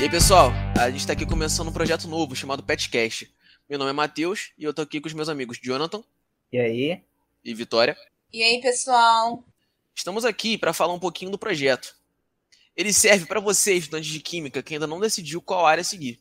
[0.00, 0.50] E aí, pessoal,
[0.80, 3.30] a gente está aqui começando um projeto novo chamado Petcast.
[3.68, 6.02] Meu nome é Matheus e eu tô aqui com os meus amigos Jonathan.
[6.50, 7.04] E aí?
[7.44, 7.94] E Vitória.
[8.32, 9.44] E aí, pessoal?
[9.94, 11.94] Estamos aqui para falar um pouquinho do projeto.
[12.74, 16.18] Ele serve para você, estudante de química, que ainda não decidiu qual área seguir.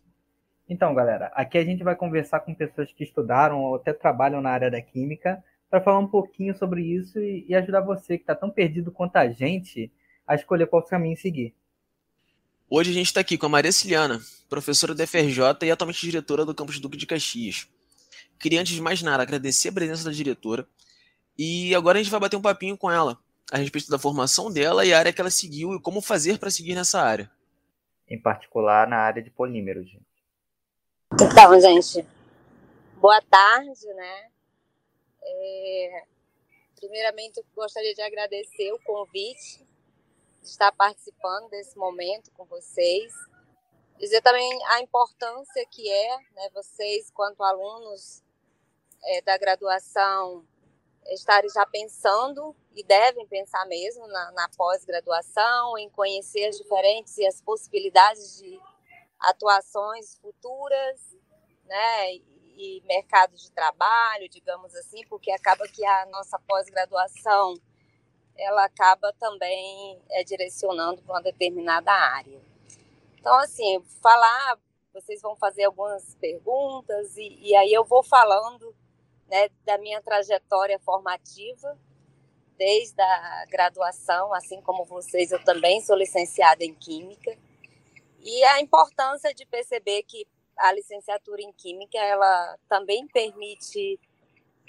[0.67, 4.49] Então, galera, aqui a gente vai conversar com pessoas que estudaram ou até trabalham na
[4.49, 8.35] área da química para falar um pouquinho sobre isso e, e ajudar você que está
[8.35, 9.89] tão perdido quanto a gente
[10.27, 11.55] a escolher qual caminho seguir.
[12.71, 16.45] Hoje a gente está aqui com a Maria Ciliana, professora da FRJ e atualmente diretora
[16.45, 17.67] do campus Duque de Caxias.
[18.37, 20.67] Queria, antes de mais nada, agradecer a presença da diretora
[21.35, 23.17] e agora a gente vai bater um papinho com ela
[23.51, 26.51] a respeito da formação dela e a área que ela seguiu e como fazer para
[26.51, 27.31] seguir nessa área.
[28.07, 30.05] Em particular na área de polímeros, gente.
[31.13, 32.07] Então, gente,
[32.97, 34.27] boa tarde, né?
[35.23, 36.03] É...
[36.75, 39.67] Primeiramente, eu gostaria de agradecer o convite
[40.41, 43.13] estar participando desse momento com vocês.
[43.97, 48.23] Dizer também a importância que é, né, vocês, quanto alunos
[49.03, 50.45] é, da graduação,
[51.07, 57.25] estarem já pensando e devem pensar mesmo na, na pós-graduação, em conhecer as diferentes e
[57.25, 58.59] as possibilidades de
[59.19, 61.17] atuações futuras,
[61.65, 62.13] né,
[62.61, 67.53] e mercado de trabalho, digamos assim, porque acaba que a nossa pós-graduação
[68.39, 72.39] ela acaba também é, direcionando para uma determinada área.
[73.19, 74.57] Então, assim, falar,
[74.93, 78.75] vocês vão fazer algumas perguntas e, e aí eu vou falando
[79.27, 81.77] né, da minha trajetória formativa,
[82.57, 87.37] desde a graduação, assim como vocês, eu também sou licenciada em Química,
[88.21, 90.27] e a importância de perceber que
[90.57, 93.97] a licenciatura em Química, ela também permite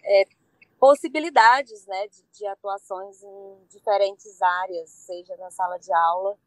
[0.04, 0.24] é,
[0.80, 6.38] possibilidades né, de, de, atuações em diferentes áreas, seja na sala de aula,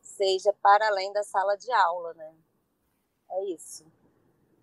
[0.00, 2.32] seja para além da sala de aula, né?
[3.32, 3.84] É isso.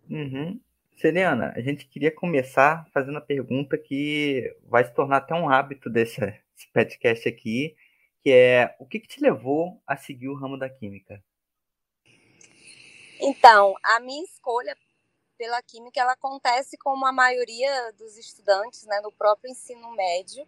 [0.10, 0.60] Uhum.
[0.96, 5.90] Selena, a gente queria começar fazendo a pergunta que vai se tornar até um hábito
[5.90, 7.76] desse, desse podcast aqui,
[8.24, 11.22] que é o que, que te levou a seguir o ramo da química?
[13.20, 14.76] Então, a minha escolha
[15.38, 20.48] pela química ela acontece como a maioria dos estudantes né, no próprio ensino médio.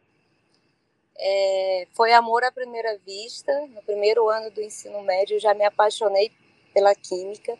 [1.18, 3.52] É, foi amor à primeira vista.
[3.68, 6.32] No primeiro ano do ensino médio, eu já me apaixonei
[6.74, 7.58] pela química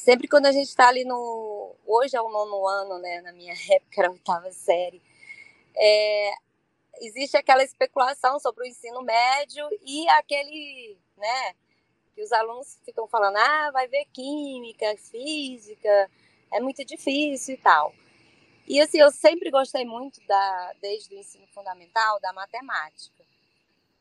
[0.00, 1.74] sempre quando a gente está ali no.
[1.86, 3.20] Hoje é o nono ano, né?
[3.20, 5.00] Na minha época era a oitava série.
[5.76, 6.32] É,
[7.02, 11.54] existe aquela especulação sobre o ensino médio e aquele, né?
[12.14, 16.10] Que os alunos ficam falando, ah, vai ver química, física,
[16.52, 17.94] é muito difícil e tal.
[18.66, 23.24] E assim, eu sempre gostei muito da, desde o ensino fundamental, da matemática.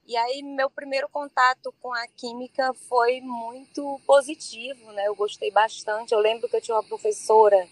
[0.06, 5.08] E aí meu primeiro contato com a química foi muito positivo, né?
[5.08, 6.14] Eu gostei bastante.
[6.14, 7.68] Eu lembro que eu tinha uma professora,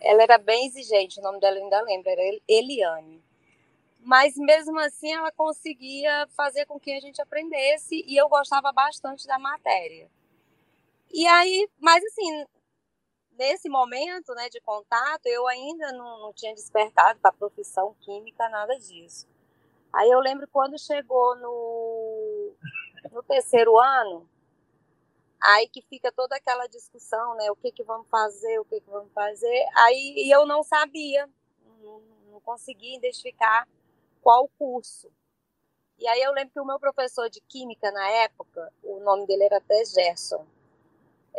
[0.00, 3.22] ela era bem exigente, o nome dela eu ainda lembro, era Eliane.
[4.00, 9.26] Mas mesmo assim ela conseguia fazer com que a gente aprendesse e eu gostava bastante
[9.26, 10.10] da matéria.
[11.12, 12.46] E aí, mas assim,
[13.38, 18.48] nesse momento, né, de contato, eu ainda não, não tinha despertado para a profissão química,
[18.48, 19.26] nada disso.
[19.92, 22.52] Aí eu lembro quando chegou no,
[23.12, 24.28] no terceiro ano,
[25.40, 27.50] aí que fica toda aquela discussão, né?
[27.50, 29.66] O que que vamos fazer, o que que vamos fazer.
[29.76, 31.28] Aí eu não sabia,
[31.80, 32.00] não,
[32.32, 33.66] não conseguia identificar
[34.20, 35.10] qual curso.
[35.98, 39.44] E aí eu lembro que o meu professor de química na época, o nome dele
[39.44, 40.46] era até Gerson,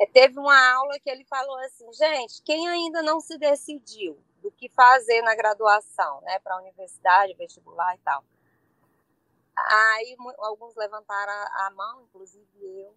[0.08, 4.70] teve uma aula que ele falou assim, gente, quem ainda não se decidiu do que
[4.70, 8.24] fazer na graduação, né, para a universidade, vestibular e tal,
[9.68, 12.96] Aí alguns levantaram a mão, inclusive eu.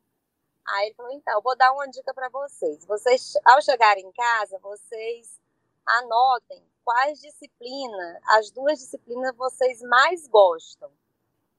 [0.66, 2.84] Aí ele falou: então, vou dar uma dica para vocês.
[2.86, 5.40] Vocês, ao chegarem em casa, vocês
[5.84, 10.90] anotem quais disciplinas, as duas disciplinas vocês mais gostam.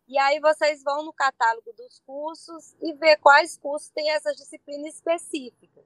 [0.08, 4.95] E aí vocês vão no catálogo dos cursos e ver quais cursos têm essas disciplinas
[4.95, 5.86] específicas.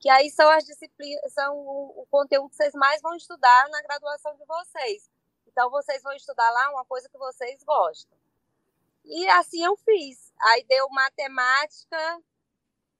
[0.00, 3.82] Que aí são as disciplinas, são o, o conteúdo que vocês mais vão estudar na
[3.82, 5.10] graduação de vocês.
[5.46, 8.16] Então vocês vão estudar lá uma coisa que vocês gostam.
[9.04, 10.32] E assim eu fiz.
[10.40, 12.20] Aí deu matemática,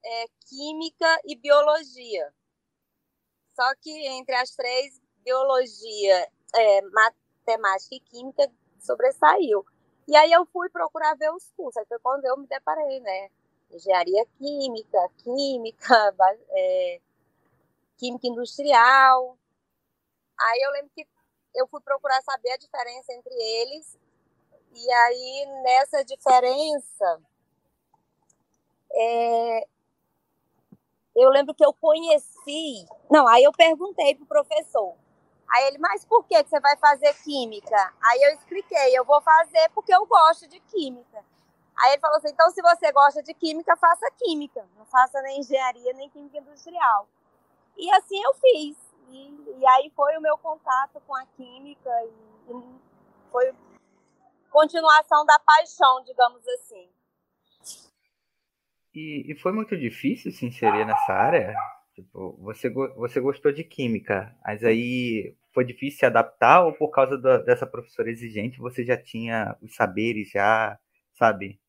[0.04, 2.32] é, química e biologia.
[3.54, 9.64] Só que entre as três, biologia, é, matemática e química sobressaiu.
[10.08, 11.76] E aí eu fui procurar ver os cursos.
[11.76, 13.30] Aí foi quando eu me deparei, né?
[13.70, 16.14] Engenharia química, química,
[16.50, 17.00] é,
[17.96, 19.38] química industrial.
[20.38, 21.06] Aí eu lembro que
[21.54, 23.98] eu fui procurar saber a diferença entre eles
[24.74, 27.20] e aí, nessa diferença,
[28.90, 29.66] é,
[31.14, 32.86] eu lembro que eu conheci.
[33.10, 34.94] Não, aí eu perguntei pro professor.
[35.52, 37.92] Aí ele, mas por que você vai fazer química?
[38.00, 41.22] Aí eu expliquei, eu vou fazer porque eu gosto de química.
[41.76, 44.66] Aí ele falou assim: então, se você gosta de química, faça química.
[44.78, 47.06] Não faça nem engenharia, nem química industrial.
[47.76, 48.76] E assim eu fiz.
[49.08, 51.90] E, e aí foi o meu contato com a química.
[52.04, 52.80] E, e
[53.30, 53.54] foi
[54.50, 56.88] continuação da paixão, digamos assim.
[58.94, 61.54] E, e foi muito difícil se inserir nessa área?
[61.94, 67.18] Tipo, você, você gostou de química, mas aí foi difícil se adaptar ou por causa
[67.18, 70.78] da, dessa professora exigente você já tinha os saberes já,
[71.18, 71.60] sabe?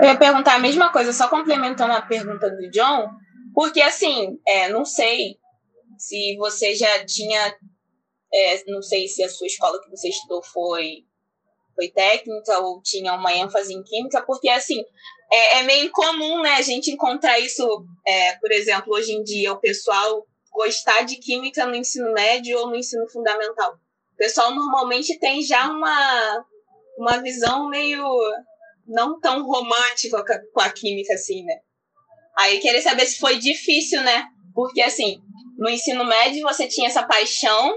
[0.00, 3.08] Eu ia perguntar a mesma coisa, só complementando a pergunta do John,
[3.54, 5.36] porque assim, é, não sei
[5.96, 7.56] se você já tinha,
[8.32, 11.04] é, não sei se a sua escola que você estudou foi
[11.74, 14.84] foi técnica ou tinha uma ênfase em química, porque assim
[15.32, 17.64] é, é meio incomum, né, a gente encontrar isso,
[18.06, 22.68] é, por exemplo, hoje em dia o pessoal gostar de química no ensino médio ou
[22.68, 23.74] no ensino fundamental.
[24.12, 26.44] O pessoal normalmente tem já uma
[26.98, 28.06] uma visão meio
[28.86, 30.22] não tão romântica
[30.52, 31.54] com a química assim, né?
[32.38, 34.28] Aí queria saber se foi difícil, né?
[34.54, 35.20] Porque assim,
[35.56, 37.74] no ensino médio você tinha essa paixão.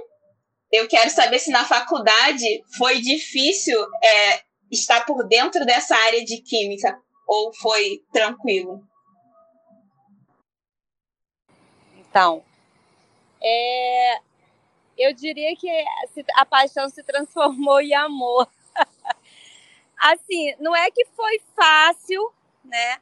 [0.72, 4.42] Eu quero saber se na faculdade foi difícil é,
[4.72, 8.82] estar por dentro dessa área de química ou foi tranquilo?
[11.98, 12.44] Então,
[13.48, 14.20] é,
[14.98, 15.70] eu diria que
[16.36, 18.50] a paixão se transformou em amor.
[19.98, 22.34] assim, não é que foi fácil,
[22.64, 23.00] né?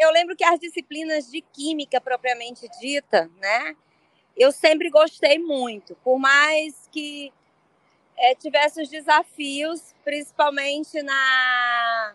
[0.00, 3.76] Eu lembro que as disciplinas de química propriamente dita, né?
[4.34, 7.32] Eu sempre gostei muito, por mais que
[8.16, 12.14] é, tivesse os desafios, principalmente na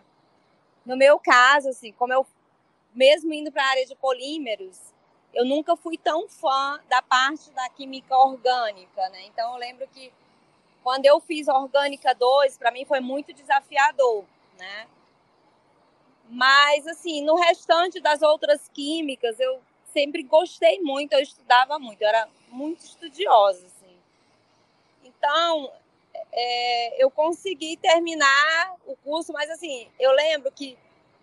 [0.84, 2.26] no meu caso, assim, como eu
[2.92, 4.91] mesmo indo para a área de polímeros,
[5.34, 9.24] eu nunca fui tão fã da parte da química orgânica, né?
[9.26, 10.12] Então eu lembro que
[10.82, 14.24] quando eu fiz orgânica 2, para mim foi muito desafiador,
[14.58, 14.86] né?
[16.28, 19.60] Mas assim, no restante das outras químicas, eu
[19.92, 23.96] sempre gostei muito, eu estudava muito, eu era muito estudiosa, assim.
[25.04, 25.72] Então,
[26.32, 30.76] é, eu consegui terminar o curso, mas assim, eu lembro que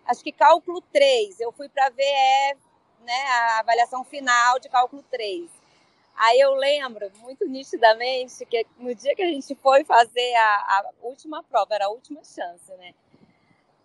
[0.06, 2.56] acho que cálculo 3, eu fui para VE,
[3.00, 5.50] né, a avaliação final de cálculo 3.
[6.16, 10.90] Aí eu lembro muito nitidamente que no dia que a gente foi fazer a, a
[11.02, 12.94] última prova, era a última chance, né?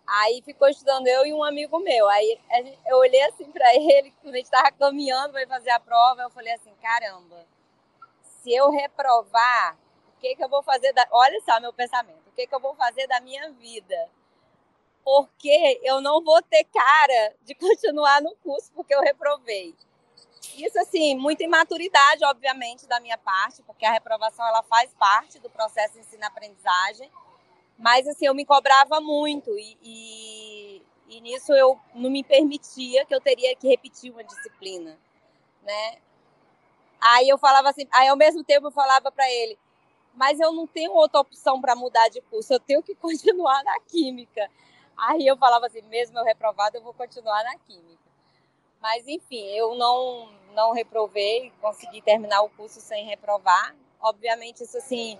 [0.06, 2.08] Aí ficou estudando eu e um amigo meu.
[2.08, 2.38] Aí
[2.86, 6.30] eu olhei assim para ele, quando a gente estava caminhando para fazer a prova, eu
[6.30, 7.44] falei assim: caramba,
[8.22, 9.76] se eu reprovar,
[10.16, 10.92] o que, que eu vou fazer?
[10.92, 11.06] Da...
[11.10, 14.08] Olha só meu pensamento: o que, que eu vou fazer da minha vida?
[15.06, 19.72] Porque eu não vou ter cara de continuar no curso porque eu reprovei.
[20.56, 25.48] Isso, assim, muita imaturidade, obviamente, da minha parte, porque a reprovação ela faz parte do
[25.48, 27.08] processo de ensino-aprendizagem.
[27.78, 33.14] Mas, assim, eu me cobrava muito e, e, e, nisso eu não me permitia que
[33.14, 34.98] eu teria que repetir uma disciplina,
[35.62, 35.98] né?
[37.00, 39.56] Aí eu falava assim, aí ao mesmo tempo eu falava para ele,
[40.14, 43.78] mas eu não tenho outra opção para mudar de curso, eu tenho que continuar na
[43.80, 44.50] química.
[44.96, 48.02] Aí eu falava assim, mesmo eu reprovado, eu vou continuar na química.
[48.80, 53.74] Mas enfim, eu não não reprovei, consegui terminar o curso sem reprovar.
[54.00, 55.18] Obviamente isso assim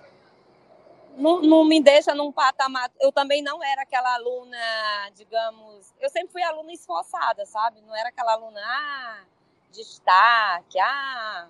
[1.17, 2.91] não, não me deixa num patamar.
[2.99, 4.57] Eu também não era aquela aluna,
[5.15, 7.81] digamos, eu sempre fui aluna esforçada, sabe?
[7.81, 9.19] Não era aquela aluna ah,
[9.71, 11.47] destaque, ah,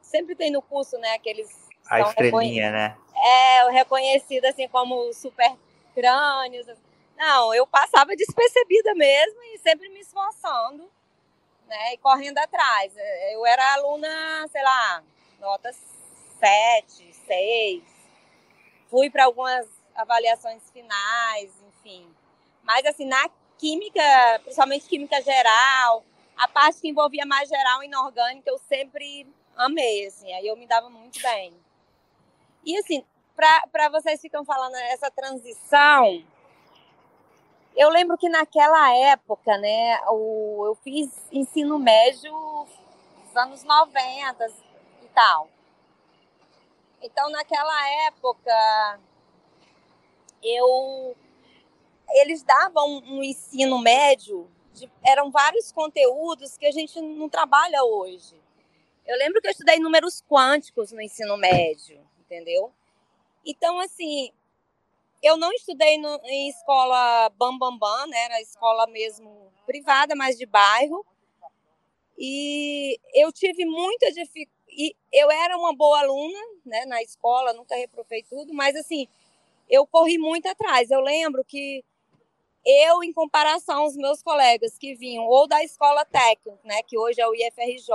[0.00, 2.96] sempre tem no curso, né, aqueles a estrelinha, né?
[3.14, 5.52] É, reconhecida assim como super
[5.94, 6.66] crânios.
[7.16, 10.90] Não, eu passava despercebida mesmo e sempre me esforçando
[11.72, 11.94] né?
[11.94, 12.92] E correndo atrás.
[13.32, 15.02] Eu era aluna, sei lá,
[15.40, 15.72] nota
[16.38, 17.82] 7, 6.
[18.90, 22.06] Fui para algumas avaliações finais, enfim.
[22.62, 23.28] Mas, assim, na
[23.58, 24.02] química,
[24.42, 26.04] principalmente química geral,
[26.36, 29.26] a parte que envolvia mais geral inorgânica, eu sempre
[29.56, 30.30] amei, assim.
[30.34, 31.54] Aí eu me dava muito bem.
[32.64, 33.02] E, assim,
[33.34, 36.22] para vocês ficam falando essa transição,
[37.76, 44.46] eu lembro que naquela época, né, o, eu fiz ensino médio nos anos 90
[45.02, 45.48] e tal.
[47.00, 49.00] Então, naquela época,
[50.42, 51.16] eu
[52.14, 58.40] eles davam um ensino médio, de, eram vários conteúdos que a gente não trabalha hoje.
[59.06, 62.72] Eu lembro que eu estudei números quânticos no ensino médio, entendeu?
[63.44, 64.30] Então, assim,
[65.22, 68.24] eu não estudei no, em escola bambambam, bam, bam, né?
[68.24, 71.06] Era escola mesmo privada, mas de bairro.
[72.18, 74.50] E eu tive muita dificuldade.
[75.12, 79.06] Eu era uma boa aluna né, na escola, nunca reprovei tudo, mas assim,
[79.68, 80.90] eu corri muito atrás.
[80.90, 81.84] Eu lembro que
[82.64, 87.20] eu, em comparação aos meus colegas que vinham ou da escola técnica, né, que hoje
[87.20, 87.90] é o IFRJ,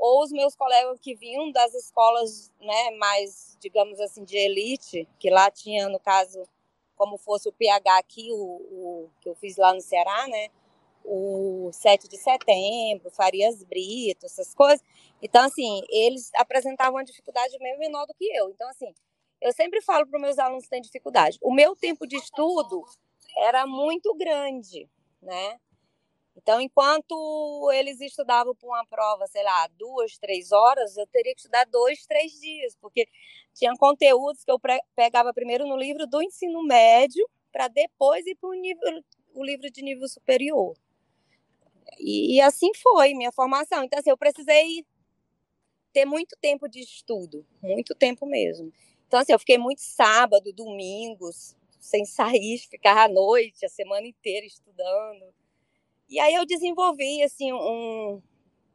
[0.00, 5.28] ou os meus colegas que vinham das escolas né, mais, digamos assim, de elite, que
[5.28, 6.48] lá tinha, no caso,
[6.96, 10.48] como fosse o PH aqui, o, o que eu fiz lá no Ceará, né?
[11.04, 14.82] O 7 de setembro, Farias Brito, essas coisas.
[15.20, 18.48] Então, assim, eles apresentavam uma dificuldade meio menor do que eu.
[18.48, 18.94] Então, assim,
[19.38, 21.38] eu sempre falo para os meus alunos que têm dificuldade.
[21.42, 22.82] O meu tempo de estudo
[23.36, 24.88] era muito grande,
[25.20, 25.60] né?
[26.42, 31.40] Então, enquanto eles estudavam para uma prova, sei lá, duas, três horas, eu teria que
[31.40, 33.06] estudar dois, três dias, porque
[33.52, 34.58] tinha conteúdos que eu
[34.96, 38.48] pegava primeiro no livro do ensino médio, para depois ir para
[39.34, 40.74] o, livro de nível superior.
[41.98, 43.84] E, e, assim foi minha formação.
[43.84, 44.86] Então, assim, eu precisei
[45.92, 48.72] ter muito tempo de estudo, muito tempo mesmo.
[49.06, 54.46] Então, assim, eu fiquei muito sábado, domingos, sem sair, ficava à noite, a semana inteira
[54.46, 55.39] estudando.
[56.10, 58.20] E aí eu desenvolvi assim um,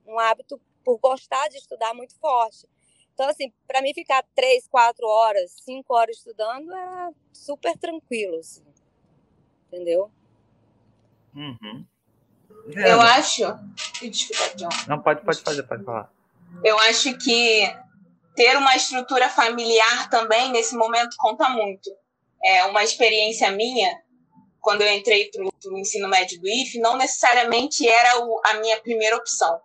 [0.07, 2.65] um hábito por gostar de estudar muito forte.
[3.13, 8.63] Então, assim, para mim ficar três, quatro horas, cinco horas estudando era super tranquilo, assim.
[9.67, 10.11] entendeu?
[11.33, 11.85] Uhum.
[12.67, 13.43] Eu acho.
[14.01, 14.69] Desculpa, John.
[14.87, 16.11] Não, pode, pode fazer, pode falar.
[16.63, 17.75] Eu acho que
[18.35, 21.89] ter uma estrutura familiar também, nesse momento, conta muito.
[22.43, 24.01] É uma experiência minha
[24.65, 28.81] quando eu entrei para o ensino médio do IF, não necessariamente era o, a minha
[28.81, 29.59] primeira opção.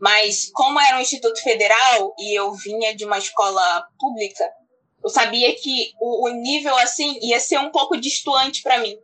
[0.00, 4.48] Mas, como era um instituto federal e eu vinha de uma escola pública,
[5.02, 8.96] eu sabia que o, o nível assim ia ser um pouco distoante para mim.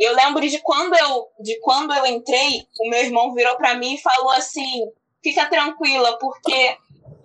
[0.00, 3.94] Eu lembro de quando eu, de quando eu entrei, o meu irmão virou para mim
[3.94, 4.82] e falou assim:
[5.22, 6.76] fica tranquila, porque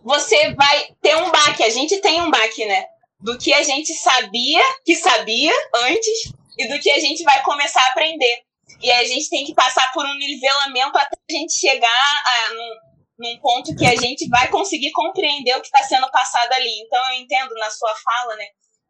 [0.03, 1.63] você vai ter um baque.
[1.63, 2.85] A gente tem um baque, né?
[3.19, 5.51] Do que a gente sabia que sabia
[5.87, 8.41] antes e do que a gente vai começar a aprender.
[8.81, 12.75] E a gente tem que passar por um nivelamento até a gente chegar a, num,
[13.19, 16.81] num ponto que a gente vai conseguir compreender o que está sendo passado ali.
[16.81, 18.47] Então eu entendo na sua fala, né?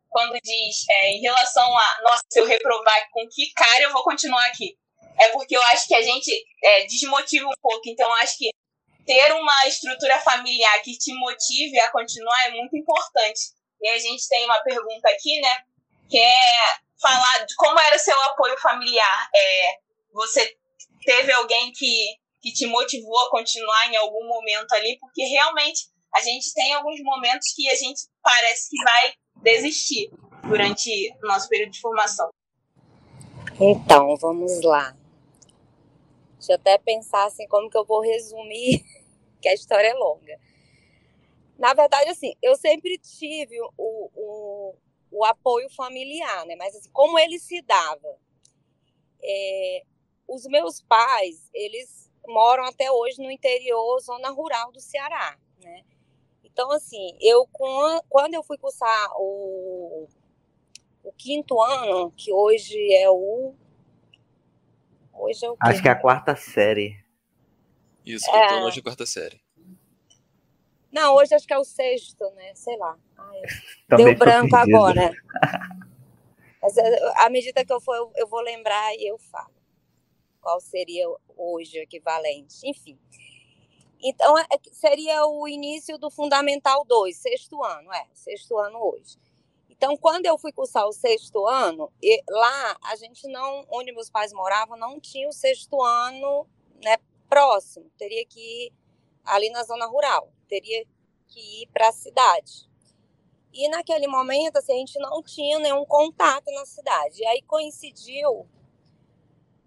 [0.10, 4.04] Quando diz é, em relação a, nossa, se eu reprovar com que cara eu vou
[4.04, 4.76] continuar aqui.
[5.20, 6.32] É porque eu acho que a gente
[6.64, 7.82] é, desmotiva um pouco.
[7.86, 8.50] Então eu acho que
[9.06, 13.40] ter uma estrutura familiar que te motive a continuar é muito importante.
[13.82, 15.58] E a gente tem uma pergunta aqui, né?
[16.10, 19.30] Que é falar de como era seu apoio familiar.
[19.34, 19.80] É,
[20.14, 20.56] você
[21.06, 26.22] teve alguém que, que te motivou a continuar em algum momento ali, porque realmente a
[26.22, 29.14] gente tem alguns momentos que a gente parece que vai
[29.44, 30.10] desistir
[30.48, 30.90] durante
[31.24, 32.30] o nosso período de formação.
[33.60, 34.96] Então, vamos lá.
[36.34, 38.84] Deixa eu até pensar assim, como que eu vou resumir,
[39.42, 40.40] que a história é longa.
[41.58, 44.10] Na verdade, assim, eu sempre tive o, o,
[45.18, 46.56] o apoio familiar, né?
[46.56, 48.18] Mas assim, como ele se dava?
[49.22, 49.84] É,
[50.28, 55.84] os meus pais, eles moram até hoje no interior, zona rural do Ceará, né?
[56.44, 57.48] Então, assim, eu
[58.10, 60.08] quando eu fui cursar o,
[61.04, 63.56] o quinto ano, que hoje é o
[65.14, 67.04] hoje é o Acho que é a quarta série.
[68.06, 68.54] Isso, quinto é...
[68.54, 69.42] ano hoje é a quarta série.
[70.92, 72.54] Não, hoje acho que é o sexto, né?
[72.56, 72.98] Sei lá.
[73.18, 73.42] Ai,
[73.98, 75.12] deu branco agora.
[76.62, 79.54] Mas eh, à medida que eu for, eu, vou lembrar e eu falo
[80.42, 81.06] qual seria
[81.36, 82.56] hoje o equivalente.
[82.64, 82.98] Enfim.
[84.02, 89.18] Então, é, seria o início do Fundamental 2, sexto ano, é, sexto ano hoje.
[89.70, 91.92] Então, quando eu fui cursar o sexto ano,
[92.30, 96.48] lá a gente não, onde meus pais moravam, não tinha o sexto ano
[96.84, 96.98] né,
[97.30, 98.74] próximo, teria que ir
[99.26, 100.86] ali na zona rural teria
[101.28, 102.68] que ir para a cidade.
[103.58, 107.24] E naquele momento, assim, a gente não tinha nenhum contato na cidade.
[107.24, 108.48] E aí coincidiu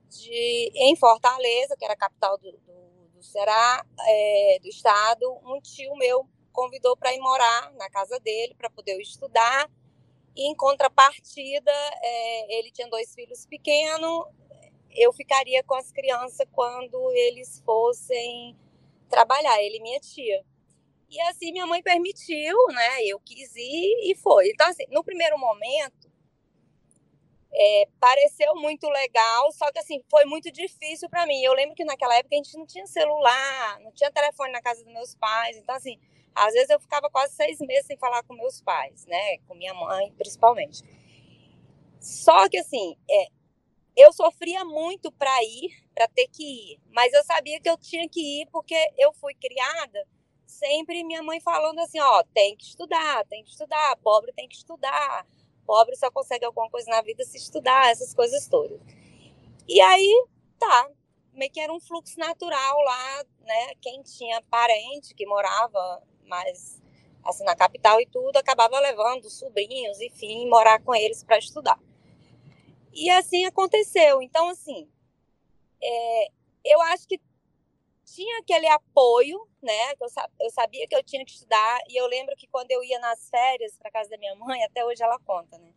[0.08, 5.60] de, em Fortaleza, que era a capital do, do, do Ceará, é, do estado, um
[5.60, 9.68] tio meu convidou para ir morar na casa dele para poder estudar.
[10.36, 14.26] E em contrapartida, é, ele tinha dois filhos pequenos,
[14.92, 18.56] eu ficaria com as crianças quando eles fossem
[19.08, 20.44] trabalhar, ele e minha tia.
[21.10, 23.04] E assim minha mãe permitiu, né?
[23.04, 24.48] Eu quis ir e foi.
[24.50, 26.08] Então, assim, no primeiro momento,
[27.52, 31.42] é, pareceu muito legal, só que assim, foi muito difícil para mim.
[31.42, 34.84] Eu lembro que naquela época a gente não tinha celular, não tinha telefone na casa
[34.84, 35.56] dos meus pais.
[35.56, 35.98] Então, assim,
[36.32, 39.38] às vezes eu ficava quase seis meses sem falar com meus pais, né?
[39.48, 40.84] Com minha mãe, principalmente.
[42.00, 43.26] Só que, assim, é,
[43.96, 48.08] eu sofria muito para ir, para ter que ir, mas eu sabia que eu tinha
[48.08, 50.06] que ir porque eu fui criada
[50.50, 54.56] sempre minha mãe falando assim, ó, tem que estudar, tem que estudar, pobre tem que
[54.56, 55.26] estudar,
[55.66, 58.80] pobre só consegue alguma coisa na vida se estudar, essas coisas todas.
[59.68, 60.26] E aí,
[60.58, 60.90] tá,
[61.32, 63.74] meio que era um fluxo natural lá, né?
[63.80, 66.80] Quem tinha parente que morava mais
[67.24, 71.78] assim na capital e tudo, acabava levando sobrinhos, enfim, morar com eles para estudar.
[72.92, 74.22] E assim aconteceu.
[74.22, 74.88] Então, assim,
[75.82, 76.28] é,
[76.64, 77.20] eu acho que
[78.14, 79.92] tinha aquele apoio, né?
[80.00, 80.08] Eu,
[80.40, 81.80] eu sabia que eu tinha que estudar.
[81.88, 84.84] E eu lembro que quando eu ia nas férias para casa da minha mãe, até
[84.84, 85.72] hoje ela conta, né?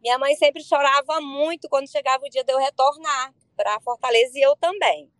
[0.00, 4.42] Minha mãe sempre chorava muito quando chegava o dia de eu retornar para Fortaleza e
[4.42, 5.10] eu também.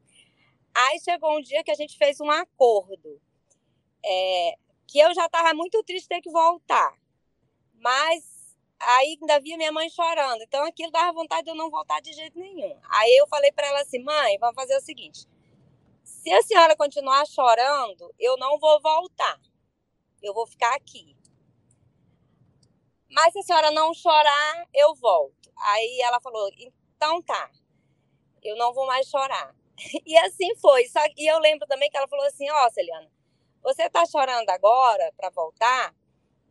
[0.75, 3.21] Aí chegou um dia que a gente fez um acordo,
[4.05, 4.57] é,
[4.89, 6.97] que eu já estava muito triste ter que voltar,
[7.75, 12.01] mas aí ainda via minha mãe chorando, então aquilo dava vontade de eu não voltar
[12.01, 12.77] de jeito nenhum.
[12.89, 15.27] Aí eu falei para ela assim, mãe, vamos fazer o seguinte,
[16.23, 19.41] se a senhora continuar chorando, eu não vou voltar,
[20.23, 21.17] eu vou ficar aqui.
[23.11, 25.53] Mas se a senhora não chorar, eu volto.
[25.57, 27.51] Aí ela falou, então tá
[28.43, 29.55] eu não vou mais chorar.
[30.07, 30.87] E assim foi.
[30.87, 33.11] Só, e eu lembro também que ela falou assim: Ó, oh, Celiana,
[33.63, 35.95] você tá chorando agora para voltar,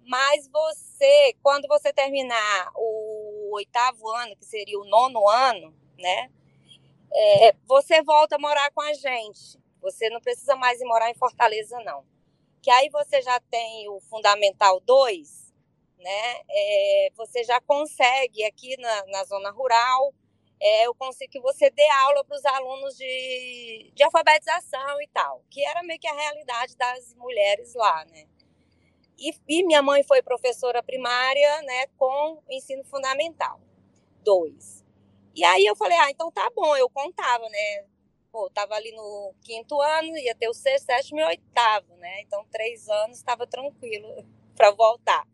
[0.06, 6.32] mas você, quando você terminar o oitavo ano, que seria o nono ano, né?
[7.14, 9.61] É, você volta a morar com a gente.
[9.82, 12.06] Você não precisa mais ir morar em Fortaleza, não.
[12.62, 15.54] Que aí você já tem o Fundamental 2,
[15.98, 16.42] né?
[16.50, 20.14] É, você já consegue aqui na, na zona rural
[20.62, 25.44] é, eu consigo que você dê aula para os alunos de, de alfabetização e tal,
[25.50, 28.28] que era meio que a realidade das mulheres lá, né?
[29.18, 33.60] E, e minha mãe foi professora primária, né, com ensino fundamental,
[34.24, 34.86] dois.
[35.36, 37.86] E aí eu falei, ah, então tá bom, eu contava, né?
[38.32, 42.22] Pô, tava ali no quinto ano, ia ter o sexto, sétimo e oitavo, né?
[42.22, 44.26] Então, três anos estava tranquilo
[44.56, 45.28] para voltar.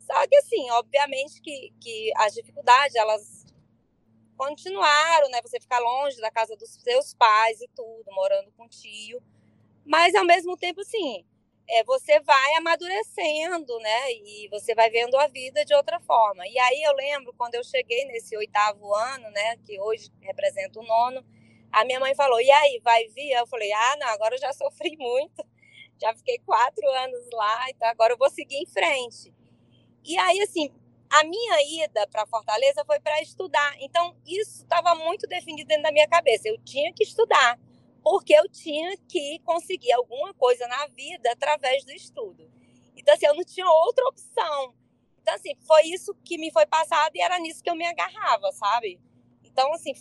[0.00, 3.46] Só que, assim, obviamente que, que as dificuldades, elas
[4.36, 5.40] continuaram, né?
[5.42, 9.22] Você ficar longe da casa dos seus pais e tudo, morando com tio.
[9.84, 11.24] Mas ao mesmo tempo, assim,
[11.68, 14.12] é, você vai amadurecendo, né?
[14.12, 16.46] E você vai vendo a vida de outra forma.
[16.48, 19.56] E aí eu lembro quando eu cheguei nesse oitavo ano, né?
[19.64, 21.24] Que hoje representa o nono,
[21.74, 23.32] a minha mãe falou: e aí, vai vir?
[23.32, 25.44] Eu falei: ah, não, agora eu já sofri muito.
[26.00, 29.32] Já fiquei quatro anos lá, então agora eu vou seguir em frente.
[30.04, 30.70] E aí, assim,
[31.10, 33.76] a minha ida para Fortaleza foi para estudar.
[33.80, 36.48] Então, isso estava muito definido dentro da minha cabeça.
[36.48, 37.58] Eu tinha que estudar,
[38.02, 42.50] porque eu tinha que conseguir alguma coisa na vida através do estudo.
[42.96, 44.74] Então, assim, eu não tinha outra opção.
[45.22, 48.52] Então, assim, foi isso que me foi passado e era nisso que eu me agarrava,
[48.52, 49.00] sabe?
[49.42, 49.94] Então, assim,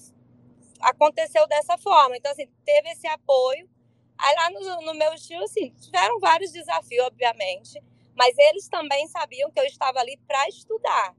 [0.84, 2.15] aconteceu dessa forma.
[2.17, 3.69] Então, assim, teve esse apoio.
[4.17, 7.82] Aí lá no, no meu estilo, assim, tiveram vários desafios, obviamente
[8.15, 11.15] mas eles também sabiam que eu estava ali para estudar,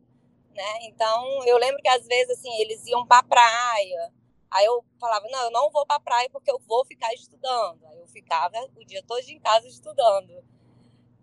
[0.55, 0.79] né?
[0.83, 4.12] Então, eu lembro que às vezes assim, eles iam para a praia.
[4.50, 7.85] Aí eu falava: "Não, eu não vou para a praia porque eu vou ficar estudando".
[7.87, 10.44] Aí eu ficava o dia todo em casa estudando.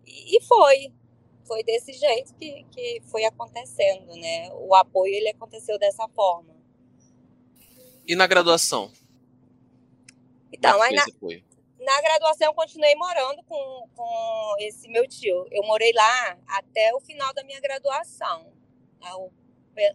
[0.06, 0.92] E, foi
[1.44, 4.50] foi desse jeito que, que foi acontecendo, né?
[4.52, 6.51] O apoio ele aconteceu dessa forma.
[8.06, 8.92] E na graduação?
[10.52, 11.04] Então, aí na,
[11.78, 15.46] na graduação, eu continuei morando com, com esse meu tio.
[15.50, 18.52] Eu morei lá até o final da minha graduação,
[19.00, 19.30] né, o,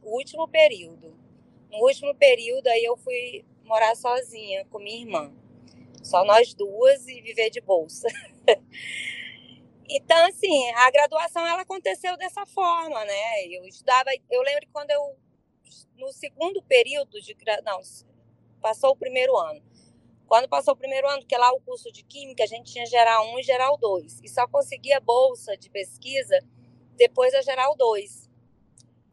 [0.04, 1.16] o último período.
[1.70, 5.34] No último período, aí eu fui morar sozinha com minha irmã.
[6.04, 8.08] Só nós duas e viver de bolsa.
[9.90, 13.46] então, assim, a graduação ela aconteceu dessa forma, né?
[13.48, 15.18] Eu estudava, eu lembro que quando eu
[15.98, 17.80] no segundo período de não,
[18.62, 19.62] passou o primeiro ano.
[20.28, 23.26] Quando passou o primeiro ano, porque lá o curso de Química a gente tinha Geral
[23.34, 24.20] 1 e Geral 2.
[24.24, 26.38] E só conseguia bolsa de pesquisa
[26.98, 28.30] depois da Geral 2.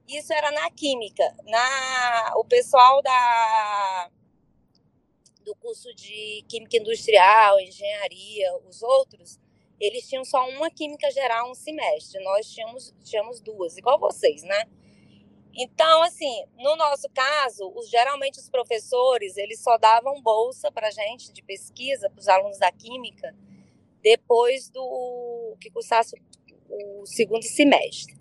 [0.09, 1.23] Isso era na Química.
[1.45, 4.11] Na, o pessoal da,
[5.45, 9.39] do curso de Química Industrial, Engenharia, os outros,
[9.79, 12.23] eles tinham só uma Química Geral um semestre.
[12.25, 14.65] Nós tínhamos, tínhamos duas, igual vocês, né?
[15.57, 21.33] Então, assim, no nosso caso, os, geralmente os professores, eles só davam bolsa para gente
[21.33, 23.33] de pesquisa, para os alunos da química,
[24.03, 26.21] depois do que cursasse
[26.69, 28.15] o segundo semestre.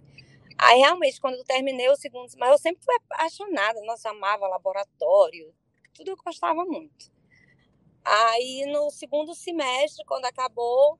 [0.57, 5.51] Aí, realmente, quando eu terminei o segundo semestre, eu sempre fui apaixonada, nossa, amava laboratório,
[5.93, 7.11] tudo eu gostava muito.
[8.05, 10.99] Aí, no segundo semestre, quando acabou,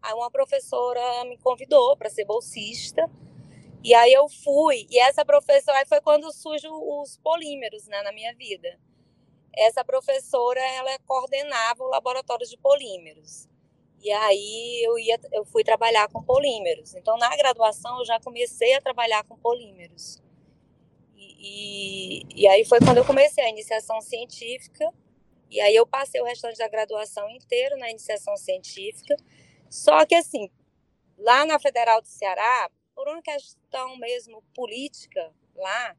[0.00, 3.10] aí uma professora me convidou para ser bolsista,
[3.84, 8.12] E aí eu fui, e essa professora, aí foi quando surgem os polímeros, né, na
[8.12, 8.80] minha vida.
[9.54, 13.46] Essa professora, ela coordenava o laboratório de polímeros.
[14.00, 16.94] E aí eu ia, eu fui trabalhar com polímeros.
[16.94, 20.22] Então na graduação eu já comecei a trabalhar com polímeros.
[21.14, 24.90] E, e, e aí foi quando eu comecei a iniciação científica.
[25.50, 29.14] E aí eu passei o restante da graduação inteiro na iniciação científica.
[29.68, 30.50] Só que assim,
[31.18, 35.96] lá na Federal do Ceará, por uma questão mesmo política lá,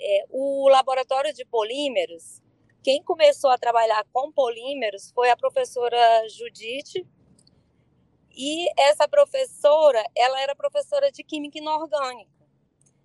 [0.00, 2.40] é, o laboratório de polímeros,
[2.82, 7.06] quem começou a trabalhar com polímeros foi a professora Judite,
[8.34, 12.30] e essa professora, ela era professora de química inorgânica.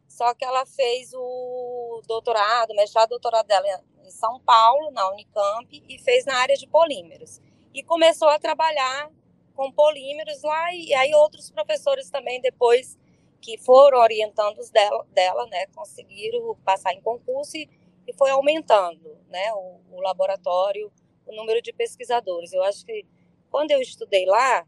[0.08, 6.00] Só que ela fez o doutorado, mestrado, doutorado dela em São Paulo, na Unicamp, e
[6.00, 7.42] fez na área de polímeros.
[7.74, 9.12] E começou a trabalhar
[9.54, 12.98] com polímeros lá, e aí outros professores também depois
[13.42, 17.70] que foram orientando os dela, dela né, conseguiram passar em concurso e,
[18.08, 20.92] e foi aumentando, né, o, o, laboratório,
[21.26, 22.54] o número de pesquisadores.
[22.54, 23.06] Eu acho que
[23.50, 24.66] quando eu estudei lá,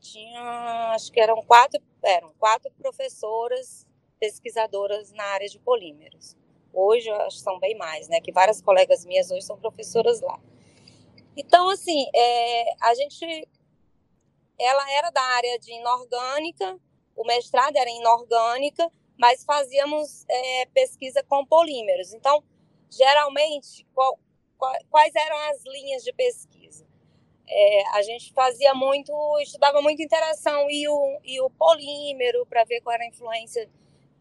[0.00, 3.86] tinha, acho que eram quatro, eram quatro professoras
[4.18, 6.36] pesquisadoras na área de polímeros.
[6.72, 10.38] Hoje, são bem mais, né, que várias colegas minhas hoje são professoras lá.
[11.36, 13.48] Então, assim, é, a gente,
[14.58, 16.78] ela era da área de inorgânica,
[17.16, 22.14] o mestrado era em inorgânica, mas fazíamos é, pesquisa com polímeros.
[22.14, 22.42] Então,
[22.90, 24.18] geralmente, qual,
[24.56, 26.86] qual, quais eram as linhas de pesquisa?
[27.46, 32.80] É, a gente fazia muito, estudava muito interação e o, e o polímero para ver
[32.80, 33.68] qual era a influência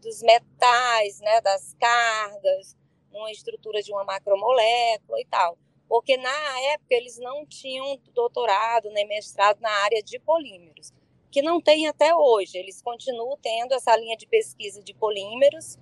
[0.02, 2.76] dos metais, né, das cargas,
[3.12, 5.58] numa estrutura de uma macromolécula e tal.
[5.88, 10.92] Porque na época eles não tinham doutorado nem mestrado na área de polímeros
[11.32, 12.58] que não tem até hoje.
[12.58, 15.78] Eles continuam tendo essa linha de pesquisa de polímeros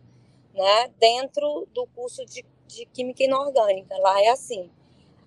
[0.54, 3.98] né, dentro do curso de, de Química Inorgânica.
[3.98, 4.70] Lá é assim.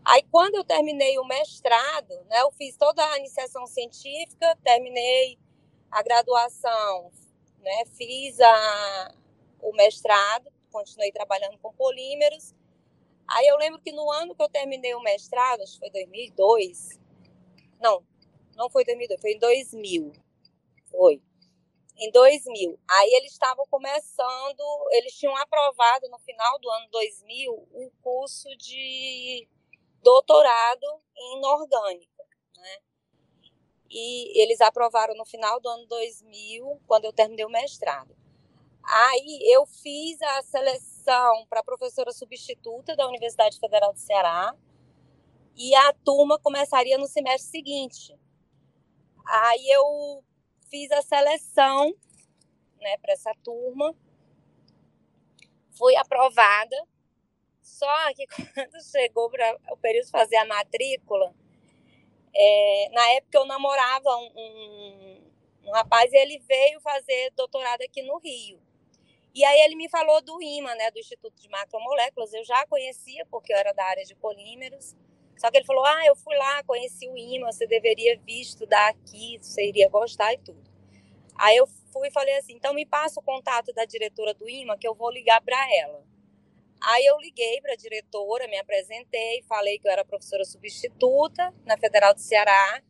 [0.05, 5.39] Aí, quando eu terminei o mestrado, né, eu fiz toda a iniciação científica, terminei
[5.91, 7.11] a graduação,
[7.59, 9.15] né, fiz a,
[9.61, 12.55] o mestrado, continuei trabalhando com polímeros.
[13.29, 16.99] Aí eu lembro que no ano que eu terminei o mestrado, acho que foi 2002,
[17.81, 18.03] não,
[18.57, 20.13] não foi 2002, foi em 2000.
[20.91, 21.23] Foi.
[21.97, 22.79] Em 2000.
[22.89, 29.49] Aí eles estavam começando, eles tinham aprovado no final do ano 2000 o curso de
[30.03, 30.87] doutorado
[31.17, 32.25] em inorgânica,
[32.57, 32.79] né?
[33.91, 38.17] E eles aprovaram no final do ano 2000, quando eu terminei o mestrado.
[38.83, 44.57] Aí eu fiz a seleção para professora substituta da Universidade Federal do Ceará
[45.57, 48.19] e a turma começaria no semestre seguinte.
[49.27, 50.25] Aí eu
[50.71, 51.95] fiz a seleção
[52.81, 53.95] né, para essa turma,
[55.77, 56.77] fui aprovada,
[57.61, 61.35] só que quando chegou para o período de fazer a matrícula,
[62.35, 65.31] é, na época eu namorava um, um,
[65.65, 68.61] um rapaz e ele veio fazer doutorado aqui no Rio.
[69.35, 72.33] E aí ele me falou do IMA, né, do Instituto de Macromoléculas.
[72.33, 74.97] Eu já conhecia, porque eu era da área de polímeros.
[75.41, 78.91] Só que ele falou: Ah, eu fui lá, conheci o IMA, você deveria vir estudar
[78.91, 80.63] aqui, você iria gostar e tudo.
[81.35, 84.77] Aí eu fui e falei assim: então me passa o contato da diretora do IMA
[84.77, 86.05] que eu vou ligar para ela.
[86.83, 91.79] Aí eu liguei para a diretora, me apresentei, falei que eu era professora substituta na
[91.79, 92.83] Federal do Ceará,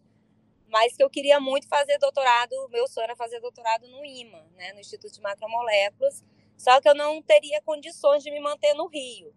[0.67, 4.73] mas que eu queria muito fazer doutorado, meu sonho era fazer doutorado no IMA, né,
[4.73, 6.25] no Instituto de Macromoléculas,
[6.57, 9.35] só que eu não teria condições de me manter no Rio.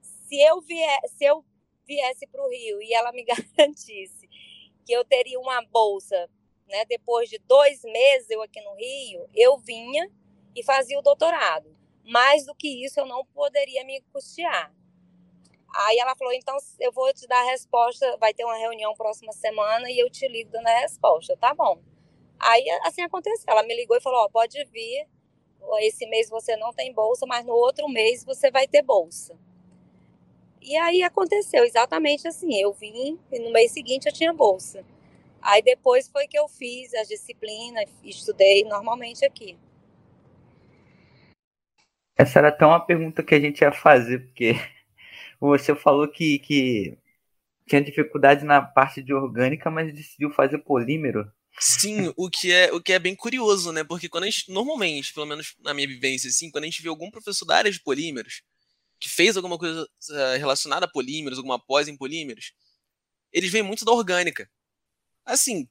[0.00, 1.44] Se eu vier, se eu
[1.90, 4.28] viesse para o Rio e ela me garantisse
[4.86, 6.30] que eu teria uma bolsa,
[6.68, 10.08] né, depois de dois meses eu aqui no Rio, eu vinha
[10.54, 11.76] e fazia o doutorado.
[12.04, 14.72] Mais do que isso, eu não poderia me custear.
[15.72, 18.16] Aí ela falou: então eu vou te dar a resposta.
[18.18, 21.36] Vai ter uma reunião próxima semana e eu te ligo dando a resposta.
[21.36, 21.80] Tá bom.
[22.38, 23.44] Aí assim aconteceu.
[23.46, 25.06] Ela me ligou e falou: pode vir.
[25.82, 29.38] Esse mês você não tem bolsa, mas no outro mês você vai ter bolsa.
[30.60, 32.54] E aí aconteceu exatamente assim.
[32.60, 34.84] Eu vim e no mês seguinte eu tinha bolsa.
[35.40, 39.56] Aí depois foi que eu fiz as disciplinas, estudei normalmente aqui.
[42.16, 44.52] Essa era até uma pergunta que a gente ia fazer, porque
[45.40, 46.98] você falou que, que
[47.66, 51.30] tinha dificuldade na parte de orgânica, mas decidiu fazer polímero.
[51.58, 53.82] Sim, o que é o que é bem curioso, né?
[53.82, 56.88] Porque quando a gente, normalmente, pelo menos na minha vivência, assim, quando a gente vê
[56.88, 58.42] algum professor da área de polímeros,
[59.00, 62.52] que fez alguma coisa uh, relacionada a polímeros, alguma pós em polímeros,
[63.32, 64.48] eles vêm muito da orgânica.
[65.24, 65.68] Assim,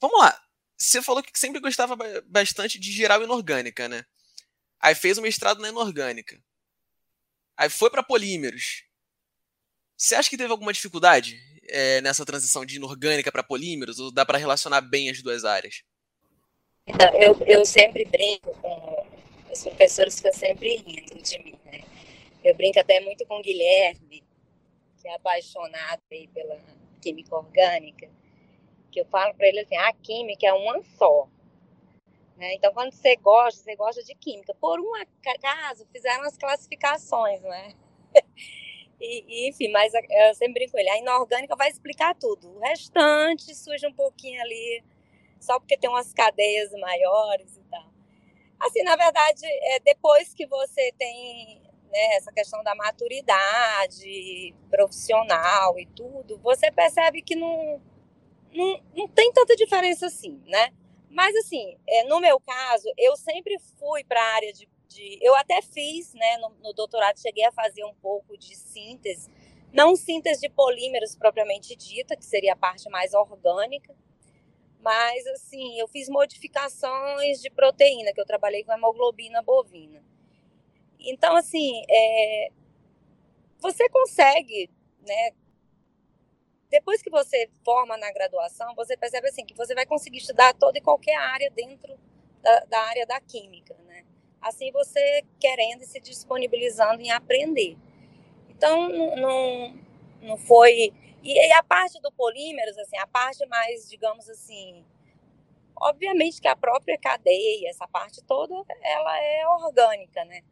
[0.00, 0.38] vamos lá.
[0.76, 1.96] você falou que sempre gostava
[2.26, 4.04] bastante de geral inorgânica, né?
[4.80, 6.42] Aí fez o mestrado na inorgânica.
[7.56, 8.84] Aí foi para polímeros.
[9.96, 13.98] Você acha que teve alguma dificuldade é, nessa transição de inorgânica para polímeros?
[13.98, 15.84] Ou dá para relacionar bem as duas áreas?
[17.20, 19.06] Eu, eu sempre brinco com
[19.52, 21.84] os professores ficam sempre rindo de mim, né?
[22.44, 24.24] Eu brinco até muito com o Guilherme,
[25.00, 26.58] que é apaixonado aí pela
[27.00, 28.10] química orgânica,
[28.90, 31.28] que eu falo para ele assim, a química é uma só.
[32.36, 32.54] Né?
[32.54, 34.54] Então, quando você gosta, você gosta de química.
[34.54, 37.74] Por um acaso, fizeram as classificações, né?
[39.04, 40.88] E, enfim, mas eu sempre brinco com ele.
[40.88, 42.54] A inorgânica vai explicar tudo.
[42.54, 44.84] O restante surge um pouquinho ali,
[45.40, 47.92] só porque tem umas cadeias maiores e tal.
[48.60, 51.61] Assim, na verdade, é, depois que você tem
[51.92, 57.80] né, essa questão da maturidade profissional e tudo, você percebe que não,
[58.52, 60.72] não, não tem tanta diferença assim, né?
[61.10, 65.34] Mas, assim, é, no meu caso, eu sempre fui para a área de, de, Eu
[65.36, 69.30] até fiz, né, no, no, doutorado, cheguei a fazer um pouco de síntese,
[69.70, 73.94] não síntese de polímeros propriamente dita, que seria a parte mais orgânica,
[74.80, 80.02] mas, assim, eu fiz modificações de proteína, que eu trabalhei com hemoglobina bovina.
[81.04, 82.48] Então, assim, é,
[83.60, 84.70] você consegue,
[85.06, 85.32] né?
[86.70, 90.78] Depois que você forma na graduação, você percebe assim que você vai conseguir estudar toda
[90.78, 91.98] e qualquer área dentro
[92.40, 94.04] da, da área da química, né?
[94.40, 97.76] Assim você querendo e se disponibilizando em aprender.
[98.48, 99.78] Então, não,
[100.22, 104.84] não foi e, e a parte do polímeros, assim, a parte mais, digamos assim,
[105.76, 110.42] obviamente que a própria cadeia, essa parte toda, ela é orgânica, né?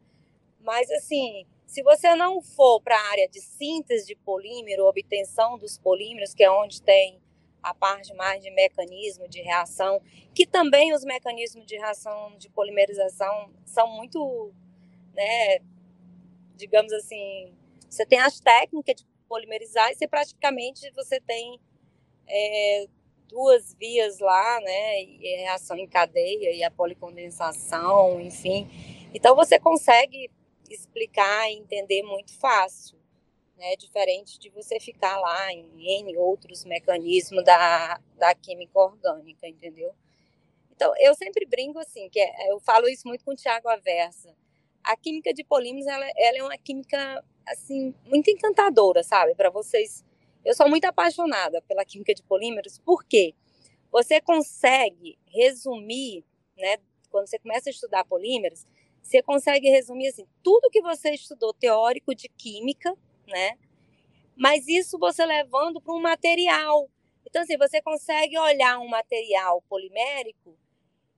[0.60, 5.78] Mas assim, se você não for para a área de síntese de polímero, obtenção dos
[5.78, 7.20] polímeros, que é onde tem
[7.62, 10.00] a parte mais de mecanismo de reação,
[10.34, 14.52] que também os mecanismos de reação de polimerização são muito,
[15.14, 15.58] né,
[16.56, 17.54] digamos assim,
[17.88, 21.60] você tem as técnicas de polimerizar e você praticamente você tem
[22.26, 22.86] é,
[23.28, 25.02] duas vias lá, né?
[25.02, 28.68] E reação em cadeia e a policondensação, enfim.
[29.14, 30.30] Então você consegue
[30.74, 32.98] explicar e entender muito fácil,
[33.56, 33.76] né?
[33.76, 39.94] Diferente de você ficar lá em outros mecanismos da, da química orgânica, entendeu?
[40.80, 44.34] Então, eu sempre brinco assim, que é, eu falo isso muito com o Tiago Aversa.
[44.82, 49.34] A química de polímeros, ela, ela é uma química assim, muito encantadora, sabe?
[49.34, 50.02] Para vocês.
[50.42, 53.34] Eu sou muito apaixonada pela química de polímeros, porque
[53.92, 56.24] você consegue resumir,
[56.56, 56.78] né?
[57.10, 58.64] Quando você começa a estudar polímeros,
[59.02, 63.58] você consegue resumir assim, tudo que você estudou teórico de química, né?
[64.36, 66.88] Mas isso você levando para um material.
[67.26, 70.56] Então, assim, você consegue olhar um material polimérico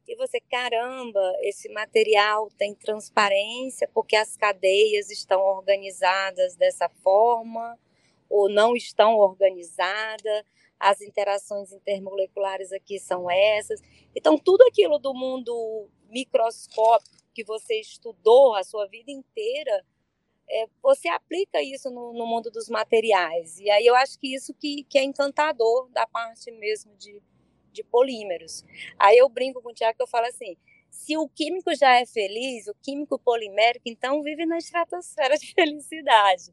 [0.06, 7.78] e você, caramba, esse material tem transparência porque as cadeias estão organizadas dessa forma
[8.28, 10.44] ou não estão organizadas,
[10.80, 13.80] as interações intermoleculares aqui são essas.
[14.16, 19.84] Então, tudo aquilo do mundo microscópico que você estudou a sua vida inteira,
[20.48, 23.58] é, você aplica isso no, no, mundo dos materiais.
[23.58, 27.20] E aí eu acho que isso que, que é encantador da parte mesmo de,
[27.72, 28.64] de polímeros.
[28.98, 30.56] Aí eu brinco com o Tiago que eu falo assim:
[30.90, 36.52] se o químico já é feliz, o químico polimérico, então vive na estratosfera de felicidade.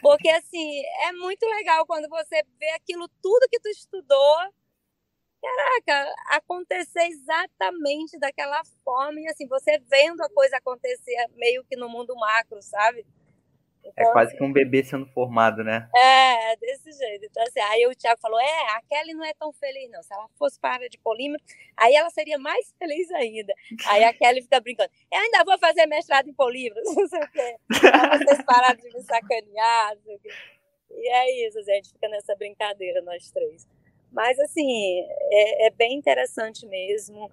[0.00, 4.36] Porque, assim, é muito legal quando você vê aquilo tudo que tu estudou,
[5.42, 9.20] caraca, acontecer exatamente daquela forma.
[9.20, 13.04] E, assim, você vendo a coisa acontecer meio que no mundo macro, sabe?
[13.84, 15.88] Então, é quase assim, que um bebê sendo formado, né?
[15.94, 17.26] É, desse jeito.
[17.26, 20.02] Então, assim, aí o Thiago falou: é, a Kelly não é tão feliz, não.
[20.02, 21.42] Se ela fosse para a área de polímero,
[21.76, 23.52] aí ela seria mais feliz ainda.
[23.88, 27.30] Aí a Kelly fica brincando: eu ainda vou fazer mestrado em polímeros, não sei o
[27.30, 27.56] quê.
[27.80, 30.30] Pra vocês pararem de me sacanear, não sei o quê.
[30.94, 33.66] E é isso, gente fica nessa brincadeira, nós três.
[34.12, 37.30] Mas, assim, é, é bem interessante mesmo.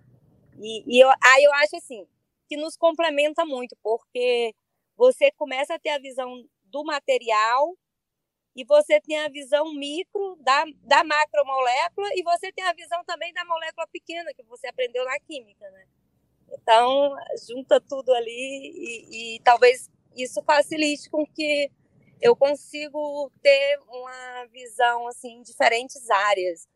[0.58, 2.08] E, e eu, aí eu acho, assim,
[2.48, 4.56] que nos complementa muito, porque
[4.98, 7.76] você começa a ter a visão do material
[8.56, 13.34] e você tem a visão micro da, da macromolécula e você tem a visão também
[13.34, 15.86] da molécula pequena que você aprendeu na química, né?
[16.52, 17.16] Então,
[17.48, 21.72] junta tudo ali e, e talvez isso facilite com que
[22.22, 26.68] eu consigo ter uma visão assim em diferentes áreas.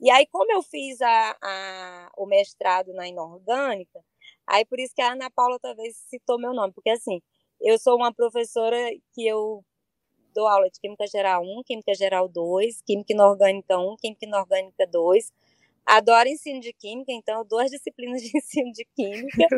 [0.00, 4.00] E aí, como eu fiz a, a, o mestrado na inorgânica,
[4.46, 7.20] aí por isso que a Ana Paula talvez citou meu nome, porque assim,
[7.60, 8.76] eu sou uma professora
[9.12, 9.64] que eu
[10.34, 15.32] dou aula de Química Geral 1, Química Geral 2, Química Inorgânica 1, Química Inorgânica 2.
[15.84, 19.48] adoro ensino de química, então duas disciplinas de ensino de química.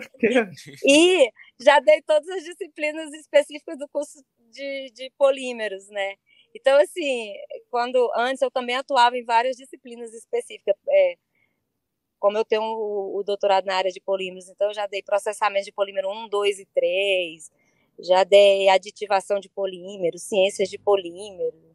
[0.86, 6.16] e já dei todas as disciplinas específicas do curso de, de polímeros, né?
[6.54, 7.32] Então, assim,
[7.70, 10.74] quando antes eu também atuava em várias disciplinas específicas.
[10.88, 11.16] É,
[12.18, 15.64] como eu tenho o, o, doutorado na área de polímeros, então eu já dei processamento
[15.64, 17.50] de polímero 1, 2 e 3,
[18.00, 21.70] já dei aditivação de polímeros, ciências de polímero,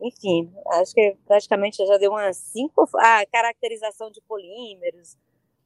[0.00, 5.16] enfim, acho que praticamente já deu umas cinco, ah, caracterização de polímeros,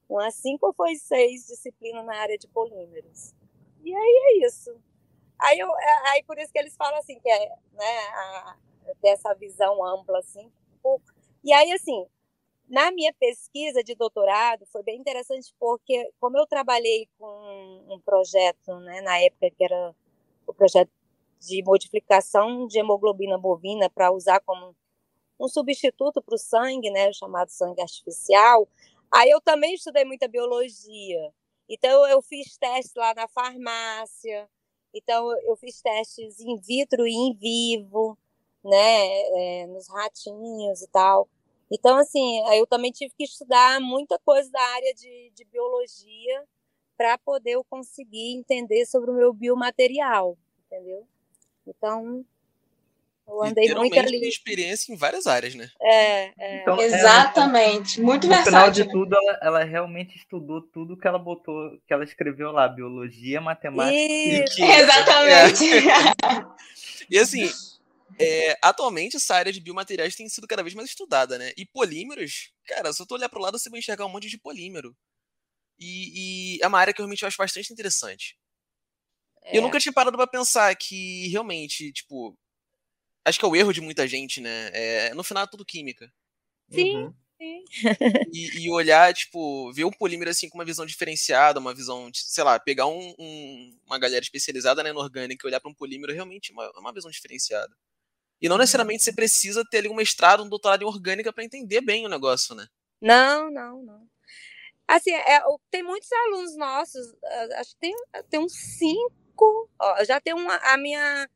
[0.09, 3.33] umas cinco ou seis disciplinas na área de polímeros.
[3.85, 4.77] E aí é isso.
[5.43, 8.57] Aí, eu, é, aí por isso que eles falam assim, que é, né, a,
[9.03, 10.51] dessa visão ampla, assim.
[11.43, 12.07] E aí, assim,
[12.69, 18.79] na minha pesquisa de doutorado, foi bem interessante porque, como eu trabalhei com um projeto,
[18.81, 19.95] né, na época que era
[20.47, 20.91] o projeto
[21.41, 24.77] de modificação de hemoglobina bovina para usar como
[25.39, 28.69] um substituto para o sangue, né, chamado sangue artificial.
[29.11, 31.33] Aí eu também estudei muita biologia.
[31.69, 34.49] Então eu fiz testes lá na farmácia.
[34.95, 38.19] Então eu fiz testes in vitro e in vivo,
[38.65, 41.29] né, é, nos ratinhos e tal.
[41.71, 46.45] Então assim, eu também tive que estudar muita coisa da área de, de biologia
[46.97, 51.07] para poder eu conseguir entender sobre o meu biomaterial, entendeu?
[51.67, 52.25] Então,
[53.31, 54.29] eu andei muito ali.
[54.29, 55.71] experiência em várias áreas, né?
[55.81, 56.61] É, é.
[56.63, 58.01] Então, Exatamente.
[58.01, 58.53] muito no versátil.
[58.53, 62.51] No final de tudo, ela, ela, realmente estudou tudo que ela botou, que ela escreveu
[62.51, 63.97] lá, biologia, matemática.
[63.97, 64.45] E...
[64.61, 65.65] Exatamente.
[65.89, 66.45] É.
[67.09, 67.51] e assim,
[68.19, 71.53] é, atualmente essa área de biomateriais tem sido cada vez mais estudada, né?
[71.57, 74.39] E polímeros, cara, se eu tu olhar pro lado, você vai enxergar um monte de
[74.39, 74.95] polímero.
[75.79, 78.37] E, e é uma área que eu realmente acho bastante interessante.
[79.45, 79.57] É.
[79.57, 82.39] Eu nunca tinha parado pra pensar que realmente, tipo.
[83.25, 84.71] Acho que é o erro de muita gente, né?
[84.73, 86.13] É, no final é tudo química.
[86.71, 86.97] Sim.
[86.97, 87.15] Uhum.
[87.41, 87.65] Sim.
[88.33, 92.45] E, e, olhar, tipo, ver um polímero assim com uma visão diferenciada, uma visão, sei
[92.45, 96.13] lá, pegar um, um, uma galera especializada né, no orgânico e olhar para um polímero
[96.13, 97.75] realmente é uma, uma visão diferenciada.
[98.43, 101.81] E não necessariamente você precisa ter ali um mestrado, um doutorado em orgânica para entender
[101.81, 102.67] bem o negócio, né?
[103.01, 104.07] Não, não, não.
[104.87, 107.15] Assim, é, tem muitos alunos nossos,
[107.59, 107.95] acho que tem,
[108.29, 111.29] tem uns cinco ó, já tenho uma, a minha.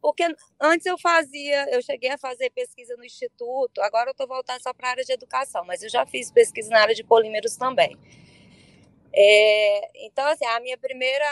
[0.00, 0.24] Porque
[0.60, 4.72] antes eu fazia, eu cheguei a fazer pesquisa no instituto, agora eu estou voltando só
[4.72, 7.96] para a área de educação, mas eu já fiz pesquisa na área de polímeros também.
[9.12, 11.26] É, então, assim, a minha primeira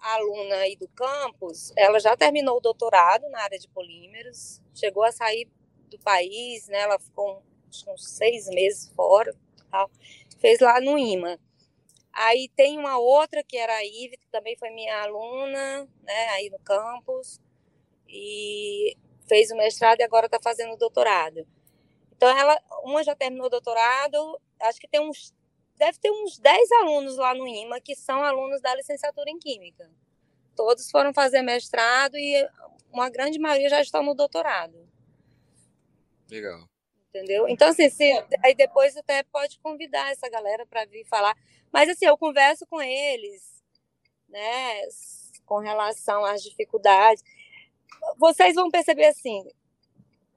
[0.00, 5.12] aluna aí do campus, ela já terminou o doutorado na área de polímeros, chegou a
[5.12, 5.48] sair
[5.90, 6.80] do país, né?
[6.80, 7.42] Ela ficou
[7.88, 9.34] uns seis meses fora,
[9.70, 9.90] tal.
[10.40, 11.38] fez lá no IMA.
[12.20, 16.50] Aí tem uma outra que era a Ive, que também foi minha aluna, né, aí
[16.50, 17.40] no campus,
[18.08, 18.96] e
[19.28, 21.46] fez o mestrado e agora está fazendo o doutorado.
[22.16, 24.18] Então ela, uma já terminou o doutorado,
[24.62, 25.32] acho que tem uns,
[25.76, 29.88] deve ter uns 10 alunos lá no IMA que são alunos da licenciatura em Química.
[30.56, 32.34] Todos foram fazer mestrado e
[32.92, 34.88] uma grande maioria já estão no doutorado.
[36.28, 36.68] Legal.
[37.10, 37.48] Entendeu?
[37.48, 38.04] Então, assim, se,
[38.44, 41.36] aí depois até pode convidar essa galera para vir falar.
[41.72, 43.62] Mas assim, eu converso com eles,
[44.28, 44.80] né,
[45.44, 47.22] com relação às dificuldades.
[48.18, 49.44] Vocês vão perceber assim,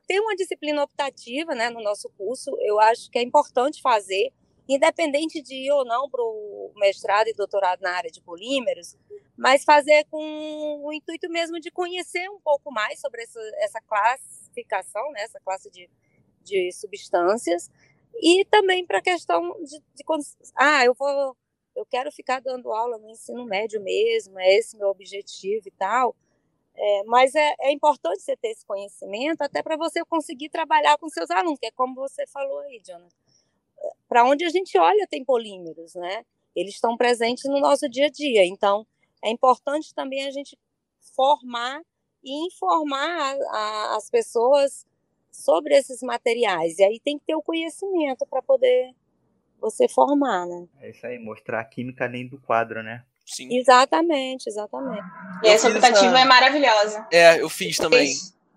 [0.08, 2.52] tem uma disciplina optativa, né, no nosso curso.
[2.62, 4.34] Eu acho que é importante fazer,
[4.68, 8.98] independente de ir ou não para o mestrado e doutorado na área de polímeros,
[9.38, 15.12] mas fazer com o intuito mesmo de conhecer um pouco mais sobre essa, essa classificação,
[15.12, 15.90] né, essa classe de,
[16.44, 17.70] de substâncias
[18.16, 20.04] e também para a questão de, de
[20.56, 21.36] ah, eu vou,
[21.76, 26.16] eu quero ficar dando aula no ensino médio mesmo, é esse meu objetivo e tal.
[26.76, 31.10] É, mas é, é, importante você ter esse conhecimento até para você conseguir trabalhar com
[31.10, 33.16] seus alunos, que é como você falou aí, Jonathan.
[34.08, 36.26] Para onde a gente olha tem polímeros, né?
[36.56, 38.46] Eles estão presentes no nosso dia a dia.
[38.46, 38.86] Então,
[39.24, 40.58] é importante também a gente
[41.16, 41.82] formar
[42.24, 44.86] e informar a, a, as pessoas
[45.32, 46.78] sobre esses materiais.
[46.78, 48.94] E aí tem que ter o conhecimento para poder
[49.60, 50.66] você formar, né?
[50.82, 53.04] É isso aí, mostrar a química além do quadro, né?
[53.26, 53.56] Sim.
[53.56, 55.04] Exatamente, exatamente.
[55.44, 57.08] E essa optativa é maravilhosa.
[57.12, 58.14] É, eu fiz também.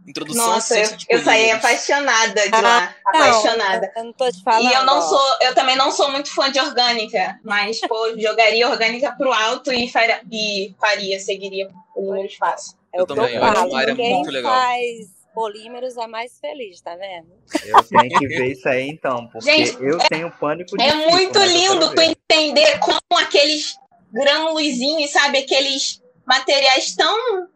[0.06, 2.94] Introdução Nossa, eu, eu saí apaixonada de lá.
[3.06, 3.90] Ah, apaixonada.
[3.94, 4.70] Não, eu não tô te falando.
[4.70, 8.68] E eu não sou, eu também não sou muito fã de orgânica, mas pô, jogaria
[8.68, 12.76] orgânica pro alto e faria, e faria seguiria o número de espaço.
[12.92, 14.52] É eu também, eu acho uma área muito legal.
[14.52, 17.28] Faz polímeros é mais feliz, tá vendo?
[17.64, 20.94] Eu tenho que ver isso aí então, porque Gente, eu é, tenho pânico de É
[20.94, 23.76] muito lindo tu entender como aqueles
[24.12, 27.48] grânulozinhos, sabe, aqueles materiais tão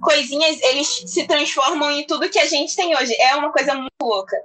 [0.00, 3.14] coisinhas, eles se transformam em tudo que a gente tem hoje.
[3.14, 4.36] É uma coisa muito louca.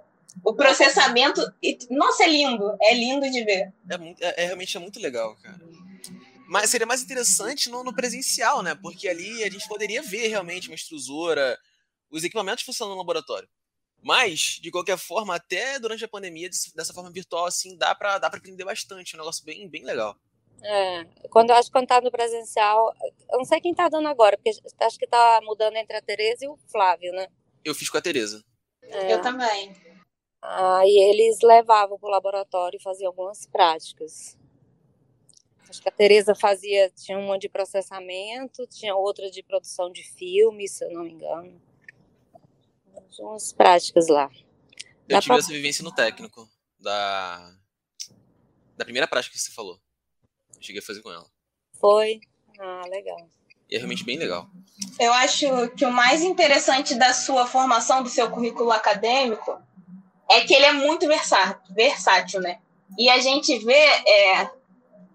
[0.44, 1.42] o processamento.
[1.90, 2.78] Nossa, é lindo.
[2.80, 3.74] É lindo de ver.
[3.90, 5.60] É, muito, é, é realmente é muito legal, cara.
[6.48, 8.74] Mas seria mais interessante no, no, presencial, né?
[8.76, 11.58] Porque ali a gente poderia ver realmente uma extrusora,
[12.10, 13.48] os equipamentos funcionando no laboratório.
[14.02, 18.30] Mas, de qualquer forma, até durante a pandemia, dessa forma virtual, assim, dá pra, dá
[18.30, 19.16] pra aprender bastante.
[19.16, 20.16] É um negócio bem, bem legal.
[20.64, 22.94] É, quando eu acho que quando tá no presencial,
[23.32, 24.52] eu não sei quem tá dando agora, porque
[24.82, 27.28] acho que tá mudando entre a Tereza e o Flávio, né?
[27.64, 28.44] Eu fiz com a Tereza.
[28.82, 29.14] É.
[29.14, 29.76] Eu também.
[30.42, 34.38] Aí eles levavam pro laboratório e faziam algumas práticas.
[35.70, 40.68] Acho que a Tereza fazia, tinha uma de processamento, tinha outra de produção de filme,
[40.68, 41.62] se eu não me engano.
[43.20, 44.30] Umas práticas lá.
[45.08, 45.38] Eu Dá tive pra...
[45.38, 46.50] essa vivência no técnico,
[46.80, 47.54] da,
[48.76, 49.80] da primeira prática que você falou.
[50.60, 51.26] Cheguei a fazer com ela.
[51.80, 52.20] Foi?
[52.60, 53.30] Ah, legal.
[53.70, 54.50] E é realmente bem legal.
[55.00, 55.46] Eu acho
[55.76, 59.62] que o mais interessante da sua formação, do seu currículo acadêmico,
[60.30, 61.08] é que ele é muito
[61.70, 62.60] versátil, né?
[62.98, 64.52] E a gente vê, é,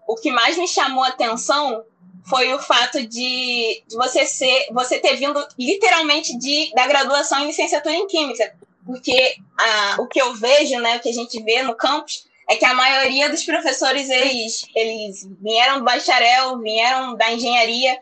[0.07, 1.83] o que mais me chamou a atenção
[2.25, 7.95] foi o fato de, você ser, você ter vindo literalmente de, da graduação em licenciatura
[7.95, 8.55] em química,
[8.85, 12.55] porque a, o que eu vejo, né, o que a gente vê no campus é
[12.55, 17.99] que a maioria dos professores eles, eles vieram do bacharel, vieram da engenharia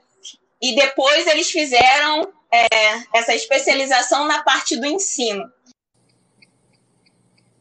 [0.62, 2.68] e depois eles fizeram é,
[3.14, 5.52] essa especialização na parte do ensino.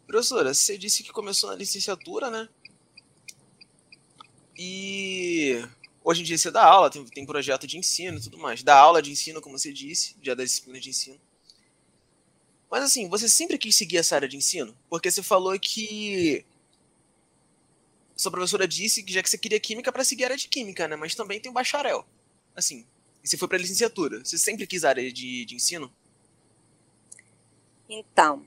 [0.06, 2.48] Professora, você disse que começou na licenciatura, né?
[4.58, 5.64] E
[6.10, 8.62] hoje em dia você dá aula, tem, tem projeto de ensino e tudo mais.
[8.62, 11.20] Dá aula de ensino, como você disse, já da disciplina de ensino.
[12.70, 14.76] Mas assim, você sempre quis seguir essa área de ensino?
[14.88, 16.44] Porque você falou que
[18.16, 20.86] sua professora disse que já que você queria química para seguir a área de química,
[20.86, 20.96] né?
[20.96, 22.04] Mas também tem o bacharel.
[22.54, 22.86] Assim,
[23.22, 24.24] e você foi para licenciatura.
[24.24, 25.92] Você sempre quis a área de, de ensino?
[27.88, 28.44] Então,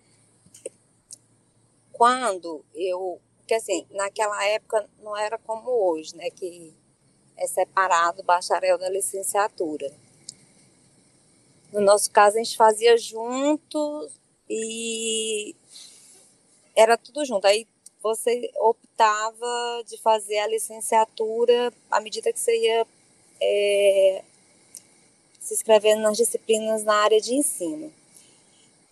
[1.91, 3.19] quando eu.
[3.39, 6.29] Porque assim, naquela época não era como hoje, né?
[6.29, 6.73] Que
[7.37, 9.91] é separado bacharel da licenciatura.
[11.71, 14.09] No nosso caso, a gente fazia junto
[14.49, 15.55] e
[16.75, 17.45] era tudo junto.
[17.45, 17.67] Aí
[18.01, 22.87] você optava de fazer a licenciatura à medida que você ia
[23.41, 24.23] é,
[25.39, 27.91] se inscrevendo nas disciplinas na área de ensino.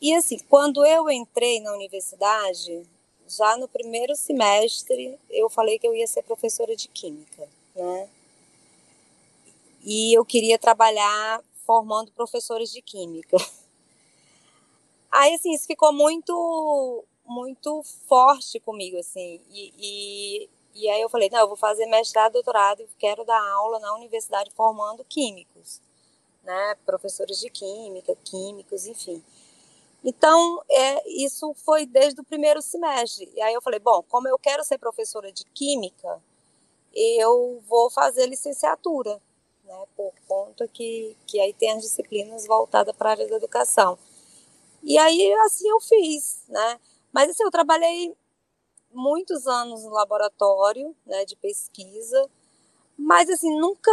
[0.01, 2.83] E assim, quando eu entrei na universidade,
[3.27, 8.09] já no primeiro semestre, eu falei que eu ia ser professora de química, né?
[9.83, 13.37] E eu queria trabalhar formando professores de química.
[15.11, 19.41] Aí, assim, isso ficou muito muito forte comigo, assim.
[19.49, 23.79] E, e, e aí eu falei, não, eu vou fazer mestrado, doutorado, quero dar aula
[23.79, 25.81] na universidade formando químicos,
[26.43, 26.75] né?
[26.85, 29.23] Professores de química, químicos, enfim.
[30.03, 33.31] Então, é, isso foi desde o primeiro semestre.
[33.35, 36.21] E aí eu falei, bom, como eu quero ser professora de química,
[36.93, 39.21] eu vou fazer licenciatura,
[39.71, 39.85] né?
[39.95, 43.97] Por conta que, que aí tem as disciplinas voltadas para a área da educação.
[44.83, 46.79] E aí, assim eu fiz, né?
[47.13, 48.15] Mas assim, eu trabalhei
[48.93, 52.29] muitos anos no laboratório né, de pesquisa,
[52.97, 53.91] mas assim, nunca,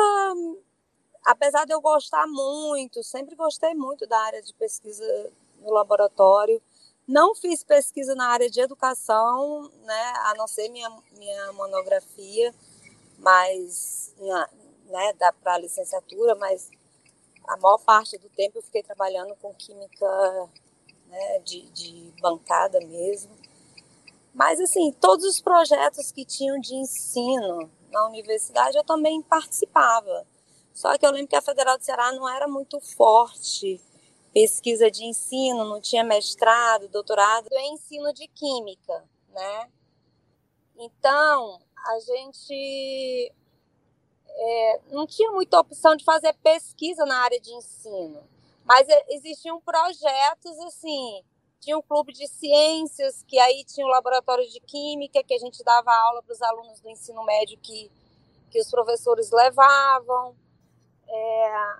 [1.24, 6.60] apesar de eu gostar muito, sempre gostei muito da área de pesquisa no laboratório,
[7.06, 12.54] não fiz pesquisa na área de educação, né, a não ser minha, minha monografia,
[13.18, 14.14] mas
[14.88, 15.12] né,
[15.42, 16.70] para a licenciatura, mas
[17.46, 20.48] a maior parte do tempo eu fiquei trabalhando com química
[21.06, 23.36] né, de, de bancada mesmo.
[24.34, 30.26] Mas, assim, todos os projetos que tinham de ensino na universidade eu também participava.
[30.72, 33.80] Só que eu lembro que a Federal do Ceará não era muito forte
[34.32, 39.70] pesquisa de ensino, não tinha mestrado, doutorado em ensino de química, né?
[40.76, 43.32] Então, a gente
[44.38, 48.22] é, não tinha muita opção de fazer pesquisa na área de ensino.
[48.64, 51.24] Mas existiam projetos assim,
[51.58, 55.38] tinha um clube de ciências, que aí tinha o um laboratório de química, que a
[55.38, 57.90] gente dava aula para os alunos do ensino médio que,
[58.50, 60.36] que os professores levavam.
[61.08, 61.76] É,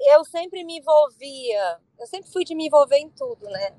[0.00, 3.74] eu sempre me envolvia, eu sempre fui de me envolver em tudo, né?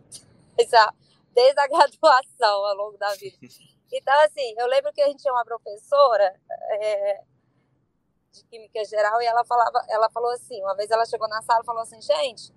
[1.34, 3.38] Desde a graduação, ao longo da vida.
[3.96, 6.36] Então, assim, eu lembro que a gente tinha uma professora,
[6.72, 7.22] é,
[8.34, 11.62] de química geral e ela falava, ela falou assim, uma vez ela chegou na sala
[11.62, 12.52] e falou assim, gente,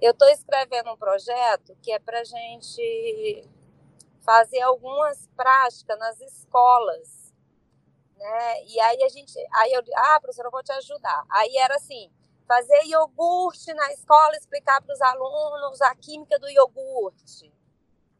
[0.00, 3.48] eu estou escrevendo um projeto que é para gente
[4.24, 7.34] fazer algumas práticas nas escolas,
[8.16, 8.64] né?
[8.64, 11.24] E aí a gente, aí eu, ah, professora, eu vou te ajudar.
[11.28, 12.10] Aí era assim,
[12.46, 17.52] fazer iogurte na escola, explicar para os alunos a química do iogurte.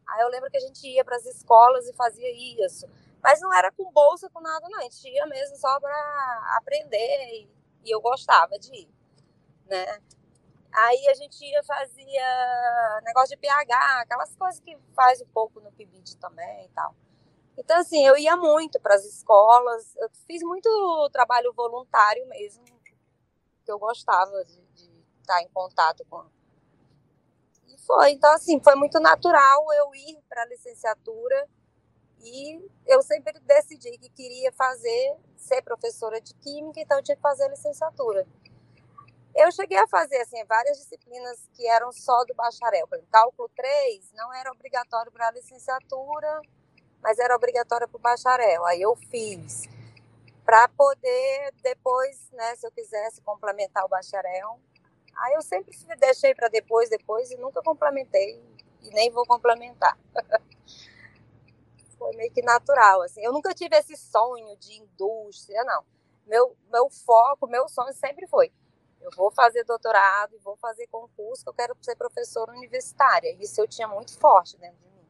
[0.09, 2.31] Aí eu lembro que a gente ia para as escolas e fazia
[2.65, 2.87] isso.
[3.27, 4.79] Mas não era com bolsa, com nada, não.
[4.79, 6.97] A gente ia mesmo só para aprender
[7.33, 7.51] e,
[7.83, 8.89] e, eu gostava de ir,
[9.69, 10.01] né?
[10.73, 15.73] Aí a gente ia, fazia negócio de pH, aquelas coisas que faz um pouco no
[15.73, 16.95] PIBID também e tal.
[17.59, 23.73] Então, assim, eu ia muito para as escolas, eu fiz muito trabalho voluntário mesmo, que
[23.73, 26.25] eu gostava de, de estar em contato com.
[27.85, 31.49] Foi, então, assim, foi muito natural eu ir para a licenciatura
[32.27, 37.23] e eu sempre decidi que queria fazer, ser professora de química, então eu tinha que
[37.23, 38.27] fazer a licenciatura.
[39.35, 42.89] Eu cheguei a fazer assim, várias disciplinas que eram só do bacharel.
[42.91, 46.41] Exemplo, cálculo 3 não era obrigatório para a licenciatura,
[47.01, 48.65] mas era obrigatório para o bacharel.
[48.65, 49.65] Aí eu fiz
[50.45, 54.59] para poder depois, né, se eu quisesse complementar o bacharel.
[55.17, 58.43] Aí eu sempre deixei para depois, depois e nunca complementei
[58.83, 59.97] e nem vou complementar.
[61.99, 63.25] Foi meio que natural, assim.
[63.25, 65.85] Eu nunca tive esse sonho de indústria, não.
[66.27, 68.53] Meu, meu foco, meu sonho sempre foi
[69.07, 73.37] eu vou fazer doutorado e vou fazer concurso, que eu quero ser professora universitária.
[73.41, 75.07] Isso eu tinha muito forte dentro de mim.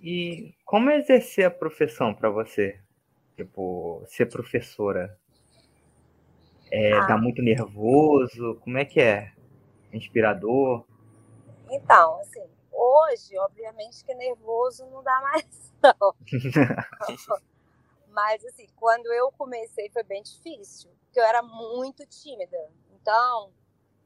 [0.00, 2.80] E como exercer a profissão para você?
[3.36, 5.16] Tipo, ser professora?
[6.70, 7.06] É, ah.
[7.06, 8.56] Dá muito nervoso?
[8.62, 9.32] Como é que é?
[9.92, 10.84] Inspirador?
[11.70, 12.44] Então, assim,
[12.76, 16.14] hoje, obviamente que nervoso não dá mais, não.
[18.08, 22.70] Mas, assim, quando eu comecei foi bem difícil porque eu era muito tímida.
[22.90, 23.50] Então,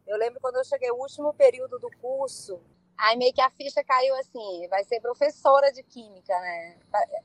[0.06, 2.62] eu lembro quando eu cheguei o último período do curso,
[2.96, 6.78] aí meio que a ficha caiu assim, vai ser professora de química, né?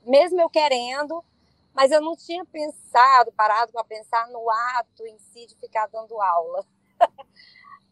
[0.03, 1.23] Mesmo eu querendo,
[1.71, 6.19] mas eu não tinha pensado, parado para pensar no ato em si de ficar dando
[6.19, 6.65] aula.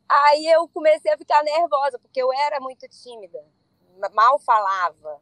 [0.07, 3.43] aí eu comecei a ficar nervosa, porque eu era muito tímida,
[4.13, 5.21] mal falava.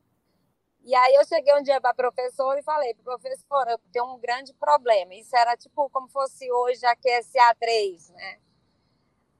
[0.84, 4.19] E aí eu cheguei um dia para a professora e falei, professora, eu tenho um
[4.19, 5.13] grande problema.
[5.13, 8.39] Isso era tipo como fosse hoje a QSA3, né?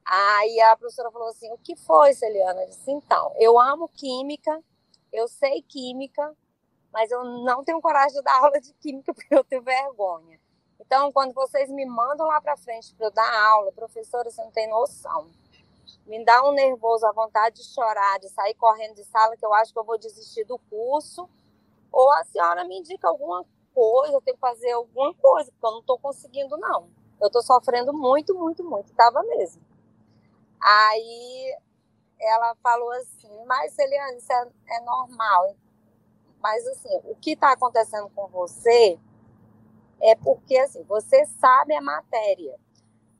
[0.05, 2.63] Aí a professora falou assim, o que foi, Celiana?
[2.63, 4.61] Eu disse, então, eu amo química,
[5.13, 6.35] eu sei química,
[6.91, 10.40] mas eu não tenho coragem de dar aula de química porque eu tenho vergonha.
[10.91, 14.51] Então, quando vocês me mandam lá para frente para eu dar aula, professora, você não
[14.51, 15.31] tem noção.
[16.05, 19.53] Me dá um nervoso, a vontade de chorar, de sair correndo de sala, que eu
[19.53, 21.29] acho que eu vou desistir do curso.
[21.93, 25.71] Ou a senhora me indica alguma coisa, eu tenho que fazer alguma coisa, porque eu
[25.71, 26.89] não estou conseguindo, não.
[27.21, 28.91] Eu estou sofrendo muito, muito, muito.
[28.91, 29.61] Estava mesmo.
[30.59, 31.57] Aí
[32.19, 35.55] ela falou assim, mas Eliane, isso é, é normal.
[36.41, 38.99] Mas assim, o que está acontecendo com você
[40.02, 42.58] é porque assim, você sabe a matéria,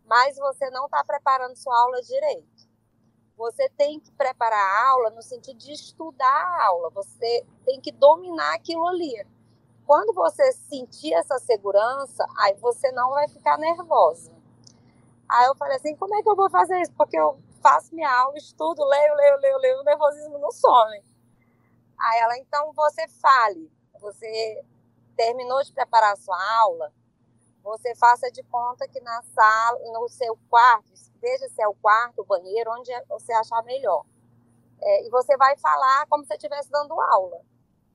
[0.06, 2.70] mas você não está preparando sua aula direito.
[3.38, 6.90] Você tem que preparar a aula no sentido de estudar a aula.
[6.92, 9.26] Você tem que dominar aquilo ali.
[9.86, 14.32] Quando você sentir essa segurança, aí você não vai ficar nervosa.
[15.28, 16.92] Aí eu falei assim, como é que eu vou fazer isso?
[16.94, 21.02] Porque eu faço minha aula, estudo, leio, leio, leio, leio, o nervosismo não some.
[21.98, 23.72] Aí ela, então você fale.
[24.02, 24.64] Você
[25.22, 26.92] terminou de preparar a sua aula,
[27.64, 30.92] você faça de conta que na sala, no seu quarto,
[31.22, 34.04] veja se é o quarto, o banheiro, onde você achar melhor.
[34.82, 37.40] É, e você vai falar como se estivesse dando aula.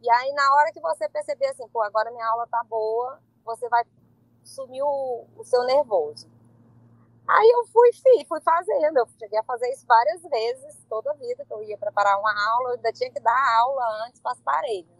[0.00, 3.68] E aí, na hora que você perceber assim, pô, agora minha aula tá boa, você
[3.68, 3.82] vai
[4.44, 6.30] sumir o, o seu nervoso.
[7.26, 11.14] Aí eu fui, fui, fui fazendo, eu cheguei a fazer isso várias vezes, toda a
[11.14, 14.30] vida que eu ia preparar uma aula, eu ainda tinha que dar aula antes para
[14.30, 14.95] as paredes?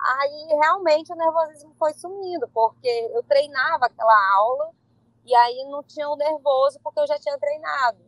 [0.00, 4.70] Aí realmente o nervosismo foi sumindo, porque eu treinava aquela aula
[5.24, 7.98] e aí não tinha o nervoso porque eu já tinha treinado.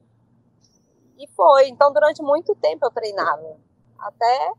[1.19, 1.69] E foi.
[1.69, 3.59] Então, durante muito tempo eu treinava.
[3.99, 4.53] Até.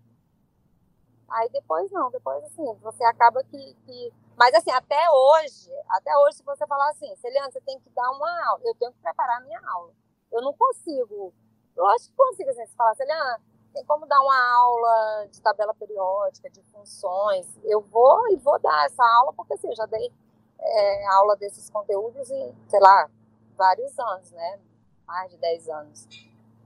[1.29, 4.13] Aí depois não, depois assim, você acaba que, que.
[4.38, 8.11] Mas assim, até hoje, até hoje, se você falar assim, Celiana, você tem que dar
[8.11, 9.93] uma aula, eu tenho que preparar a minha aula.
[10.32, 11.34] Eu não consigo.
[11.75, 13.41] Lógico que consigo, assim, você fala, Celiana,
[13.74, 17.47] tem como dar uma aula de tabela periódica, de funções.
[17.63, 20.11] Eu vou e vou dar essa aula, porque assim, eu já dei
[20.59, 23.09] é, aula desses conteúdos em, sei lá,
[23.57, 24.59] vários anos, né?
[25.05, 26.07] Mais de 10 anos.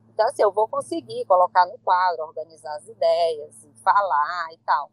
[0.10, 4.90] Então, assim, eu vou conseguir colocar no quadro, organizar as ideias, falar e tal.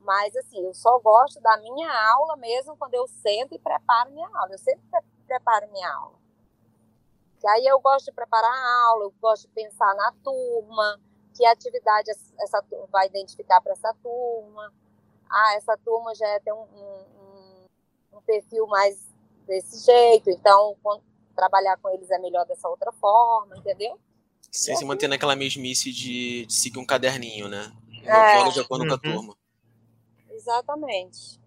[0.00, 4.28] Mas, assim, eu só gosto da minha aula mesmo quando eu sento e preparo minha
[4.28, 4.52] aula.
[4.52, 4.82] Eu sempre
[5.26, 6.18] preparo minha aula.
[7.40, 11.00] Que aí eu gosto de preparar a aula, eu gosto de pensar na turma,
[11.38, 12.10] que atividade
[12.40, 14.72] essa turma vai identificar para essa turma.
[15.30, 16.98] Ah, essa turma já é, tem um, um
[18.18, 18.98] um perfil mais
[19.46, 20.76] desse jeito, então
[21.34, 23.98] trabalhar com eles é melhor dessa outra forma, entendeu?
[24.50, 27.72] Sem se manter naquela mesmice de, de seguir um caderninho, né?
[28.04, 28.48] É.
[28.50, 28.88] de acordo uhum.
[28.88, 29.16] com a uhum.
[29.16, 29.36] turma.
[30.30, 31.38] Exatamente.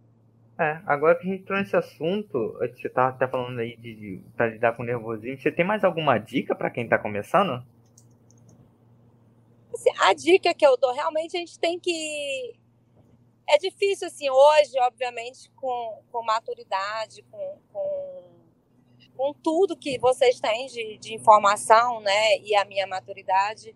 [0.58, 4.24] É, agora que a gente entrou nesse assunto, você tá até falando aí de, de
[4.36, 7.64] pra lidar com nervosismo, você tem mais alguma dica para quem tá começando?
[9.74, 12.60] Assim, a dica que eu dou, realmente a gente tem que.
[13.48, 18.24] É difícil, assim, hoje, obviamente, com, com maturidade, com, com,
[19.18, 23.76] com tudo que vocês têm de, de informação, né, e a minha maturidade,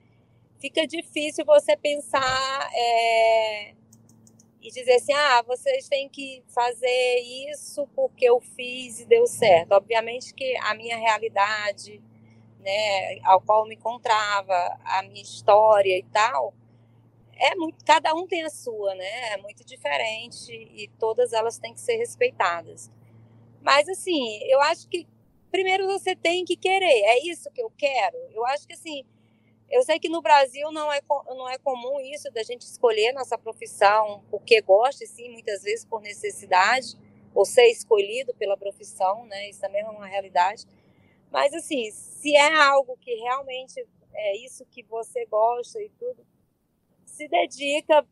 [0.59, 2.69] fica difícil você pensar.
[2.73, 3.75] É
[4.65, 7.19] e dizer assim: ah, vocês têm que fazer
[7.51, 9.73] isso porque eu fiz e deu certo.
[9.73, 12.01] Obviamente que a minha realidade,
[12.65, 16.53] né, ao qual eu me encontrava, a minha história e tal,
[17.37, 19.33] é muito, cada um tem a sua, né?
[19.33, 22.89] É muito diferente e todas elas têm que ser respeitadas.
[23.61, 25.07] Mas assim, eu acho que
[25.51, 27.01] primeiro você tem que querer.
[27.03, 28.17] É isso que eu quero.
[28.31, 29.03] Eu acho que assim,
[29.69, 33.37] eu sei que no Brasil não é, não é comum isso da gente escolher nossa
[33.37, 36.97] profissão porque gosta, sim, muitas vezes por necessidade,
[37.33, 39.49] ou ser escolhido pela profissão, né?
[39.49, 40.65] Isso também é uma realidade.
[41.35, 46.25] Mas, assim, se é algo que realmente é isso que você gosta e tudo,
[47.05, 48.07] se dedica,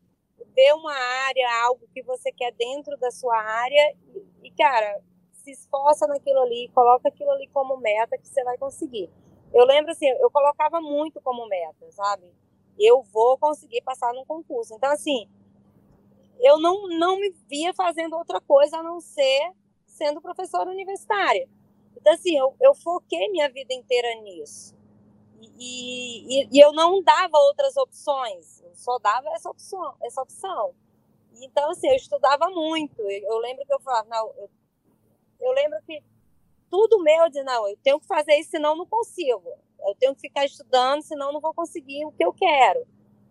[0.54, 3.96] vê uma área, algo que você quer dentro da sua área
[4.42, 5.00] e, cara,
[5.32, 9.08] se esforça naquilo ali, coloca aquilo ali como meta que você vai conseguir.
[9.54, 12.30] Eu lembro assim, eu colocava muito como meta, sabe?
[12.78, 14.74] Eu vou conseguir passar num concurso.
[14.74, 15.26] Então, assim,
[16.40, 19.50] eu não, não me via fazendo outra coisa a não ser
[19.86, 21.48] sendo professora universitária.
[21.96, 24.74] Então, assim, eu, eu foquei minha vida inteira nisso.
[25.58, 29.94] E, e, e, eu não dava outras opções, eu só dava essa opção.
[30.02, 30.74] Essa opção.
[31.40, 33.00] Então, assim, eu estudava muito.
[33.00, 34.50] Eu, eu lembro que eu falava, não, eu,
[35.40, 36.02] eu lembro que
[36.70, 39.48] tudo meu, de não, eu tenho que fazer isso, senão não consigo.
[39.86, 42.86] Eu tenho que ficar estudando, senão não vou conseguir o que eu quero.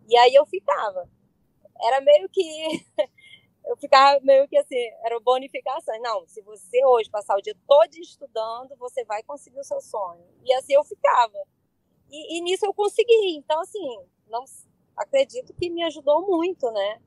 [0.08, 1.10] E aí eu ficava.
[1.82, 2.42] Era meio que.
[3.66, 6.00] eu ficava meio que assim, era bonificação.
[6.02, 10.24] Não, se você hoje passar o dia todo estudando, você vai conseguir o seu sonho.
[10.44, 11.38] E assim eu ficava.
[12.10, 13.36] E, e nisso eu consegui.
[13.38, 14.44] Então, assim, não
[14.98, 17.02] acredito que me ajudou muito, né?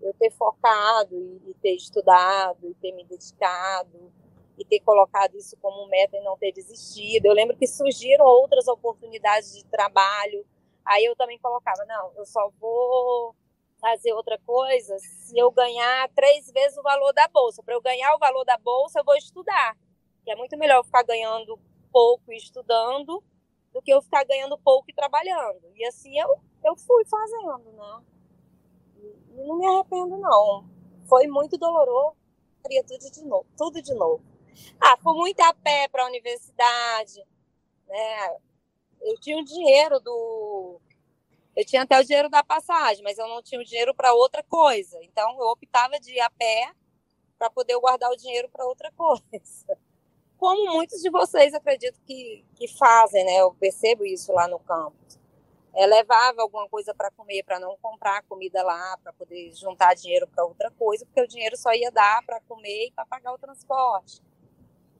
[0.00, 4.12] Eu ter focado e, e ter estudado e ter me dedicado
[4.58, 7.26] e ter colocado isso como meta e não ter desistido.
[7.26, 10.44] Eu lembro que surgiram outras oportunidades de trabalho,
[10.84, 13.34] aí eu também colocava, não, eu só vou
[13.82, 17.64] fazer outra coisa se eu ganhar três vezes o valor da bolsa.
[17.64, 19.76] Para eu ganhar o valor da bolsa, eu vou estudar.
[20.24, 21.58] Que é muito melhor ficar ganhando
[21.90, 23.22] pouco e estudando
[23.72, 25.72] do que eu ficar ganhando pouco e trabalhando.
[25.74, 28.02] E assim eu, eu fui fazendo, né?
[29.34, 30.64] E não me arrependo, não.
[31.08, 32.16] Foi muito doloroso.
[32.62, 34.22] Faria tudo de novo, tudo de novo.
[34.80, 37.26] Ah, fui muito a pé para a universidade,
[37.88, 38.36] né?
[39.00, 40.80] Eu tinha o dinheiro do.
[41.54, 44.42] Eu tinha até o dinheiro da passagem, mas eu não tinha o dinheiro para outra
[44.42, 44.98] coisa.
[45.02, 46.72] Então eu optava de ir a pé
[47.38, 49.78] para poder guardar o dinheiro para outra coisa.
[50.38, 53.36] Como muitos de vocês acredito que, que fazem, né?
[53.40, 55.20] Eu percebo isso lá no campus.
[55.74, 60.26] É, levava alguma coisa para comer, para não comprar comida lá, para poder juntar dinheiro
[60.28, 63.38] para outra coisa, porque o dinheiro só ia dar para comer e para pagar o
[63.38, 64.20] transporte.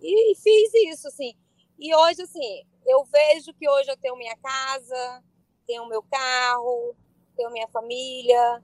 [0.00, 1.34] E, fiz isso, assim.
[1.78, 5.22] E hoje, assim, eu vejo que hoje eu tenho minha casa,
[5.66, 6.94] tenho meu carro,
[7.36, 8.62] tenho minha família,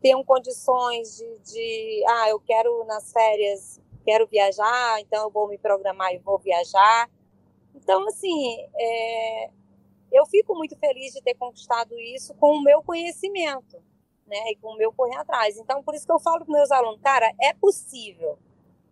[0.00, 5.58] tenho condições de, de, ah, eu quero nas férias, quero viajar, então eu vou me
[5.58, 7.10] programar e vou viajar.
[7.74, 9.50] Então, assim, é,
[10.12, 13.82] eu fico muito feliz de ter conquistado isso com o meu conhecimento,
[14.26, 15.56] né, e com o meu correr atrás.
[15.58, 18.38] Então, por isso que eu falo para meus alunos, cara, é possível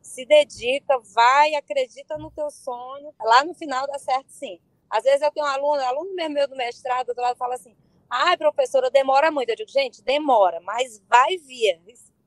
[0.05, 3.13] se dedica, vai, acredita no teu sonho.
[3.21, 4.61] Lá no final dá certo sim.
[4.95, 7.75] Às vezes eu tenho um aluno, aluno mesmo meu do mestrado, do lado fala assim:
[8.09, 9.49] ai, professora, demora muito.
[9.49, 11.81] Eu digo, gente, demora, mas vai vir.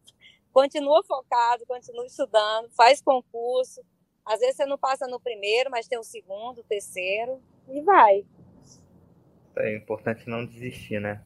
[0.51, 3.79] Continua focado, continua estudando, faz concurso.
[4.25, 7.39] Às vezes você não passa no primeiro, mas tem o segundo, o terceiro,
[7.69, 8.25] e vai.
[9.55, 11.21] É importante não desistir, né?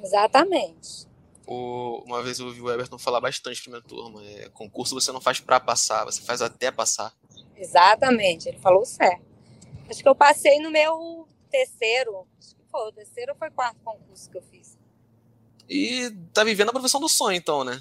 [0.00, 1.08] Exatamente.
[1.44, 4.24] O, uma vez eu ouvi o Everton falar bastante pra minha turma.
[4.24, 7.12] É, concurso você não faz para passar, você faz até passar.
[7.56, 9.27] Exatamente, ele falou certo.
[9.88, 13.52] Acho que eu passei no meu terceiro, acho que foi o terceiro ou foi o
[13.52, 14.78] quarto concurso que eu fiz.
[15.68, 17.80] E tá vivendo a profissão do sonho, então, né?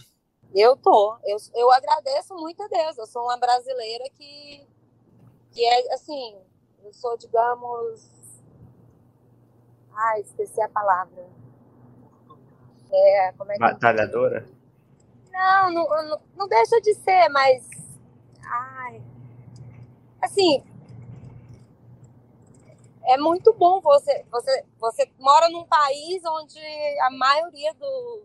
[0.55, 1.18] Eu tô.
[1.24, 2.97] Eu, eu agradeço muito a Deus.
[2.97, 4.66] Eu sou uma brasileira que,
[5.51, 6.38] que é assim,
[6.84, 8.10] eu sou, digamos.
[9.93, 11.28] Ai, esqueci a palavra
[12.91, 14.47] é, como é que Batalhadora?
[15.32, 17.68] Não, não, não, não deixa de ser, mas.
[18.43, 19.01] Ai.
[20.22, 20.64] Assim.
[23.08, 26.60] É muito bom você, você, você mora num país onde
[27.01, 28.24] a maioria do,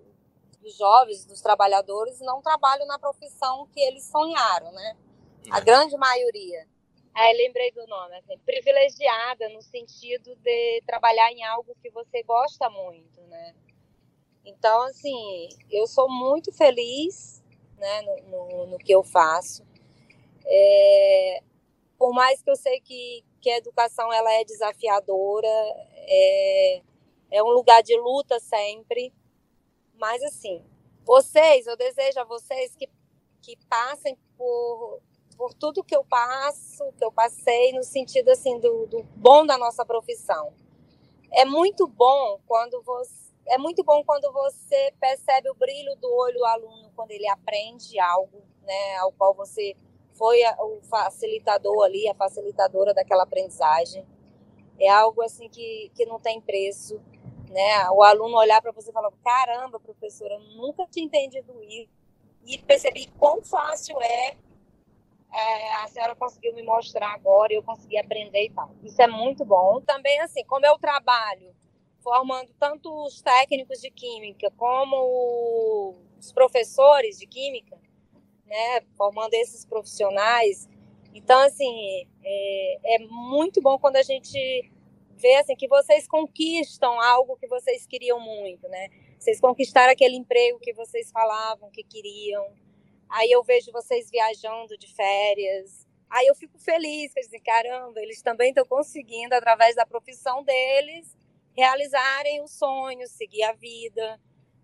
[0.61, 4.97] dos jovens, dos trabalhadores, não trabalham na profissão que eles sonharam, né?
[5.51, 5.61] A é.
[5.61, 6.67] grande maioria.
[7.15, 12.69] Aí lembrei do nome, assim, privilegiada no sentido de trabalhar em algo que você gosta
[12.71, 13.55] muito, né?
[14.45, 17.43] Então, assim, eu sou muito feliz
[17.77, 19.65] né, no, no, no que eu faço.
[20.45, 21.43] É,
[22.03, 26.83] por mais que eu sei que, que a educação ela é desafiadora, é,
[27.31, 29.15] é um lugar de luta sempre,
[29.95, 30.65] mas assim,
[31.05, 32.89] vocês, eu desejo a vocês que,
[33.41, 35.01] que passem por
[35.37, 39.57] por tudo que eu passo, que eu passei, no sentido assim do, do bom da
[39.57, 40.53] nossa profissão.
[41.33, 46.39] É muito bom quando você é muito bom quando você percebe o brilho do olho
[46.39, 49.77] do aluno quando ele aprende algo, né, ao qual você
[50.15, 54.07] foi o facilitador ali, a facilitadora daquela aprendizagem.
[54.79, 57.01] É algo assim que, que não tem preço,
[57.51, 57.91] né?
[57.91, 61.91] O aluno olhar para você e falar: "Caramba, professora, nunca tinha entendido isso".
[62.45, 64.37] E percebi quão fácil é
[65.33, 68.71] é, a senhora conseguiu me mostrar agora eu consegui aprender e tal.
[68.83, 69.81] Isso é muito bom.
[69.81, 71.55] Também, assim, como eu trabalho
[72.03, 77.79] formando tanto os técnicos de química como os professores de química,
[78.53, 80.69] né, formando esses profissionais.
[81.15, 84.71] Então, assim, é, é muito bom quando a gente
[85.17, 88.89] vê assim que vocês conquistam algo que vocês queriam muito, né?
[89.19, 92.45] Vocês conquistaram aquele emprego que vocês falavam que queriam
[93.13, 95.87] Aí eu vejo vocês viajando de férias.
[96.09, 101.15] Aí eu fico feliz, dizer, caramba, eles também estão conseguindo, através da profissão deles,
[101.55, 104.19] realizarem os sonhos, seguir a vida.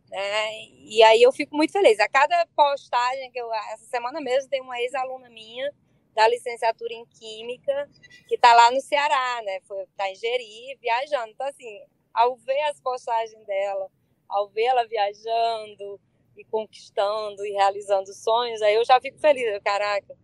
[0.08, 0.64] Né?
[0.86, 1.98] E aí eu fico muito feliz.
[2.00, 3.52] A cada postagem que eu.
[3.72, 5.72] Essa semana mesmo tem uma ex-aluna minha
[6.14, 7.88] da licenciatura em Química,
[8.26, 9.56] que está lá no Ceará, né?
[9.56, 11.30] Está em Jeri, viajando.
[11.30, 11.80] Então, assim,
[12.12, 13.88] ao ver as postagens dela,
[14.28, 16.00] ao ver ela viajando,
[16.38, 19.44] e conquistando e realizando sonhos, aí eu já fico feliz.
[19.62, 20.16] Caraca,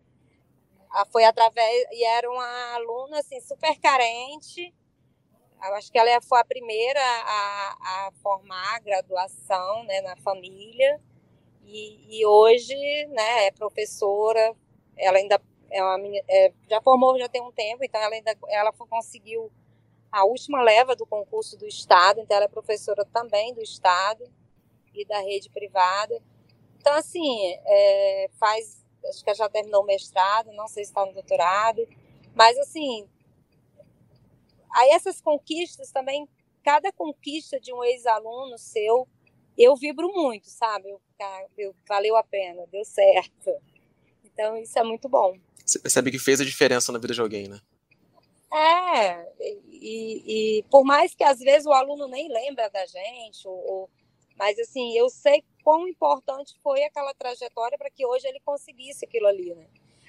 [1.11, 1.87] foi através.
[1.91, 4.72] E era uma aluna assim, super carente.
[5.65, 11.01] Eu acho que ela foi a primeira a, a formar a graduação né, na família.
[11.65, 12.75] E, e, hoje
[13.07, 14.55] né, é professora,
[14.97, 15.41] ela ainda
[15.71, 15.99] é uma,
[16.29, 19.51] é, já formou já tem um tempo, então ela ainda ela conseguiu
[20.12, 24.25] a última leva do concurso do Estado, então ela é professora também do Estado
[24.95, 26.23] e da rede privada.
[26.79, 31.12] Então, assim, é, faz, acho que já terminou o mestrado, não sei se está no
[31.12, 31.89] doutorado,
[32.35, 33.09] mas, assim,
[34.75, 36.29] aí essas conquistas também,
[36.62, 39.09] cada conquista de um ex-aluno seu,
[39.57, 40.91] eu vibro muito, sabe?
[40.91, 41.01] Eu,
[41.57, 43.51] eu, valeu a pena, deu certo.
[44.25, 45.39] Então, isso é muito bom.
[45.64, 47.61] Você percebe que fez a diferença na vida de alguém, né?
[48.53, 49.33] É,
[49.68, 53.91] e, e por mais que às vezes o aluno nem lembra da gente, ou, ou
[54.39, 59.27] mas assim, eu sei quão importante foi aquela trajetória para que hoje ele conseguisse aquilo
[59.27, 59.66] ali, né?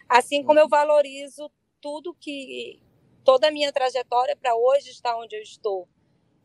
[0.07, 0.69] Assim como eu uhum.
[0.69, 1.49] valorizo
[1.81, 2.79] tudo que
[3.25, 5.87] toda a minha trajetória para hoje estar onde eu estou.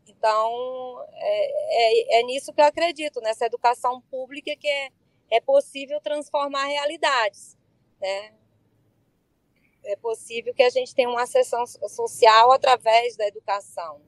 [0.08, 4.88] Então, é, é, é, nisso que eu acredito, nessa educação pública que é,
[5.30, 7.56] é possível transformar realidades,
[8.00, 8.34] né?
[9.84, 14.02] É possível que a gente tenha uma ascensão social através da educação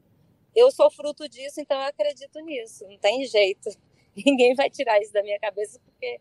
[0.55, 2.87] eu sou fruto disso, então eu acredito nisso.
[2.87, 3.71] Não tem jeito.
[4.15, 6.21] Ninguém vai tirar isso da minha cabeça, porque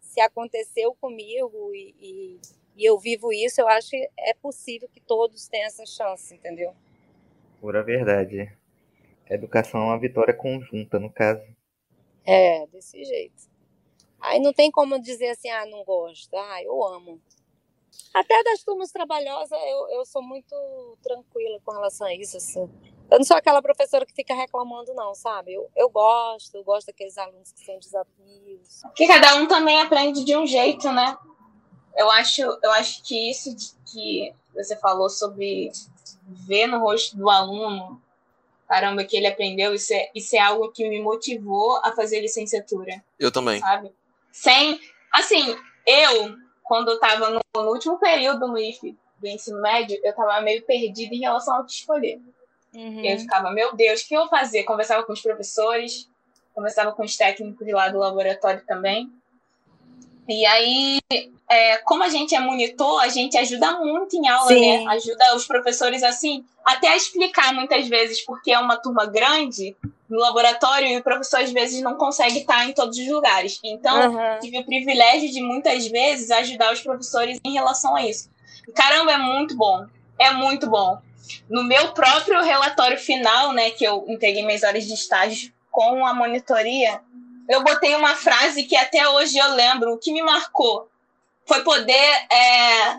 [0.00, 2.40] se aconteceu comigo e, e,
[2.76, 6.74] e eu vivo isso, eu acho que é possível que todos tenham essa chance, entendeu?
[7.60, 8.52] Pura verdade.
[9.28, 11.42] A educação é uma vitória conjunta, no caso.
[12.24, 13.50] É, desse jeito.
[14.20, 17.20] Aí não tem como dizer assim, ah, não gosto, ah, eu amo.
[18.14, 20.54] Até das turmas trabalhosas, eu, eu sou muito
[21.02, 22.70] tranquila com relação a isso, assim.
[23.10, 25.52] Eu não sou aquela professora que fica reclamando, não, sabe?
[25.52, 28.82] Eu, eu gosto, eu gosto daqueles alunos que têm desafios.
[28.94, 31.14] Que cada um também aprende de um jeito, né?
[31.96, 33.54] Eu acho, eu acho que isso
[33.86, 35.70] que você falou sobre
[36.26, 38.00] ver no rosto do aluno,
[38.68, 43.02] caramba, que ele aprendeu, isso é, isso é algo que me motivou a fazer licenciatura.
[43.18, 43.60] Eu também.
[43.60, 43.92] Sabe?
[44.30, 44.80] Sem.
[45.12, 50.14] Assim, eu, quando eu tava no, no último período no IFE do ensino médio, eu
[50.14, 52.20] tava meio perdida em relação ao que escolher.
[52.74, 53.04] Uhum.
[53.04, 54.64] Eu ficava, meu Deus, o que eu vou fazer?
[54.64, 56.08] Conversava com os professores,
[56.54, 59.12] conversava com os técnicos lá do laboratório também.
[60.28, 61.00] E aí,
[61.48, 64.84] é, como a gente é monitor, a gente ajuda muito em aula, Sim.
[64.84, 64.92] né?
[64.92, 69.76] Ajuda os professores, assim, até a explicar muitas vezes, porque é uma turma grande
[70.08, 73.58] no laboratório e o professor às vezes não consegue estar em todos os lugares.
[73.64, 74.38] Então, uhum.
[74.40, 78.30] tive o privilégio de muitas vezes ajudar os professores em relação a isso.
[78.68, 79.86] E, caramba, é muito bom.
[80.18, 80.98] É muito bom.
[81.48, 86.12] no meu próprio relatório final, né, que eu entreguei minhas horas de estágio com a
[86.12, 87.00] monitoria,
[87.48, 90.88] eu botei uma frase que até hoje eu lembro, o que me marcou
[91.46, 92.96] foi poder é,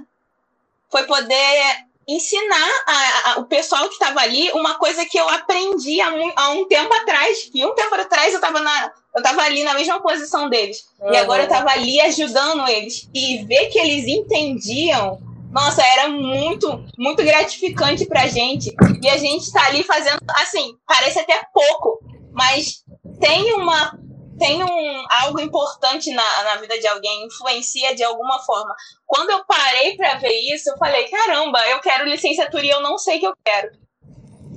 [0.90, 6.02] foi poder ensinar a, a, o pessoal que estava ali uma coisa que eu aprendi
[6.02, 7.50] há um, há um tempo atrás.
[7.54, 10.88] E um tempo atrás eu estava na eu estava ali na mesma posição deles.
[11.00, 11.14] Uhum.
[11.14, 13.08] E agora eu estava ali ajudando eles.
[13.14, 15.20] E ver que eles entendiam,
[15.52, 18.76] nossa, era muito, muito gratificante para a gente.
[19.02, 22.00] E a gente está ali fazendo, assim, parece até pouco,
[22.34, 22.84] mas
[23.20, 23.98] tem uma
[24.44, 28.76] tem um, algo importante na, na vida de alguém, influencia de alguma forma.
[29.06, 32.98] Quando eu parei para ver isso, eu falei: caramba, eu quero licenciatura e eu não
[32.98, 33.72] sei que eu quero.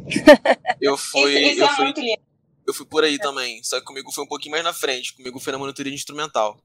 [0.80, 1.32] Eu fui.
[1.32, 2.22] Isso, isso eu é fui, muito lindo.
[2.64, 5.16] Eu fui por aí também, só que comigo foi um pouquinho mais na frente.
[5.16, 6.61] Comigo foi na monitoria de instrumental.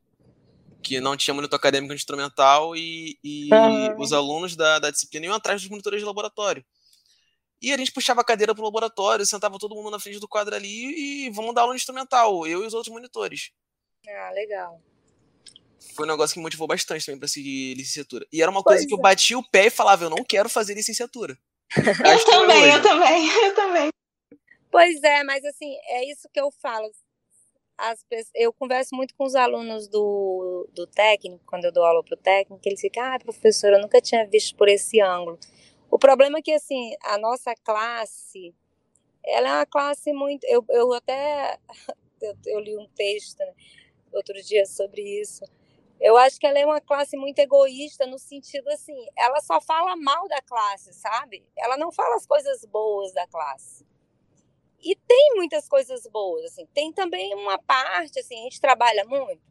[0.83, 3.99] Que não tinha monitor acadêmico de instrumental e, e uhum.
[3.99, 6.63] os alunos da, da disciplina iam atrás dos monitores de laboratório.
[7.61, 10.55] E a gente puxava a cadeira pro laboratório, sentava todo mundo na frente do quadro
[10.55, 13.51] ali e vamos dar aula instrumental, eu e os outros monitores.
[14.07, 14.81] Ah, legal.
[15.95, 18.25] Foi um negócio que me motivou bastante também para seguir licenciatura.
[18.31, 19.01] E era uma pois coisa que eu é.
[19.01, 21.37] batia o pé e falava, eu não quero fazer licenciatura.
[21.77, 23.89] eu também, eu também, eu também.
[24.71, 26.89] Pois é, mas assim, é isso que eu falo.
[27.77, 27.99] As,
[28.35, 32.21] eu converso muito com os alunos do, do técnico, quando eu dou aula para o
[32.21, 35.39] técnico, eles ficam, ah, professora, eu nunca tinha visto por esse ângulo.
[35.91, 38.55] O problema é que, assim, a nossa classe,
[39.25, 40.45] ela é uma classe muito...
[40.45, 41.59] Eu, eu até...
[42.23, 43.51] Eu, eu li um texto né,
[44.13, 45.43] outro dia sobre isso.
[45.99, 49.95] Eu acho que ela é uma classe muito egoísta no sentido assim, ela só fala
[49.95, 51.43] mal da classe, sabe?
[51.57, 53.83] Ela não fala as coisas boas da classe.
[54.79, 56.67] E tem muitas coisas boas, assim.
[56.67, 59.41] Tem também uma parte, assim, a gente trabalha muito.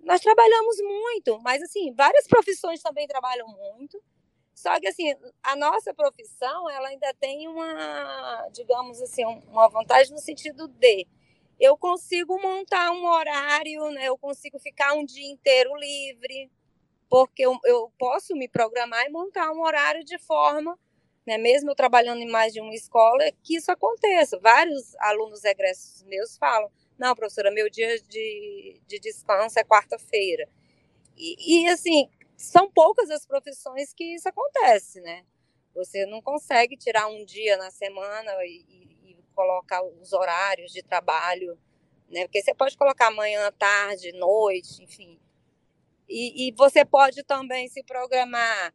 [0.00, 4.02] Nós trabalhamos muito, mas, assim, várias profissões também trabalham muito.
[4.58, 10.18] Só que, assim, a nossa profissão, ela ainda tem uma, digamos assim, uma vantagem no
[10.18, 11.06] sentido de
[11.60, 14.06] eu consigo montar um horário, né?
[14.06, 16.50] Eu consigo ficar um dia inteiro livre,
[17.08, 20.78] porque eu, eu posso me programar e montar um horário de forma
[21.28, 24.38] né, mesmo eu trabalhando em mais de uma escola, que isso aconteça.
[24.40, 30.48] Vários alunos egressos meus falam: não, professora, meu dia de, de descanso é quarta-feira.
[31.16, 35.26] E, e, assim, são poucas as profissões que isso acontece, né?
[35.74, 38.64] Você não consegue tirar um dia na semana e,
[39.02, 41.58] e, colocar os horários de trabalho,
[42.08, 42.22] né?
[42.24, 45.20] Porque você pode colocar manhã, tarde, noite, enfim.
[46.08, 48.72] E, e você pode também se programar.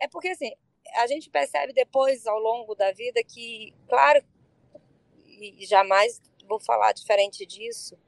[0.00, 0.52] É porque, assim,
[0.94, 4.24] a gente percebe depois, ao longo da vida, que, claro,
[5.26, 7.98] e jamais vou falar diferente disso,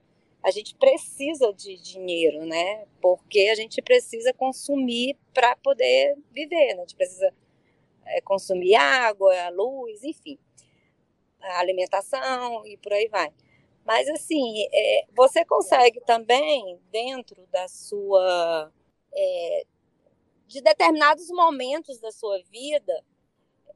[0.43, 2.86] a gente precisa de dinheiro, né?
[3.01, 6.82] Porque a gente precisa consumir para poder viver, né?
[6.82, 7.32] A gente precisa
[8.05, 10.39] é, consumir água, luz, enfim,
[11.41, 13.32] alimentação e por aí vai.
[13.84, 18.70] Mas, assim, é, você consegue também, dentro da sua
[19.14, 19.64] é,
[20.47, 23.05] de determinados momentos da sua vida,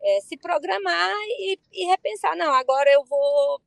[0.00, 3.60] é, se programar e, e, repensar, não, agora eu vou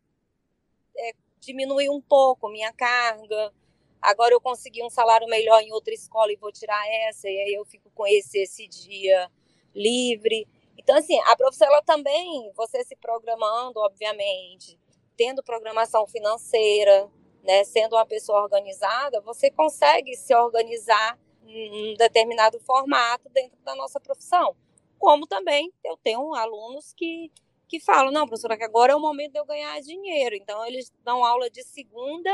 [0.98, 1.12] é,
[1.46, 3.54] diminuir um pouco minha carga,
[4.02, 7.54] agora eu consegui um salário melhor em outra escola e vou tirar essa, e aí
[7.54, 9.32] eu fico com esse, esse dia
[9.74, 10.48] livre.
[10.78, 14.80] Então, assim, a profissão, ela também, você se programando, obviamente,
[15.16, 17.10] tendo programação financeira,
[17.44, 24.00] né, sendo uma pessoa organizada, você consegue se organizar um determinado formato dentro da nossa
[24.00, 24.56] profissão.
[24.98, 27.32] Como também eu tenho alunos que,
[27.68, 30.36] que falam, não, professora, que agora é o momento de eu ganhar dinheiro.
[30.36, 32.32] Então, eles dão aula de segunda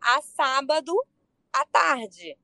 [0.00, 0.94] a sábado
[1.52, 2.36] à tarde.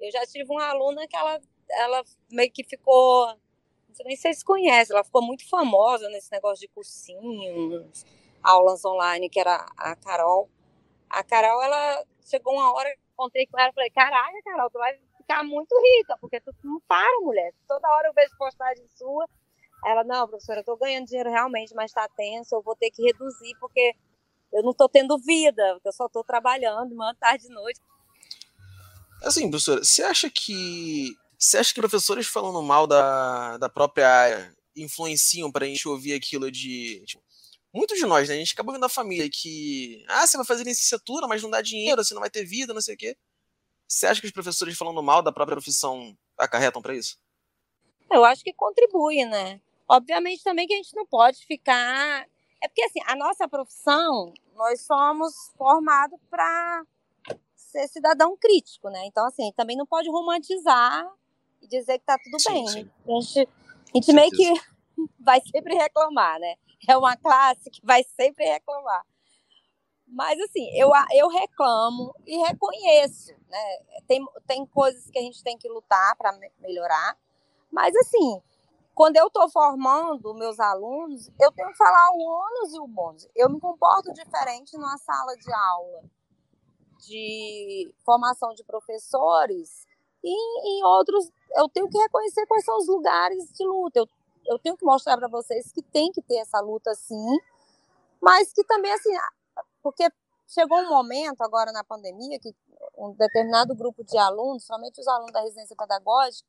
[0.00, 1.40] Eu já tive uma aluna que ela,
[1.70, 6.30] ela meio que ficou, não sei nem se vocês conhecem, ela ficou muito famosa nesse
[6.32, 8.04] negócio de cursinhos,
[8.42, 10.48] aulas online, que era a Carol.
[11.08, 15.44] A Carol, ela chegou uma hora, contei com ela, falei, caraca, Carol, tu vai ficar
[15.44, 17.52] muito rica, porque tu não para, mulher.
[17.68, 19.28] Toda hora eu vejo postagem sua.
[19.84, 23.02] Ela, não, professora, eu tô ganhando dinheiro realmente, mas tá tenso, eu vou ter que
[23.02, 23.94] reduzir, porque
[24.52, 27.80] eu não tô tendo vida, eu só tô trabalhando, manhã, tarde e noite.
[29.22, 31.14] Assim, professora, você acha que.
[31.38, 36.14] Você acha que professores falando mal da, da própria área influenciam para a gente ouvir
[36.14, 37.02] aquilo de.
[37.06, 37.22] Tipo,
[37.72, 38.34] muitos de nós, né?
[38.34, 40.04] A gente acaba vendo a família que.
[40.08, 42.80] Ah, você vai fazer licenciatura, mas não dá dinheiro, você não vai ter vida, não
[42.80, 43.16] sei o quê.
[43.86, 47.18] Você acha que os professores falando mal da própria profissão acarretam para isso?
[48.10, 49.60] Eu acho que contribui, né?
[49.90, 52.24] Obviamente também que a gente não pode ficar.
[52.62, 56.84] É porque assim, a nossa profissão, nós somos formados para
[57.56, 59.04] ser cidadão crítico, né?
[59.06, 61.12] Então, assim, também não pode romantizar
[61.60, 62.68] e dizer que tá tudo sim, bem.
[62.68, 62.90] Sim.
[63.04, 64.52] A gente, a gente meio que
[65.18, 66.54] vai sempre reclamar, né?
[66.88, 69.04] É uma classe que vai sempre reclamar.
[70.06, 73.78] Mas, assim, eu, eu reclamo e reconheço, né?
[74.06, 77.18] Tem, tem coisas que a gente tem que lutar para melhorar,
[77.72, 78.40] mas, assim,
[78.94, 83.28] quando eu estou formando meus alunos, eu tenho que falar o ônus e o bônus.
[83.34, 86.02] Eu me comporto diferente numa sala de aula
[87.06, 89.86] de formação de professores
[90.22, 94.00] e em outros eu tenho que reconhecer quais são os lugares de luta.
[94.00, 94.08] Eu,
[94.46, 97.38] eu tenho que mostrar para vocês que tem que ter essa luta sim,
[98.20, 99.10] mas que também assim,
[99.82, 100.08] porque
[100.46, 102.54] chegou um momento agora na pandemia que
[102.96, 106.48] um determinado grupo de alunos, somente os alunos da residência pedagógica,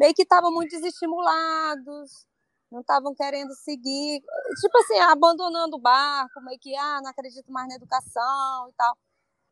[0.00, 2.26] meio que estavam muito desestimulados,
[2.72, 4.22] não estavam querendo seguir,
[4.58, 8.96] tipo assim, abandonando o barco, meio que, ah, não acredito mais na educação e tal.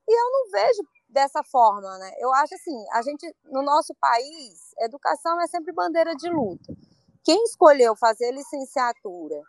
[0.09, 2.13] E eu não vejo dessa forma, né?
[2.19, 6.75] Eu acho assim, a gente, no nosso país, educação é sempre bandeira de luta.
[7.23, 9.43] Quem escolheu fazer licenciatura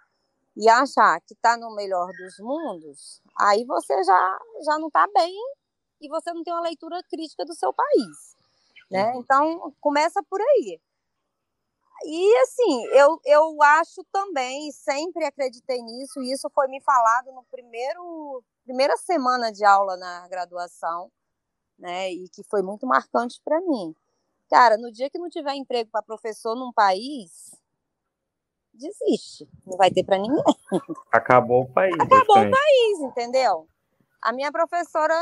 [0.57, 5.33] e achar que está no melhor dos mundos, aí você já, já não está bem
[6.01, 8.35] e você não tem uma leitura crítica do seu país.
[8.91, 9.13] Né?
[9.13, 9.21] Uhum.
[9.21, 10.81] Então, começa por aí.
[12.05, 17.43] E assim, eu, eu acho também, sempre acreditei nisso, e isso foi me falado no
[17.43, 21.11] primeiro primeira semana de aula na graduação,
[21.77, 22.11] né?
[22.11, 23.95] E que foi muito marcante para mim.
[24.47, 27.51] Cara, no dia que não tiver emprego para professor num país,
[28.73, 29.47] desiste.
[29.65, 30.43] Não vai ter para ninguém.
[31.11, 31.95] Acabou o país.
[31.99, 33.67] Acabou o país, entendeu?
[34.21, 35.15] A minha professora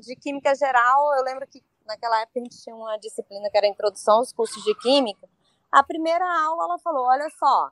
[0.00, 3.66] de Química Geral, eu lembro que naquela época a gente tinha uma disciplina que era
[3.66, 5.28] Introdução aos Cursos de Química.
[5.70, 7.70] A primeira aula ela falou: olha só,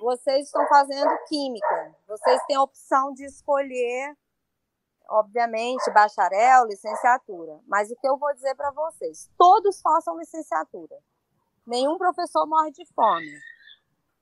[0.00, 4.16] vocês estão fazendo Química, vocês têm a opção de escolher,
[5.08, 7.60] obviamente, bacharel, licenciatura.
[7.66, 10.96] Mas o que eu vou dizer para vocês: todos façam licenciatura.
[11.66, 13.30] Nenhum professor morre de fome.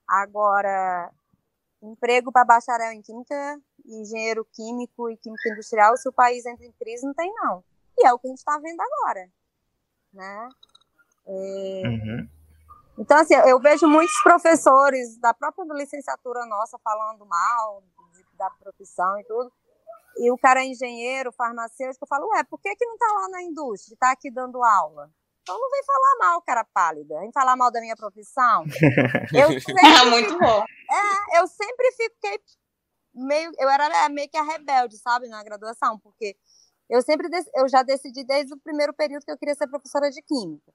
[0.06, 1.10] Agora,
[1.82, 6.72] emprego para bacharel em Química, engenheiro químico e química industrial, se o país entra em
[6.72, 7.64] crise, não tem não.
[7.96, 9.30] E é o que a gente está vendo agora.
[10.12, 10.48] Né?
[11.26, 11.82] É...
[11.86, 12.37] Uhum.
[12.98, 17.82] Então, assim, eu vejo muitos professores da própria licenciatura nossa falando mal
[18.34, 19.52] da profissão e tudo.
[20.16, 23.28] E o cara é engenheiro, farmacêutico, eu falo, ué, por que, que não está lá
[23.28, 25.10] na indústria, está aqui dando aula?
[25.42, 28.64] Então não vem falar mal, cara pálida, vem falar mal da minha profissão.
[29.32, 30.64] Eu sempre, é muito bom.
[30.90, 32.40] É, eu sempre fiquei
[33.14, 36.36] meio, eu era meio que a rebelde, sabe, na graduação, porque
[36.88, 40.22] eu sempre, eu já decidi desde o primeiro período que eu queria ser professora de
[40.22, 40.72] química.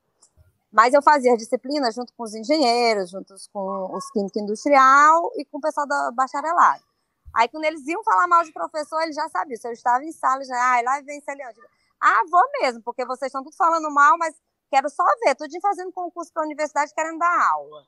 [0.74, 5.60] Mas eu fazia disciplinas junto com os engenheiros, junto com os químicos industrial e com
[5.60, 6.84] o pessoal da bacharelado.
[7.32, 9.56] Aí, quando eles iam falar mal de professor, eles já sabiam.
[9.56, 11.56] Se eu estava em sala, já, ah, lá vem Celiane.
[12.02, 14.36] Ah, vou mesmo, porque vocês estão tudo falando mal, mas
[14.72, 17.86] quero só ver, tudo fazendo concurso para a universidade, querendo dar aula.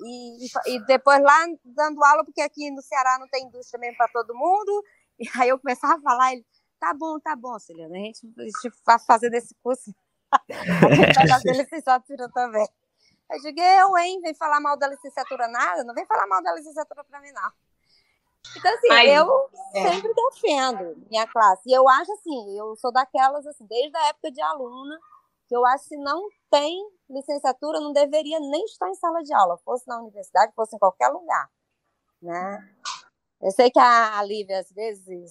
[0.00, 4.08] E, e, depois lá dando aula, porque aqui no Ceará não tem indústria mesmo para
[4.08, 4.84] todo mundo.
[5.18, 6.44] E aí eu começava a falar, ele,
[6.80, 9.94] tá bom, tá bom, Celiane, a gente, vai fazer desse curso
[11.28, 12.66] fazer licenciatura também.
[13.30, 14.20] Eu digo, eu, hein?
[14.20, 15.84] Vem falar mal da licenciatura nada?
[15.84, 17.52] Não vem falar mal da licenciatura para mim, não.
[18.56, 19.92] Então, assim, Ai, eu é.
[19.92, 21.62] sempre defendo minha classe.
[21.66, 24.98] E eu acho assim, eu sou daquelas, assim, desde a época de aluna,
[25.46, 26.76] que eu acho que se não tem
[27.08, 31.08] licenciatura, não deveria nem estar em sala de aula, fosse na universidade, fosse em qualquer
[31.08, 31.48] lugar.
[32.20, 32.74] Né?
[33.40, 35.30] Eu sei que a Lívia, às vezes,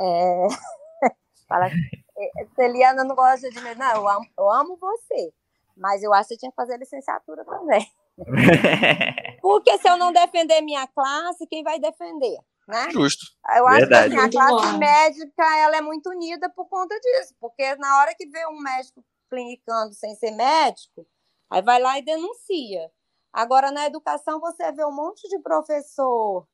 [0.00, 0.46] é...
[1.48, 1.70] fala é,
[2.54, 3.74] Celiana não gosta de mim.
[3.74, 5.32] Não, eu amo, eu amo você.
[5.76, 7.86] Mas eu acho que você tinha que fazer licenciatura também.
[9.42, 12.38] Porque se eu não defender minha classe, quem vai defender?
[12.66, 12.90] Né?
[12.90, 13.26] Justo.
[13.56, 14.10] Eu acho Verdade.
[14.10, 14.78] que assim, a classe bom.
[14.78, 17.34] médica ela é muito unida por conta disso.
[17.40, 21.06] Porque na hora que vê um médico clinicando sem ser médico,
[21.50, 22.90] aí vai lá e denuncia.
[23.32, 26.46] Agora, na educação, você vê um monte de professor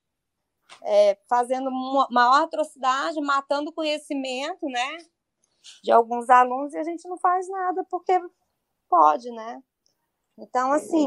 [0.82, 1.70] é, fazendo
[2.10, 4.98] maior atrocidade, matando conhecimento, né?
[5.82, 8.20] De alguns alunos e a gente não faz nada porque
[8.88, 9.62] pode, né?
[10.38, 11.06] Então, assim,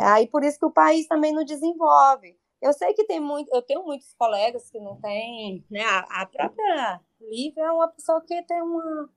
[0.00, 2.38] aí por isso que o país também não desenvolve.
[2.60, 5.82] Eu sei que tem muito, eu tenho muitos colegas que não têm, né?
[5.82, 9.10] A, a própria Lívia é uma pessoa que tem uma,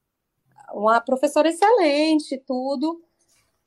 [0.74, 3.04] uma professora excelente, tudo,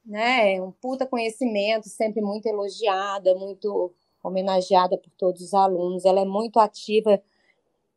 [0.04, 0.60] né?
[0.60, 3.92] Um puta conhecimento, sempre muito elogiada, muito
[4.22, 6.04] homenageada por todos os alunos.
[6.04, 7.20] Ela é muito ativa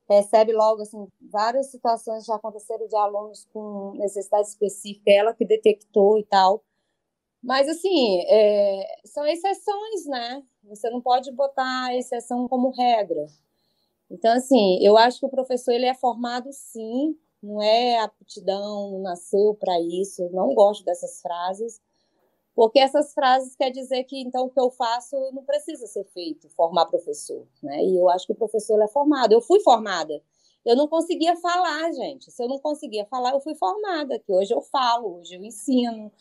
[0.08, 6.18] percebe logo assim várias situações já aconteceram de alunos com necessidade específica, ela que detectou
[6.18, 6.64] e tal.
[7.43, 10.43] Mas assim, é, são exceções, né?
[10.64, 13.26] Você não pode botar a exceção como regra.
[14.10, 19.55] Então assim, eu acho que o professor ele é formado sim, não é aptidão, nasceu
[19.55, 20.30] para isso.
[20.32, 21.82] Não gosto dessas frases,
[22.58, 26.49] Porque essas frases quer dizer que então o que eu faço não precisa ser feito,
[26.49, 27.86] formar professor, né?
[27.86, 29.32] E eu acho que o professor é formado.
[29.32, 30.20] Eu fui formada.
[30.66, 32.32] Eu não conseguia falar, gente.
[32.32, 36.12] Se eu não conseguia falar, eu fui formada, que hoje eu falo, hoje eu ensino,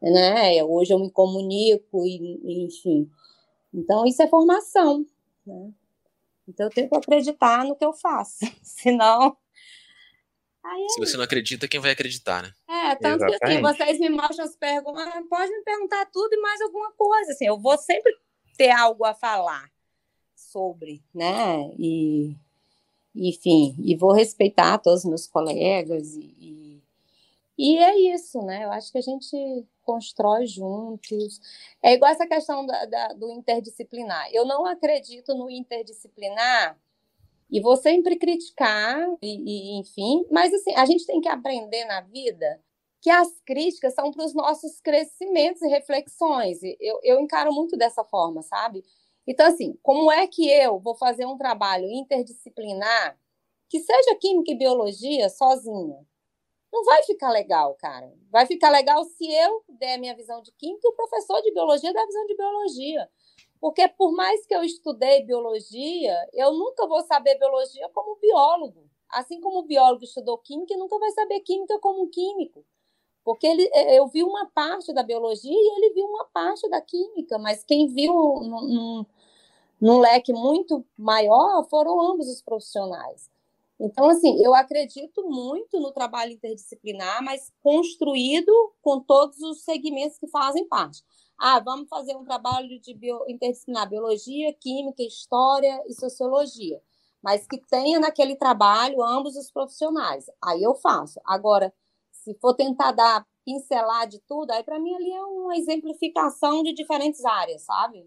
[0.00, 0.64] né?
[0.64, 3.10] Hoje eu me comunico e, enfim.
[3.74, 5.04] Então isso é formação,
[5.46, 5.70] né?
[6.48, 8.38] Então eu tenho que acreditar no que eu faço.
[8.64, 9.36] Senão
[10.64, 12.52] é Se você não acredita, quem vai acreditar, né?
[12.68, 13.38] É, tanto Exatamente.
[13.38, 16.92] que assim, vocês me mostram as perguntas, ah, pode me perguntar tudo e mais alguma
[16.92, 18.12] coisa, assim, eu vou sempre
[18.56, 19.70] ter algo a falar
[20.34, 21.70] sobre, né?
[21.78, 22.36] E,
[23.14, 26.82] enfim, e vou respeitar todos os meus colegas e, e,
[27.58, 28.64] e é isso, né?
[28.64, 31.40] Eu acho que a gente constrói juntos.
[31.82, 34.28] É igual essa questão da, da, do interdisciplinar.
[34.32, 36.78] Eu não acredito no interdisciplinar
[37.54, 42.00] e vou sempre criticar, e, e, enfim, mas assim, a gente tem que aprender na
[42.00, 42.60] vida
[43.00, 46.58] que as críticas são para os nossos crescimentos e reflexões.
[46.80, 48.82] Eu, eu encaro muito dessa forma, sabe?
[49.24, 53.16] Então, assim, como é que eu vou fazer um trabalho interdisciplinar
[53.70, 56.04] que seja química e biologia sozinha?
[56.72, 58.12] Não vai ficar legal, cara.
[58.32, 61.52] Vai ficar legal se eu der a minha visão de química e o professor de
[61.52, 63.08] biologia der a visão de biologia.
[63.60, 68.84] Porque por mais que eu estudei biologia, eu nunca vou saber biologia como biólogo.
[69.08, 72.64] Assim como o biólogo estudou química, nunca vai saber química como químico.
[73.24, 76.80] Porque ele, é, eu vi uma parte da biologia e ele viu uma parte da
[76.80, 79.06] química, mas quem viu num,
[79.80, 83.30] num leque muito maior foram ambos os profissionais.
[83.80, 90.28] Então, assim, eu acredito muito no trabalho interdisciplinar, mas construído com todos os segmentos que
[90.28, 91.02] fazem parte.
[91.38, 96.80] Ah, vamos fazer um trabalho de bio, interdisciplinar, biologia, química, história e sociologia.
[97.22, 100.26] Mas que tenha naquele trabalho ambos os profissionais.
[100.42, 101.20] Aí eu faço.
[101.24, 101.72] Agora,
[102.10, 106.72] se for tentar dar pincelar de tudo, aí para mim ali é uma exemplificação de
[106.72, 108.06] diferentes áreas, sabe?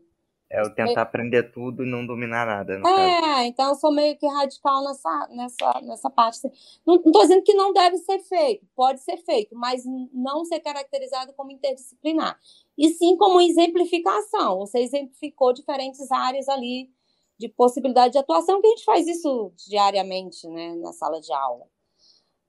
[0.49, 2.73] É eu tentar aprender tudo e não dominar nada.
[2.73, 3.41] é, caso.
[3.41, 6.39] então eu sou meio que radical nessa, nessa, nessa parte.
[6.85, 11.33] Não estou dizendo que não deve ser feito, pode ser feito, mas não ser caracterizado
[11.33, 12.39] como interdisciplinar.
[12.77, 14.59] E sim como exemplificação.
[14.59, 16.89] Você exemplificou diferentes áreas ali
[17.37, 21.65] de possibilidade de atuação, que a gente faz isso diariamente né, na sala de aula.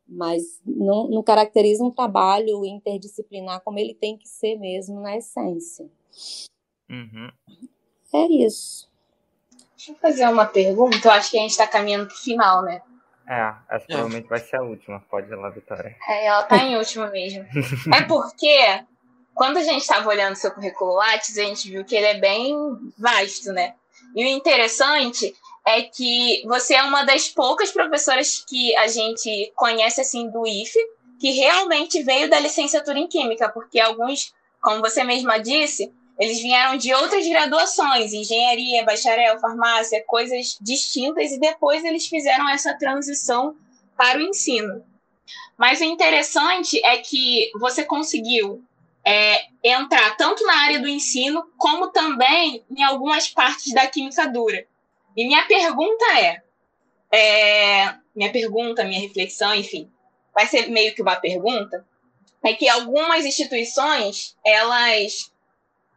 [0.06, 5.90] Mas não, não caracteriza um trabalho interdisciplinar como ele tem que ser mesmo na essência.
[6.88, 7.30] Uhum.
[8.14, 8.88] É isso.
[9.76, 10.96] Deixa eu fazer uma pergunta.
[11.04, 12.82] Eu acho que a gente está caminhando para o final, né?
[13.28, 15.00] É, essa provavelmente vai ser a última.
[15.00, 15.94] Pode ir lá, Vitória.
[16.08, 17.44] É, ela tá em última mesmo.
[17.94, 18.82] é porque
[19.38, 22.56] quando a gente estava olhando seu currículo Lattes, a gente viu que ele é bem
[22.98, 23.74] vasto, né?
[24.16, 25.32] E o interessante
[25.64, 30.80] é que você é uma das poucas professoras que a gente conhece assim do IFE
[31.20, 36.76] que realmente veio da licenciatura em Química, porque alguns, como você mesma disse, eles vieram
[36.76, 43.54] de outras graduações, engenharia, bacharel, farmácia, coisas distintas, e depois eles fizeram essa transição
[43.96, 44.84] para o ensino.
[45.56, 48.64] Mas o interessante é que você conseguiu
[49.04, 54.66] é, entrar tanto na área do ensino, como também em algumas partes da química dura.
[55.16, 56.42] E minha pergunta é,
[57.12, 59.90] é minha pergunta, minha reflexão, enfim,
[60.34, 61.86] vai ser meio que uma pergunta,
[62.44, 65.32] é que algumas instituições, elas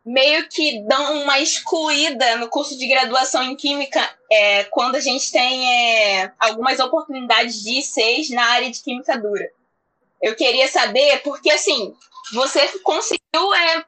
[0.04, 4.02] meio que dão uma excluída no curso de graduação em Química
[4.32, 9.48] é, quando a gente tem é, algumas oportunidades de ICs na área de Química dura.
[10.22, 11.96] Eu queria saber, porque assim,
[12.34, 13.86] você conseguiu é,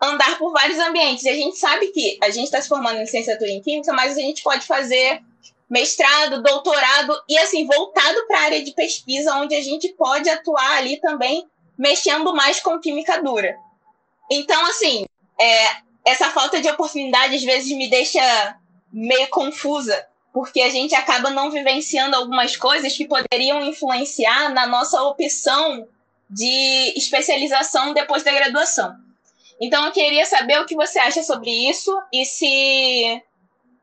[0.00, 1.24] andar por vários ambientes.
[1.24, 4.16] E a gente sabe que a gente está se formando em licenciatura em Química, mas
[4.16, 5.22] a gente pode fazer
[5.68, 10.78] mestrado, doutorado e assim, voltado para a área de pesquisa, onde a gente pode atuar
[10.78, 11.46] ali também
[11.78, 13.56] mexendo mais com química dura.
[14.30, 15.06] Então, assim,
[15.40, 18.56] é, essa falta de oportunidade às vezes me deixa
[18.92, 25.02] meio confusa, porque a gente acaba não vivenciando algumas coisas que poderiam influenciar na nossa
[25.02, 25.88] opção
[26.28, 28.96] de especialização depois da graduação.
[29.60, 33.22] Então, eu queria saber o que você acha sobre isso e se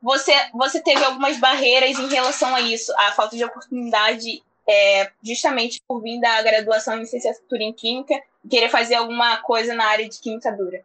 [0.02, 5.80] você, você teve algumas barreiras em relação a isso, a falta de oportunidade, é, justamente
[5.86, 8.14] por vir da graduação em licenciatura em Química
[8.44, 10.84] e querer fazer alguma coisa na área de Química dura.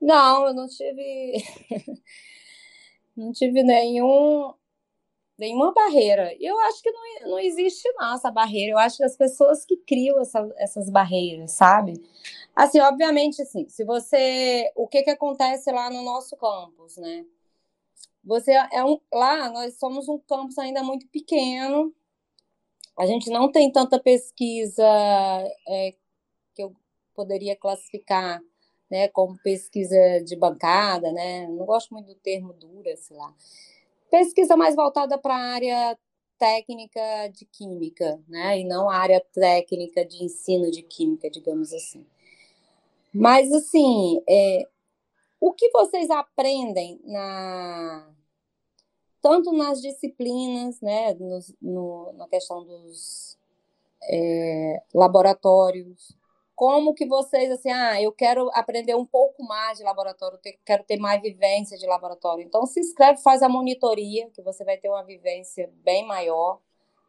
[0.00, 1.44] Não, eu não tive.
[3.16, 4.52] não tive nenhum,
[5.38, 6.34] nenhuma barreira.
[6.40, 8.72] Eu acho que não, não existe não essa barreira.
[8.72, 11.94] Eu acho que as pessoas que criam essa, essas barreiras, sabe?
[12.54, 14.70] Assim, obviamente, assim, se você.
[14.74, 17.24] O que, que acontece lá no nosso campus, né?
[18.24, 19.00] Você é um.
[19.12, 21.94] Lá nós somos um campus ainda muito pequeno.
[22.98, 24.82] A gente não tem tanta pesquisa
[25.68, 25.94] é,
[26.54, 26.74] que eu
[27.14, 28.40] poderia classificar
[28.90, 33.34] né, como pesquisa de bancada, né, não gosto muito do termo dura, sei lá,
[34.10, 35.98] pesquisa mais voltada para a área
[36.38, 37.00] técnica
[37.32, 42.06] de química, né, e não a área técnica de ensino de química, digamos assim.
[43.12, 44.68] Mas, assim, é,
[45.40, 48.12] o que vocês aprendem na
[49.22, 53.36] tanto nas disciplinas, né, no, no na questão dos
[54.04, 56.16] é, laboratórios,
[56.56, 60.98] como que vocês, assim, ah, eu quero aprender um pouco mais de laboratório, quero ter
[60.98, 62.42] mais vivência de laboratório.
[62.42, 66.58] Então, se inscreve, faz a monitoria, que você vai ter uma vivência bem maior,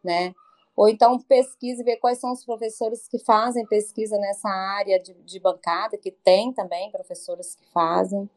[0.03, 0.35] né?
[0.75, 5.39] Ou então pesquise, ver quais são os professores que fazem pesquisa nessa área de, de
[5.39, 8.29] bancada, que tem também professores que fazem.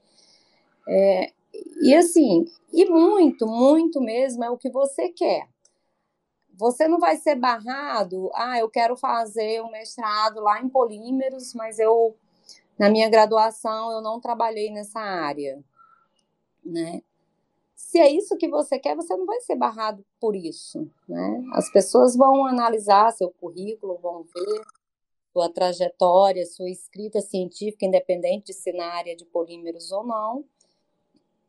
[0.88, 1.32] É,
[1.82, 5.48] e assim, e muito, muito mesmo é o que você quer.
[6.60, 11.78] Você não vai ser barrado, ah, eu quero fazer um mestrado lá em polímeros, mas
[11.78, 12.14] eu,
[12.78, 15.64] na minha graduação, eu não trabalhei nessa área,
[16.62, 17.00] né?
[17.74, 21.42] Se é isso que você quer, você não vai ser barrado por isso, né?
[21.54, 24.62] As pessoas vão analisar seu currículo, vão ver
[25.32, 30.44] sua trajetória, sua escrita científica, independente de ser na área de polímeros ou não,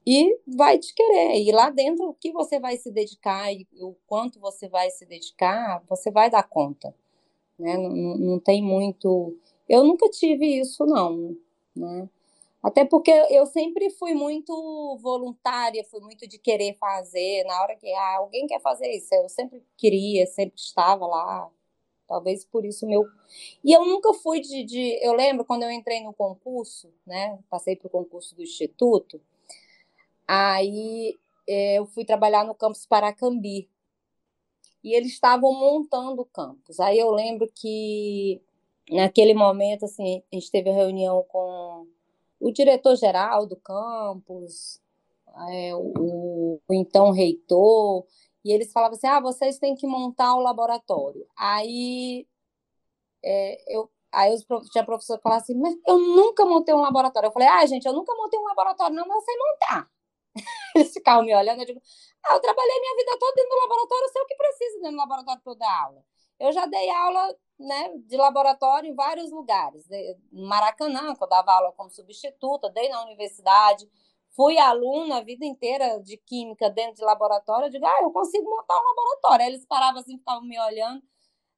[0.05, 1.39] e vai te querer.
[1.41, 5.05] E lá dentro, o que você vai se dedicar e o quanto você vai se
[5.05, 6.93] dedicar, você vai dar conta.
[7.57, 7.77] Né?
[7.77, 9.37] Não, não tem muito.
[9.69, 11.35] Eu nunca tive isso, não.
[11.75, 12.09] Né?
[12.63, 17.43] Até porque eu sempre fui muito voluntária, fui muito de querer fazer.
[17.45, 21.49] Na hora que ah, alguém quer fazer isso, eu sempre queria, sempre estava lá.
[22.07, 23.05] Talvez por isso meu.
[23.63, 24.99] E eu nunca fui de, de.
[25.01, 27.39] Eu lembro quando eu entrei no concurso, né?
[27.49, 29.19] Passei para o concurso do Instituto.
[30.33, 33.69] Aí é, eu fui trabalhar no campus Paracambi.
[34.81, 36.79] E eles estavam montando o campus.
[36.79, 38.41] Aí eu lembro que
[38.89, 41.85] naquele momento assim, a gente teve a reunião com
[42.39, 44.79] o diretor-geral do campus,
[45.49, 48.05] é, o, o, então reitor,
[48.45, 51.27] e eles falavam assim: ah, vocês têm que montar o laboratório.
[51.37, 52.25] Aí
[53.23, 53.89] é, eu.
[54.13, 57.27] Aí os, tinha professor que falava assim, mas eu nunca montei um laboratório.
[57.27, 59.91] Eu falei, ah, gente, eu nunca montei um laboratório, não, mas eu sei montar.
[60.75, 61.81] Eles ficavam me olhando, eu digo,
[62.25, 64.91] ah, eu trabalhei minha vida toda dentro do laboratório, eu sei o que precisa dentro
[64.91, 66.03] do laboratório para eu dar aula.
[66.39, 69.87] Eu já dei aula né, de laboratório em vários lugares.
[70.31, 73.87] No Maracanã, que eu dava aula como substituta, dei na universidade,
[74.35, 77.67] fui aluna a vida inteira de química dentro de laboratório.
[77.67, 79.45] Eu digo, ah, eu consigo montar um laboratório.
[79.45, 81.03] Aí eles paravam assim, ficavam me olhando.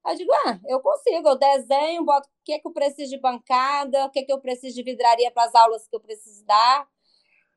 [0.06, 3.18] Eu digo, ah, eu consigo, eu desenho, boto o que, é que eu preciso de
[3.18, 6.46] bancada, o que, é que eu preciso de vidraria para as aulas que eu preciso
[6.46, 6.86] dar.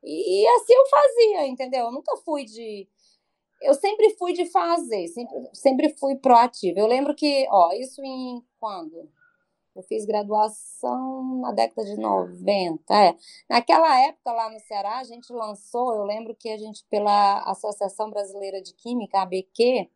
[0.03, 1.85] E, e, assim eu fazia, entendeu?
[1.85, 2.87] Eu nunca fui de.
[3.61, 6.79] Eu sempre fui de fazer, sempre, sempre fui proativa.
[6.79, 9.09] Eu lembro que, ó, isso em quando?
[9.75, 12.93] Eu fiz graduação na década de 90.
[12.93, 13.15] É.
[13.47, 18.09] Naquela época, lá no Ceará, a gente lançou, eu lembro que a gente, pela Associação
[18.09, 19.87] Brasileira de Química, ABQ,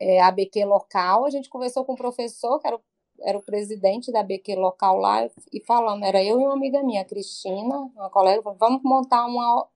[0.00, 2.82] é, ABQ local, a gente conversou com o professor, que era o
[3.24, 7.04] era o presidente da BQ local lá, e falando, era eu e uma amiga minha,
[7.04, 9.66] Cristina, uma colega, vamos montar uma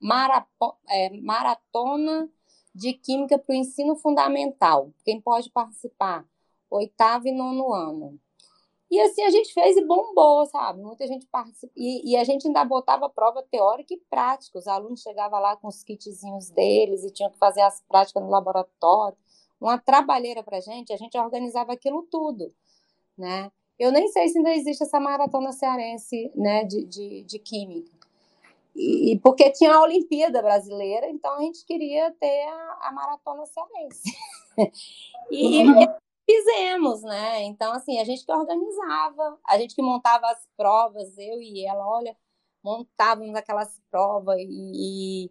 [0.88, 2.30] é, maratona
[2.74, 4.92] de química para o ensino fundamental.
[5.04, 6.26] Quem pode participar?
[6.70, 8.20] Oitavo e nono ano.
[8.90, 10.80] E assim a gente fez e bombou, sabe?
[10.80, 11.72] Muita gente participou.
[11.76, 14.58] E, e, a gente ainda botava prova teórica e prática.
[14.58, 18.30] Os alunos chegavam lá com os kitzinhos deles e tinham que fazer as práticas no
[18.30, 19.16] laboratório.
[19.60, 22.54] Uma trabalheira para a gente, a gente organizava aquilo tudo
[23.18, 23.50] né?
[23.78, 27.96] Eu nem sei se ainda existe essa maratona cearense, né, de, de, de química.
[28.74, 34.02] E, porque tinha a Olimpíada brasileira, então a gente queria ter a, a maratona cearense.
[35.30, 35.88] e, e,
[36.24, 37.42] fizemos, né?
[37.44, 41.86] Então, assim, a gente que organizava, a gente que montava as provas, eu e ela,
[41.88, 42.16] olha,
[42.62, 45.30] montávamos aquelas provas e,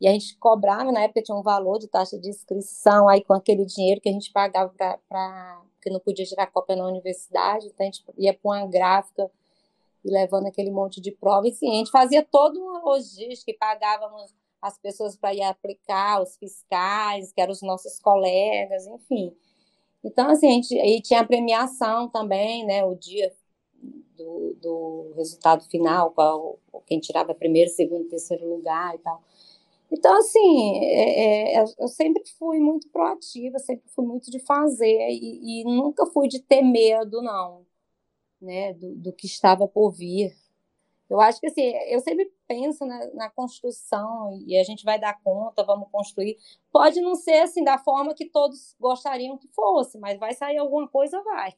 [0.00, 3.32] e a gente cobrava, na época tinha um valor de taxa de inscrição, aí com
[3.32, 4.72] aquele dinheiro que a gente pagava
[5.08, 9.30] para porque não podia tirar cópia na universidade, então a gente ia para uma gráfica
[10.02, 13.54] e levando aquele monte de prova, e sim, a gente fazia toda uma logística e
[13.54, 19.34] pagávamos as pessoas para ir aplicar, os fiscais, que eram os nossos colegas, enfim.
[20.02, 23.30] Então, assim, a gente e tinha a premiação também, né, o dia
[24.16, 29.22] do, do resultado final, qual, quem tirava primeiro, segundo, terceiro lugar e tal.
[29.96, 35.62] Então, assim, é, é, eu sempre fui muito proativa, sempre fui muito de fazer e,
[35.62, 37.64] e nunca fui de ter medo, não,
[38.40, 40.34] né, do, do, que estava por vir.
[41.08, 45.20] Eu acho que, assim, eu sempre penso na, na, construção e a gente vai dar
[45.22, 46.38] conta, vamos construir.
[46.72, 50.88] Pode não ser, assim, da forma que todos gostariam que fosse, mas vai sair alguma
[50.88, 51.54] coisa, vai.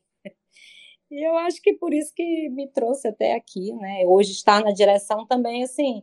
[1.10, 4.04] E eu acho que por isso que me trouxe até aqui, né?
[4.06, 6.02] Hoje estar na direção também, assim,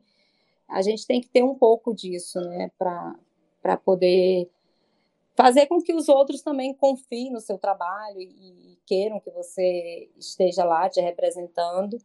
[0.68, 2.72] a gente tem que ter um pouco disso, né?
[2.77, 4.49] Para poder
[5.35, 10.64] fazer com que os outros também confiem no seu trabalho e queiram que você esteja
[10.64, 11.98] lá te representando.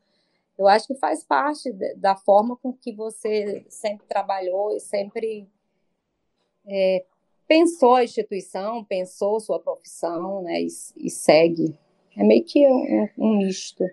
[0.57, 5.49] Eu acho que faz parte da forma com que você sempre trabalhou e sempre
[6.67, 7.05] é,
[7.47, 11.79] pensou a instituição, pensou sua profissão, né, e, e segue.
[12.17, 13.85] É meio que um, um, misto.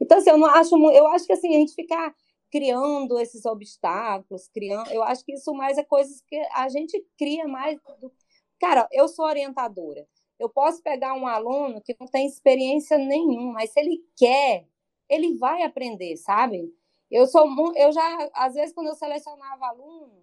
[0.00, 2.14] Então, assim, eu não acho, eu acho que assim a gente ficar
[2.50, 7.46] criando esses obstáculos, criando, eu acho que isso mais é coisas que a gente cria
[7.46, 8.12] mais do,
[8.60, 10.06] Cara, eu sou orientadora.
[10.38, 14.66] Eu posso pegar um aluno que não tem experiência nenhuma, mas se ele quer,
[15.08, 16.74] ele vai aprender, sabe?
[17.10, 17.46] Eu sou
[17.76, 20.22] eu já às vezes quando eu selecionava aluno,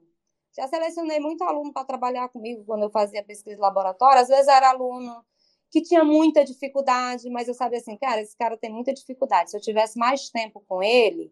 [0.55, 4.47] já selecionei muito aluno para trabalhar comigo quando eu fazia pesquisa de laboratório, às vezes
[4.47, 5.23] era aluno
[5.69, 9.51] que tinha muita dificuldade, mas eu sabia assim, cara, esse cara tem muita dificuldade.
[9.51, 11.31] Se eu tivesse mais tempo com ele,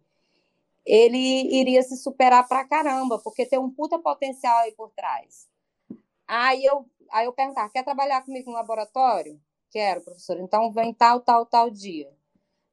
[0.85, 5.47] ele iria se superar pra caramba, porque tem um puta potencial aí por trás.
[6.27, 9.39] Aí eu Aí eu perguntava, quer trabalhar comigo no laboratório?
[9.71, 10.37] Quero, professor.
[10.39, 12.11] Então vem tal, tal, tal dia.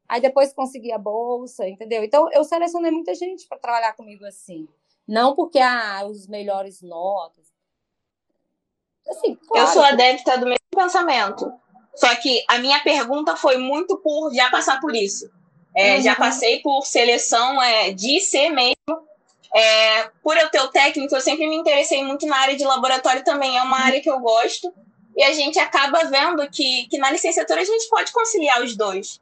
[0.09, 2.05] Aí depois consegui a bolsa, entendeu?
[2.05, 4.69] Então eu selecionei muita gente para trabalhar comigo assim.
[5.07, 7.53] Não porque ah, os melhores notas.
[9.09, 11.53] Assim, claro, eu sou adepta do mesmo pensamento.
[11.95, 15.31] Só que a minha pergunta foi muito por já passar por isso.
[15.75, 16.03] É, uhum.
[16.03, 18.77] Já passei por seleção é, de ser mesmo
[19.55, 23.23] é, por eu ter o técnico, eu sempre me interessei muito na área de laboratório
[23.23, 24.73] também, é uma área que eu gosto.
[25.15, 29.21] E a gente acaba vendo que, que na licenciatura a gente pode conciliar os dois.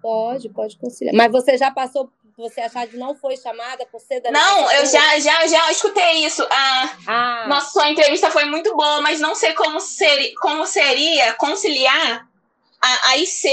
[0.00, 1.14] Pode, pode conciliar.
[1.14, 4.86] Mas você já passou, você achar de não foi chamada por ser da Não, eu
[4.86, 6.46] já, já, já escutei isso.
[6.48, 7.46] Ah, ah.
[7.48, 12.28] Nossa, sua entrevista foi muito boa, mas não sei como, ser, como seria conciliar
[12.80, 13.52] a, a IC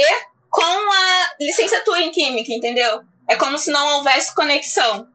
[0.49, 3.03] com a licenciatura em Química, entendeu?
[3.27, 5.07] É como se não houvesse conexão.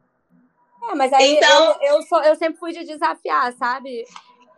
[0.89, 1.77] É, mas aí então...
[1.81, 4.05] eu, eu, sou, eu sempre fui de desafiar, sabe?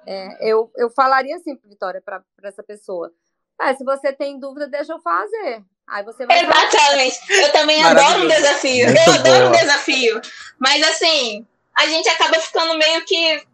[0.06, 3.11] É, eu, eu falaria assim, Vitória, para essa pessoa.
[3.60, 5.64] Ah, se você tem dúvida, deixa eu fazer.
[5.88, 7.19] Aí você vai Exatamente.
[7.19, 7.43] Fazer.
[7.43, 8.88] Eu também adoro um desafio.
[8.88, 10.22] Muito eu adoro um desafio.
[10.60, 11.45] Mas assim,
[11.77, 13.47] a gente acaba ficando meio que.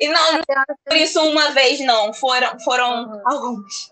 [0.00, 0.42] E não, não
[0.86, 2.12] por isso uma vez, não.
[2.12, 3.22] Foram, foram uhum.
[3.24, 3.90] alguns.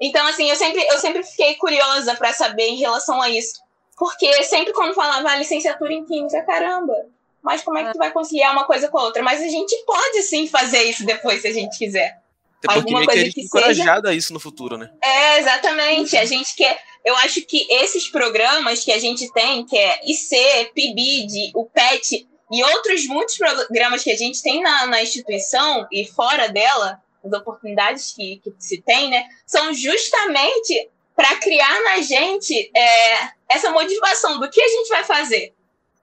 [0.00, 3.60] Então, assim, eu sempre, eu sempre fiquei curiosa para saber em relação a isso.
[3.98, 6.94] Porque sempre quando falava a ah, licenciatura em Química, caramba,
[7.42, 9.22] mas como é que tu vai conciliar uma coisa com a outra?
[9.22, 12.18] Mas a gente pode sim fazer isso depois, se a gente quiser.
[12.64, 14.10] Até Alguma coisa que, que encorajada seja...
[14.10, 14.90] a isso no futuro, né?
[15.02, 16.16] É, exatamente.
[16.16, 16.80] A gente quer.
[17.04, 22.28] Eu acho que esses programas que a gente tem, que é IC, PIBID, o PET
[22.50, 27.32] e outros muitos programas que a gente tem na, na instituição e fora dela, as
[27.32, 34.40] oportunidades que, que se tem, né, são justamente para criar na gente é, essa motivação
[34.40, 35.54] do que a gente vai fazer.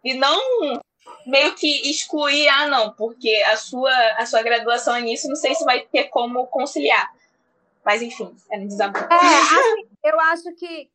[0.04, 0.82] E não
[1.26, 5.54] meio que excluir, ah, não, porque a sua, a sua graduação é nisso, não sei
[5.54, 7.12] se vai ter como conciliar.
[7.84, 9.12] Mas, enfim, é um desabafo.
[9.12, 10.90] É, assim, eu acho que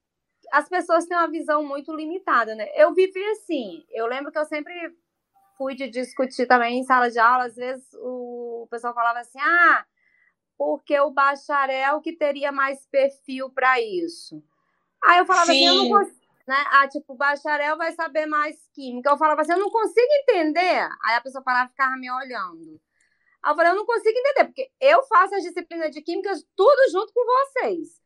[0.51, 2.69] as pessoas têm uma visão muito limitada, né?
[2.75, 4.73] Eu vivi assim, eu lembro que eu sempre
[5.63, 9.85] fui de discutir também em sala de aula, às vezes o pessoal falava assim, ah,
[10.59, 14.43] porque o bacharel que teria mais perfil para isso.
[15.05, 15.53] Aí eu falava Sim.
[15.53, 16.57] assim, eu não consigo né?
[16.73, 19.11] Ah, tipo, o bacharel vai saber mais química.
[19.11, 20.89] Eu falava assim, eu não consigo entender.
[21.05, 22.81] Aí a pessoa parava e ficava me olhando.
[23.41, 26.91] Aí eu falei, eu não consigo entender, porque eu faço as disciplinas de química tudo
[26.91, 28.01] junto com vocês.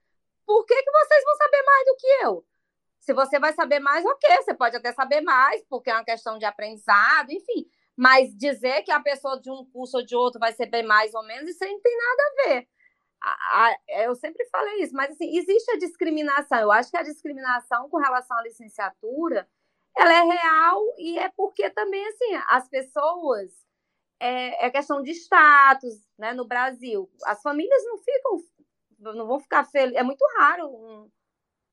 [0.44, 2.44] Por que, que vocês vão saber mais do que eu?
[3.06, 6.38] Se você vai saber mais, ok, você pode até saber mais, porque é uma questão
[6.38, 7.66] de aprendizado, enfim.
[7.96, 11.24] Mas dizer que a pessoa de um curso ou de outro vai saber mais ou
[11.24, 12.68] menos, isso aí não tem nada a ver
[13.88, 16.58] eu sempre falei isso, mas assim, existe a discriminação.
[16.58, 19.48] Eu acho que a discriminação com relação à licenciatura,
[19.96, 23.50] ela é real e é porque também, assim, as pessoas,
[24.20, 27.10] é, é questão de status, né, no Brasil.
[27.24, 28.42] As famílias não ficam,
[28.98, 29.98] não vão ficar felizes.
[29.98, 31.10] É muito raro um,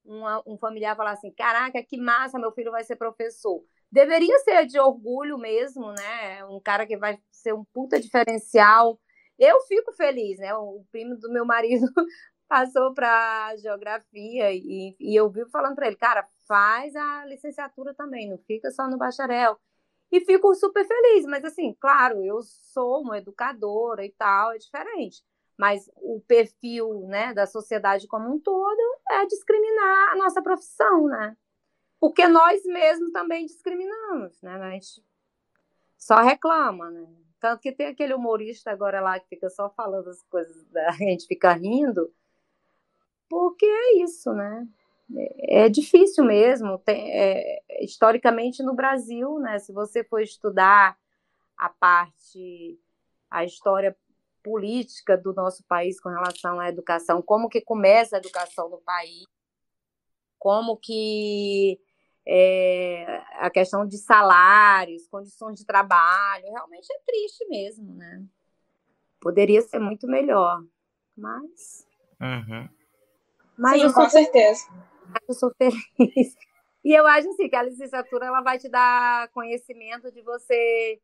[0.05, 3.63] um, um familiar falar assim, caraca, que massa, meu filho vai ser professor.
[3.91, 6.43] Deveria ser de orgulho mesmo, né?
[6.45, 8.99] Um cara que vai ser um puta diferencial
[9.39, 10.53] eu fico feliz, né?
[10.55, 11.85] O primo do meu marido
[12.47, 18.29] passou para geografia e, e eu vivo falando para ele, cara, faz a licenciatura também,
[18.29, 19.59] não fica só no bacharel.
[20.11, 25.23] E fico super feliz, mas assim, claro, eu sou uma educadora e tal, é diferente.
[25.57, 31.37] Mas o perfil né, da sociedade como um todo é discriminar a nossa profissão, né?
[31.99, 34.55] Porque nós mesmos também discriminamos, né?
[34.55, 35.03] A gente
[35.97, 37.07] só reclama, né?
[37.39, 40.93] Tanto que tem aquele humorista agora lá que fica só falando as coisas, da, a
[40.93, 42.11] gente fica rindo,
[43.29, 44.67] porque é isso, né?
[45.15, 46.77] é, é difícil mesmo.
[46.79, 50.97] Tem, é, historicamente no Brasil, né, se você for estudar
[51.57, 52.79] a parte,
[53.29, 53.95] a história
[54.43, 59.23] política do nosso país com relação à educação, como que começa a educação no país,
[60.37, 61.79] como que
[62.27, 68.23] é, a questão de salários, condições de trabalho, realmente é triste mesmo, né?
[69.19, 70.63] Poderia ser muito melhor,
[71.17, 71.87] mas.
[72.19, 72.69] Uhum.
[73.57, 74.67] mas Sim, com certeza.
[75.27, 75.81] Eu sou feliz.
[76.85, 80.99] E eu acho assim, que a licenciatura ela vai te dar conhecimento de você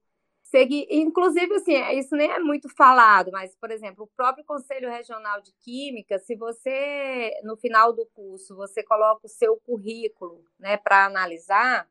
[0.50, 0.88] seguir.
[0.90, 5.54] Inclusive, assim, isso nem é muito falado, mas, por exemplo, o próprio Conselho Regional de
[5.54, 11.88] Química, se você, no final do curso, você coloca o seu currículo né, para analisar,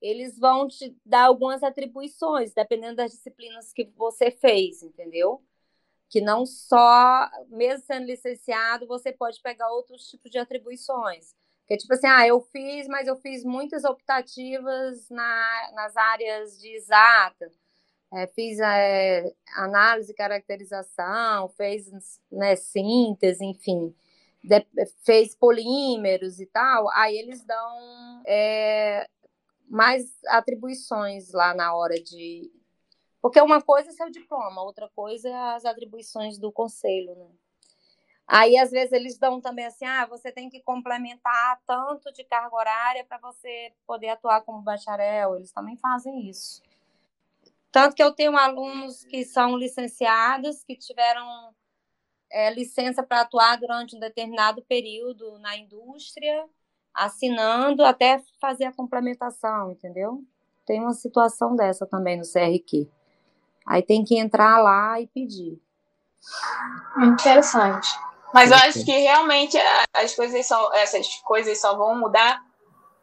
[0.00, 5.42] eles vão te dar algumas atribuições, dependendo das disciplinas que você fez, entendeu?
[6.10, 11.34] Que não só, mesmo sendo licenciado, você pode pegar outros tipos de atribuições.
[11.66, 16.60] Que é tipo assim, ah, eu fiz, mas eu fiz muitas optativas na, nas áreas
[16.60, 17.50] de exata
[18.14, 21.90] é, fiz é, análise e caracterização, fez
[22.30, 23.94] né, síntese, enfim,
[24.42, 24.64] de,
[25.04, 29.08] fez polímeros e tal, aí eles dão é,
[29.68, 32.52] mais atribuições lá na hora de.
[33.20, 37.28] Porque uma coisa é seu diploma, outra coisa é as atribuições do conselho, né?
[38.26, 42.54] Aí, às vezes, eles dão também assim: ah, você tem que complementar tanto de carga
[42.54, 45.36] horária para você poder atuar como bacharel.
[45.36, 46.62] Eles também fazem isso.
[47.74, 51.26] Tanto que eu tenho alunos que são licenciados, que tiveram
[52.30, 56.46] é, licença para atuar durante um determinado período na indústria,
[56.94, 60.22] assinando até fazer a complementação, entendeu?
[60.64, 62.88] Tem uma situação dessa também no CRQ.
[63.66, 65.60] Aí tem que entrar lá e pedir.
[67.02, 67.88] Interessante.
[68.32, 69.58] Mas eu acho que realmente
[69.92, 72.40] as coisas só, essas coisas só vão mudar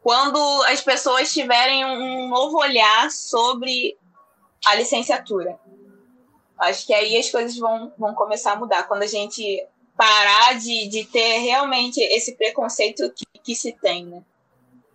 [0.02, 3.98] quando as pessoas tiverem um novo olhar sobre
[4.66, 5.58] a licenciatura.
[6.58, 8.84] Acho que aí as coisas vão, vão começar a mudar.
[8.84, 9.66] Quando a gente
[9.96, 14.24] parar de, de ter realmente esse preconceito que, que se tem, né?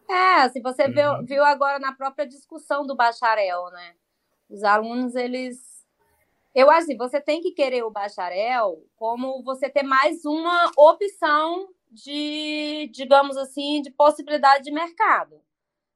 [0.09, 1.25] É, se você viu, uhum.
[1.25, 3.95] viu agora na própria discussão do bacharel, né?
[4.49, 5.85] Os alunos, eles.
[6.55, 11.69] Eu acho assim, você tem que querer o bacharel como você ter mais uma opção
[11.91, 15.41] de, digamos assim, de possibilidade de mercado,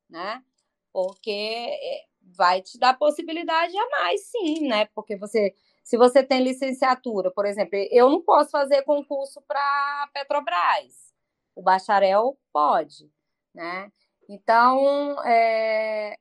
[0.09, 0.43] né?
[0.91, 2.03] Porque é,
[2.35, 4.85] vai te dar possibilidade a mais, sim, né?
[4.95, 5.53] Porque você,
[5.83, 11.13] se você tem licenciatura, por exemplo, eu não posso fazer concurso para Petrobras,
[11.55, 13.11] o bacharel pode,
[13.53, 13.91] né?
[14.29, 16.17] Então, é,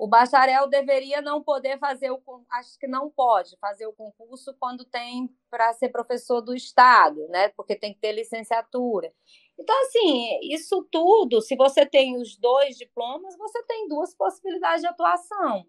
[0.00, 2.22] o bacharel deveria não poder fazer o
[2.52, 7.48] acho que não pode fazer o concurso quando tem para ser professor do estado, né?
[7.50, 9.12] Porque tem que ter licenciatura.
[9.58, 14.86] Então, assim, isso tudo, se você tem os dois diplomas, você tem duas possibilidades de
[14.86, 15.66] atuação.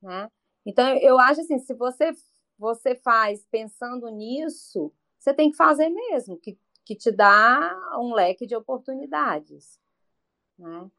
[0.00, 0.30] Né?
[0.64, 2.12] Então, eu acho assim, se você,
[2.58, 8.46] você faz pensando nisso, você tem que fazer mesmo, que, que te dá um leque
[8.46, 9.78] de oportunidades.
[10.58, 10.90] Né?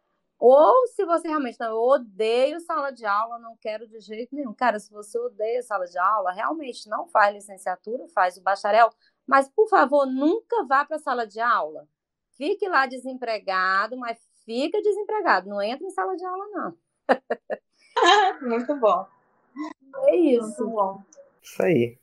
[0.42, 4.54] Ou se você realmente não, eu odeio sala de aula, não quero de jeito nenhum.
[4.54, 8.90] Cara, se você odeia sala de aula, realmente não faz licenciatura, faz o bacharel,
[9.28, 11.88] mas por favor, nunca vá para a sala de aula
[12.42, 15.48] Fique lá desempregado, mas fica desempregado.
[15.48, 16.78] Não entra em sala de aula, não.
[18.42, 19.06] muito bom.
[20.08, 20.64] É isso.
[20.64, 21.04] Muito bom.
[21.40, 22.00] Isso aí.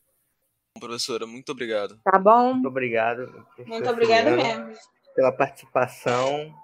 [0.79, 1.99] Professora, muito obrigado.
[2.05, 2.53] Tá bom?
[2.53, 3.47] Muito obrigado.
[3.67, 4.73] Muito obrigado mesmo.
[5.17, 6.55] Pela participação,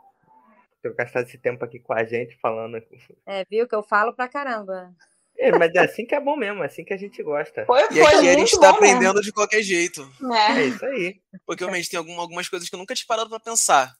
[0.85, 2.82] ter gastado esse tempo aqui com a gente falando.
[3.27, 4.94] É, viu que eu falo pra caramba.
[5.36, 7.65] É, mas é assim que é bom mesmo, é assim que a gente gosta.
[7.66, 9.23] Foi, foi e aqui a gente tá aprendendo mesmo.
[9.23, 10.02] de qualquer jeito.
[10.32, 11.20] É, é isso aí.
[11.44, 13.93] Porque realmente tem algum, algumas coisas que eu nunca tinha parado pra pensar.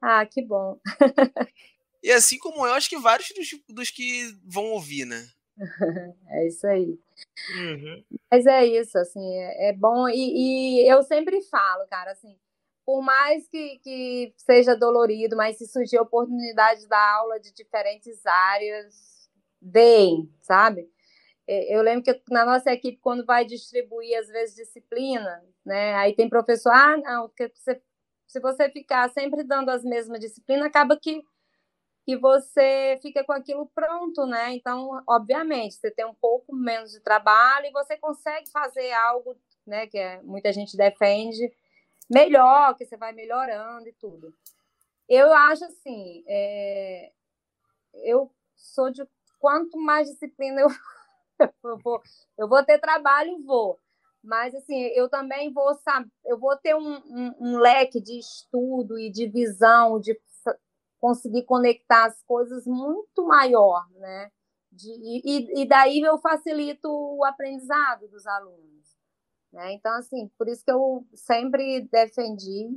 [0.00, 0.78] Ah, que bom.
[2.02, 5.26] e assim como eu, acho que vários dos, dos que vão ouvir, né?
[6.28, 6.98] É isso aí.
[7.56, 8.04] Uhum.
[8.30, 10.08] Mas é isso, assim, é, é bom.
[10.08, 12.36] E, e, eu sempre falo, cara, assim,
[12.92, 19.30] por mais que, que seja dolorido, mas se surgir oportunidade da aula de diferentes áreas,
[19.58, 20.86] deem, sabe?
[21.48, 25.94] Eu lembro que na nossa equipe, quando vai distribuir, às vezes, disciplina, né?
[25.94, 27.80] Aí tem professor, ah, não, porque você,
[28.26, 31.22] se você ficar sempre dando as mesmas disciplinas, acaba que,
[32.04, 34.52] que você fica com aquilo pronto, né?
[34.52, 39.34] Então, obviamente, você tem um pouco menos de trabalho e você consegue fazer algo,
[39.66, 39.86] né?
[39.86, 41.50] Que é, muita gente defende,
[42.10, 44.34] melhor, que você vai melhorando e tudo.
[45.08, 47.12] Eu acho assim, é,
[47.94, 49.06] eu sou de
[49.38, 50.68] quanto mais disciplina eu,
[51.64, 52.02] eu, vou,
[52.38, 53.78] eu vou ter trabalho, vou.
[54.22, 58.98] Mas assim, eu também vou saber, eu vou ter um, um, um leque de estudo
[58.98, 60.18] e de visão, de
[61.00, 64.30] conseguir conectar as coisas muito maior, né?
[64.70, 68.81] De, e, e daí eu facilito o aprendizado dos alunos.
[69.52, 69.74] Né?
[69.74, 72.70] Então, assim, por isso que eu sempre defendi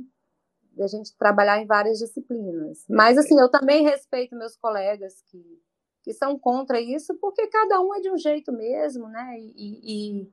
[0.78, 2.84] a gente trabalhar em várias disciplinas.
[2.88, 5.42] Mas, assim, eu também respeito meus colegas que,
[6.02, 9.36] que são contra isso, porque cada um é de um jeito mesmo, né?
[9.38, 10.32] E, e,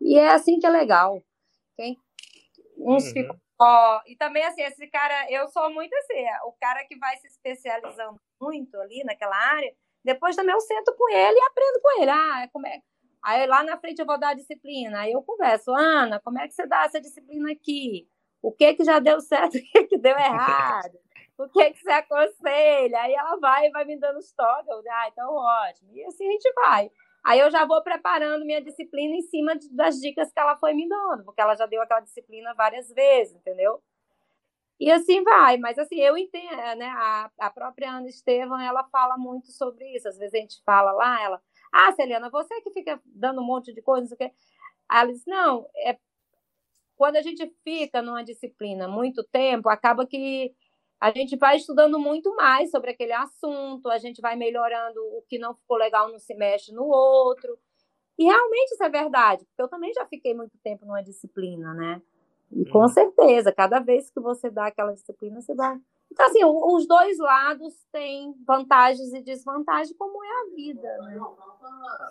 [0.00, 1.20] e é assim que é legal.
[1.76, 1.98] Quem,
[2.78, 3.12] uns uhum.
[3.12, 7.14] ficam Ó, e também, assim, esse cara, eu sou muito assim, o cara que vai
[7.18, 9.70] se especializando muito ali naquela área,
[10.02, 12.10] depois também eu sento com ele e aprendo com ele.
[12.10, 12.80] Ah, como é.
[13.22, 15.00] Aí lá na frente eu vou dar a disciplina.
[15.00, 18.08] Aí eu converso, Ana, como é que você dá essa disciplina aqui?
[18.42, 20.98] O que que já deu certo, o que que deu errado?
[21.38, 23.00] O que que você aconselha?
[23.00, 24.86] Aí ela vai e vai me dando os toques.
[24.90, 25.90] Ah, então ótimo.
[25.94, 26.90] E assim a gente vai.
[27.24, 30.88] Aí eu já vou preparando minha disciplina em cima das dicas que ela foi me
[30.88, 33.82] dando, porque ela já deu aquela disciplina várias vezes, entendeu?
[34.78, 36.86] E assim vai, mas assim, eu entendo, né?
[36.86, 40.08] A, a própria Ana Estevam, ela fala muito sobre isso.
[40.08, 41.42] Às vezes a gente fala lá, ela,
[41.72, 44.34] ah, Celiana, você que fica dando um monte de coisa, não sei o quê.
[44.88, 45.98] Aí ela diz, não, é
[46.96, 50.54] quando a gente fica numa disciplina muito tempo, acaba que
[51.00, 55.38] a gente vai estudando muito mais sobre aquele assunto, a gente vai melhorando o que
[55.38, 57.58] não ficou legal no semestre no outro.
[58.18, 62.02] E realmente isso é verdade, porque eu também já fiquei muito tempo numa disciplina, né?
[62.52, 62.88] E com uhum.
[62.88, 65.78] certeza, cada vez que você dá aquela disciplina, você vai.
[66.12, 71.20] Então, assim, os dois lados têm vantagens e desvantagens, como é a vida, né?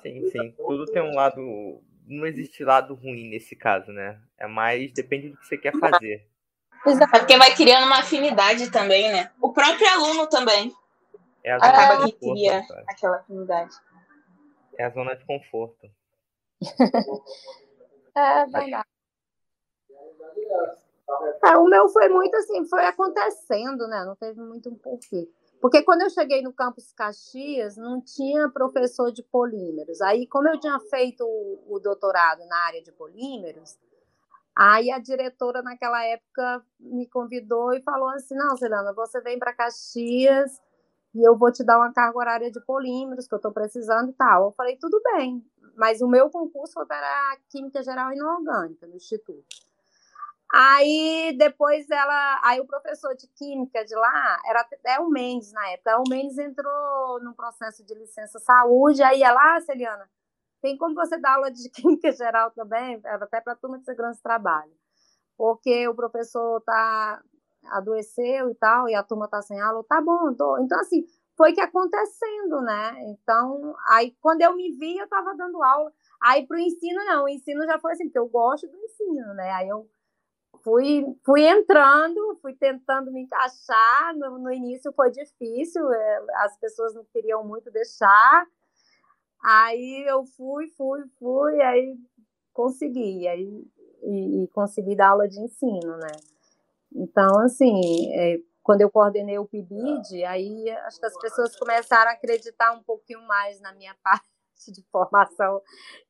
[0.01, 0.51] Sim, sim.
[0.57, 1.81] Tudo tem um lado.
[2.07, 4.19] Não existe lado ruim nesse caso, né?
[4.37, 6.27] É mais depende do que você quer fazer.
[6.85, 7.15] Exato.
[7.15, 9.31] É porque vai criando uma afinidade também, né?
[9.41, 10.73] O próprio aluno também.
[11.43, 13.75] É acaba que cria aquela afinidade.
[14.77, 15.89] É a zona de conforto.
[18.15, 18.87] é verdade.
[21.45, 24.03] É, o meu foi muito assim, foi acontecendo, né?
[24.05, 25.29] Não teve muito um porquê.
[25.61, 30.01] Porque quando eu cheguei no campus Caxias, não tinha professor de polímeros.
[30.01, 33.77] Aí, como eu tinha feito o, o doutorado na área de polímeros,
[34.55, 39.53] Aí a diretora naquela época me convidou e falou assim: "Não, Celana, você vem para
[39.53, 40.61] Caxias
[41.15, 44.13] e eu vou te dar uma carga horária de polímeros que eu estou precisando e
[44.13, 44.47] tal".
[44.47, 45.43] Eu falei: "Tudo bem".
[45.77, 49.47] Mas o meu concurso foi para Química Geral Inorgânica no instituto.
[50.51, 55.69] Aí depois ela, aí o professor de química de lá era é o Mendes na
[55.69, 55.99] época.
[55.99, 60.09] O Mendes entrou no processo de licença saúde, aí ela, ah, Celiana,
[60.61, 64.23] tem como você dar aula de química geral também, até para turma de segurança de
[64.23, 64.71] trabalho,
[65.37, 67.21] porque o professor tá
[67.65, 70.57] adoeceu e tal, e a turma está sem aula, tá bom, tô.
[70.59, 71.05] Então, assim,
[71.37, 72.95] foi que acontecendo, né?
[73.09, 75.91] Então, aí quando eu me vi, eu estava dando aula.
[76.21, 79.33] Aí para o ensino, não, o ensino já foi assim, porque eu gosto do ensino,
[79.35, 79.51] né?
[79.51, 79.87] Aí eu
[80.63, 84.15] fui, fui entrando, fui tentando me encaixar.
[84.15, 88.45] No, no início foi difícil, é, as pessoas não queriam muito deixar,
[89.43, 91.97] Aí eu fui, fui, fui, aí
[92.53, 93.65] consegui, aí,
[94.03, 96.11] e, e consegui dar aula de ensino, né?
[96.93, 102.13] Então, assim, é, quando eu coordenei o PIBID, aí acho que as pessoas começaram a
[102.13, 104.25] acreditar um pouquinho mais na minha parte
[104.73, 105.61] de formação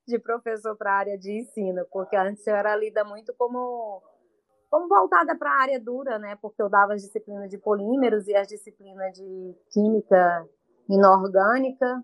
[0.08, 4.02] de professor para a área de ensino, porque antes eu era lida muito como,
[4.70, 6.38] como voltada para a área dura, né?
[6.42, 10.48] Porque eu dava as disciplinas de polímeros e as disciplinas de química
[10.88, 12.04] inorgânica,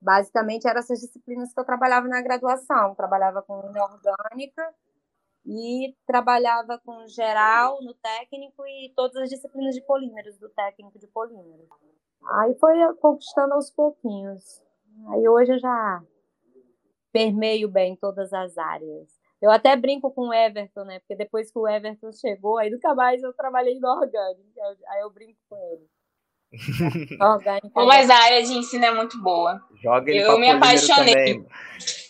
[0.00, 2.94] basicamente eram essas disciplinas que eu trabalhava na graduação.
[2.94, 4.74] Trabalhava com inorgânica
[5.44, 11.06] e trabalhava com geral no técnico e todas as disciplinas de polímeros, do técnico de
[11.06, 11.68] polímeros.
[12.30, 14.62] Aí foi conquistando aos pouquinhos.
[15.08, 16.02] Aí hoje eu já
[17.12, 19.17] permeio bem todas as áreas.
[19.40, 20.98] Eu até brinco com o Everton, né?
[20.98, 24.42] Porque depois que o Everton chegou, aí nunca mais eu trabalhei no orgânico.
[24.88, 25.86] Aí eu brinco com ele.
[27.20, 27.70] Orgânica.
[27.74, 29.62] Mas a área de ensino é muito boa.
[29.82, 31.14] Joga ele eu me apaixonei.
[31.14, 31.46] Também.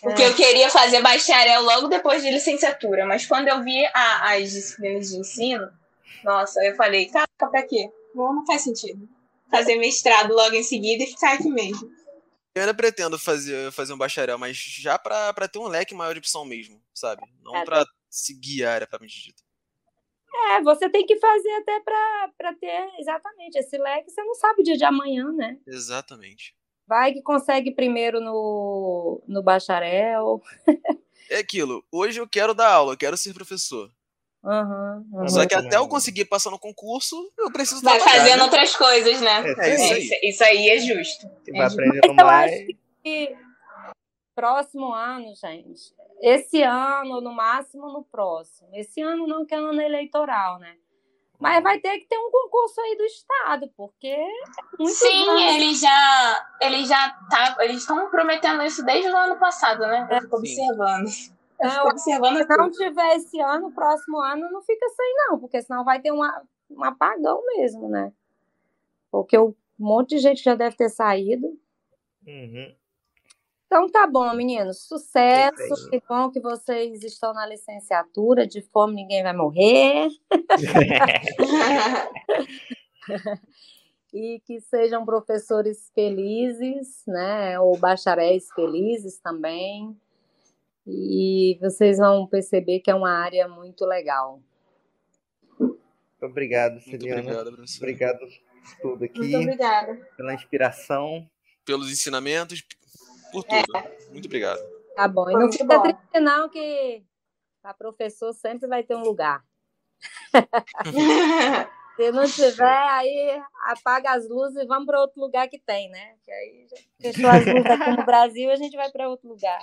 [0.01, 0.27] Porque é.
[0.29, 3.05] eu queria fazer bacharel logo depois de licenciatura.
[3.05, 5.69] Mas quando eu vi a, as disciplinas de ensino,
[6.23, 7.91] nossa, eu falei, caraca, pra quê?
[8.15, 9.07] Não, não faz sentido.
[9.51, 11.89] Fazer mestrado logo em seguida e ficar aqui mesmo.
[12.59, 16.19] Eu ainda pretendo fazer, fazer um bacharel, mas já para ter um leque maior de
[16.19, 17.21] opção mesmo, sabe?
[17.41, 19.41] Não é, para seguir a área para dita.
[20.51, 24.63] É, você tem que fazer até para ter exatamente esse leque, você não sabe o
[24.63, 25.57] dia de amanhã, né?
[25.65, 26.53] Exatamente.
[26.85, 30.41] Vai que consegue primeiro no, no bacharel.
[31.29, 31.81] é aquilo.
[31.89, 33.89] Hoje eu quero dar aula, eu quero ser professor.
[34.43, 35.27] Uhum, uhum.
[35.27, 38.43] Só que até eu conseguir passar no concurso, eu preciso Vai trabalhar, fazendo né?
[38.43, 39.43] outras coisas, né?
[39.57, 40.19] É, isso, aí.
[40.23, 41.27] isso aí é justo.
[41.43, 42.51] Você é vai aprendendo mais.
[44.33, 48.69] próximo ano, gente, esse ano, no máximo no próximo.
[48.73, 50.75] Esse ano não, que é ano eleitoral, né?
[51.37, 54.27] Mas vai ter que ter um concurso aí do Estado, porque é
[54.77, 59.79] muito Sim, eles já, eles já tá, eles estão prometendo isso desde o ano passado,
[59.79, 60.05] né?
[60.11, 61.09] Eu fico observando.
[61.61, 66.01] Observando Se não tiver esse ano, próximo ano não fica sem, não, porque senão vai
[66.01, 68.13] ter uma, um apagão mesmo, né?
[69.11, 71.47] Porque um monte de gente já deve ter saído.
[72.25, 72.75] Uhum.
[73.65, 74.87] Então tá bom, meninos.
[74.87, 75.89] Sucesso.
[75.91, 78.47] Que bom que vocês estão na licenciatura.
[78.47, 80.07] De fome ninguém vai morrer.
[84.11, 87.59] e que sejam professores felizes, né?
[87.59, 89.95] Ou bacharéis felizes também.
[90.91, 94.41] E vocês vão perceber que é uma área muito legal.
[96.21, 97.21] Obrigado, Celiana.
[97.21, 97.83] Muito obrigado, professor.
[97.83, 99.19] Obrigado por tudo aqui.
[99.19, 99.95] Muito obrigada.
[100.17, 101.29] Pela inspiração.
[101.63, 102.63] Pelos ensinamentos,
[103.31, 103.77] por tudo.
[103.77, 103.97] É.
[104.11, 104.59] Muito obrigado.
[104.95, 105.29] Tá bom.
[105.29, 105.83] E não fica bom.
[105.83, 107.03] triste, não, que
[107.63, 109.45] a professor sempre vai ter um lugar.
[111.99, 116.15] Se não tiver, aí apaga as luzes e vamos para outro lugar que tem, né?
[116.23, 116.67] Que aí
[117.01, 119.59] fechou as luzes aqui no Brasil, a gente vai para outro lugar.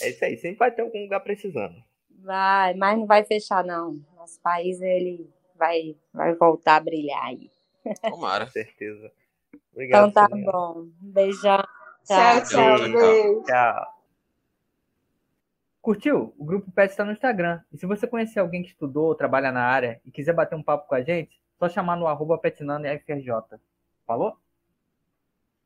[0.00, 1.74] É isso aí, sempre vai ter algum lugar precisando.
[2.22, 4.00] Vai, mas não vai fechar, não.
[4.16, 7.50] Nosso país, ele vai, vai voltar a brilhar aí.
[8.08, 8.46] Tomara.
[8.46, 9.12] Com certeza.
[9.72, 10.08] Obrigado.
[10.08, 10.86] Então tá bom.
[11.00, 11.62] Beijão.
[12.06, 12.78] Tchau, tchau.
[12.78, 13.42] Tchau.
[13.44, 13.97] tchau.
[15.80, 16.34] Curtiu?
[16.38, 17.60] O Grupo PET está no Instagram.
[17.72, 20.62] E se você conhecer alguém que estudou ou trabalha na área e quiser bater um
[20.62, 22.86] papo com a gente, só chamar no arroba petinando.
[24.06, 24.36] Falou?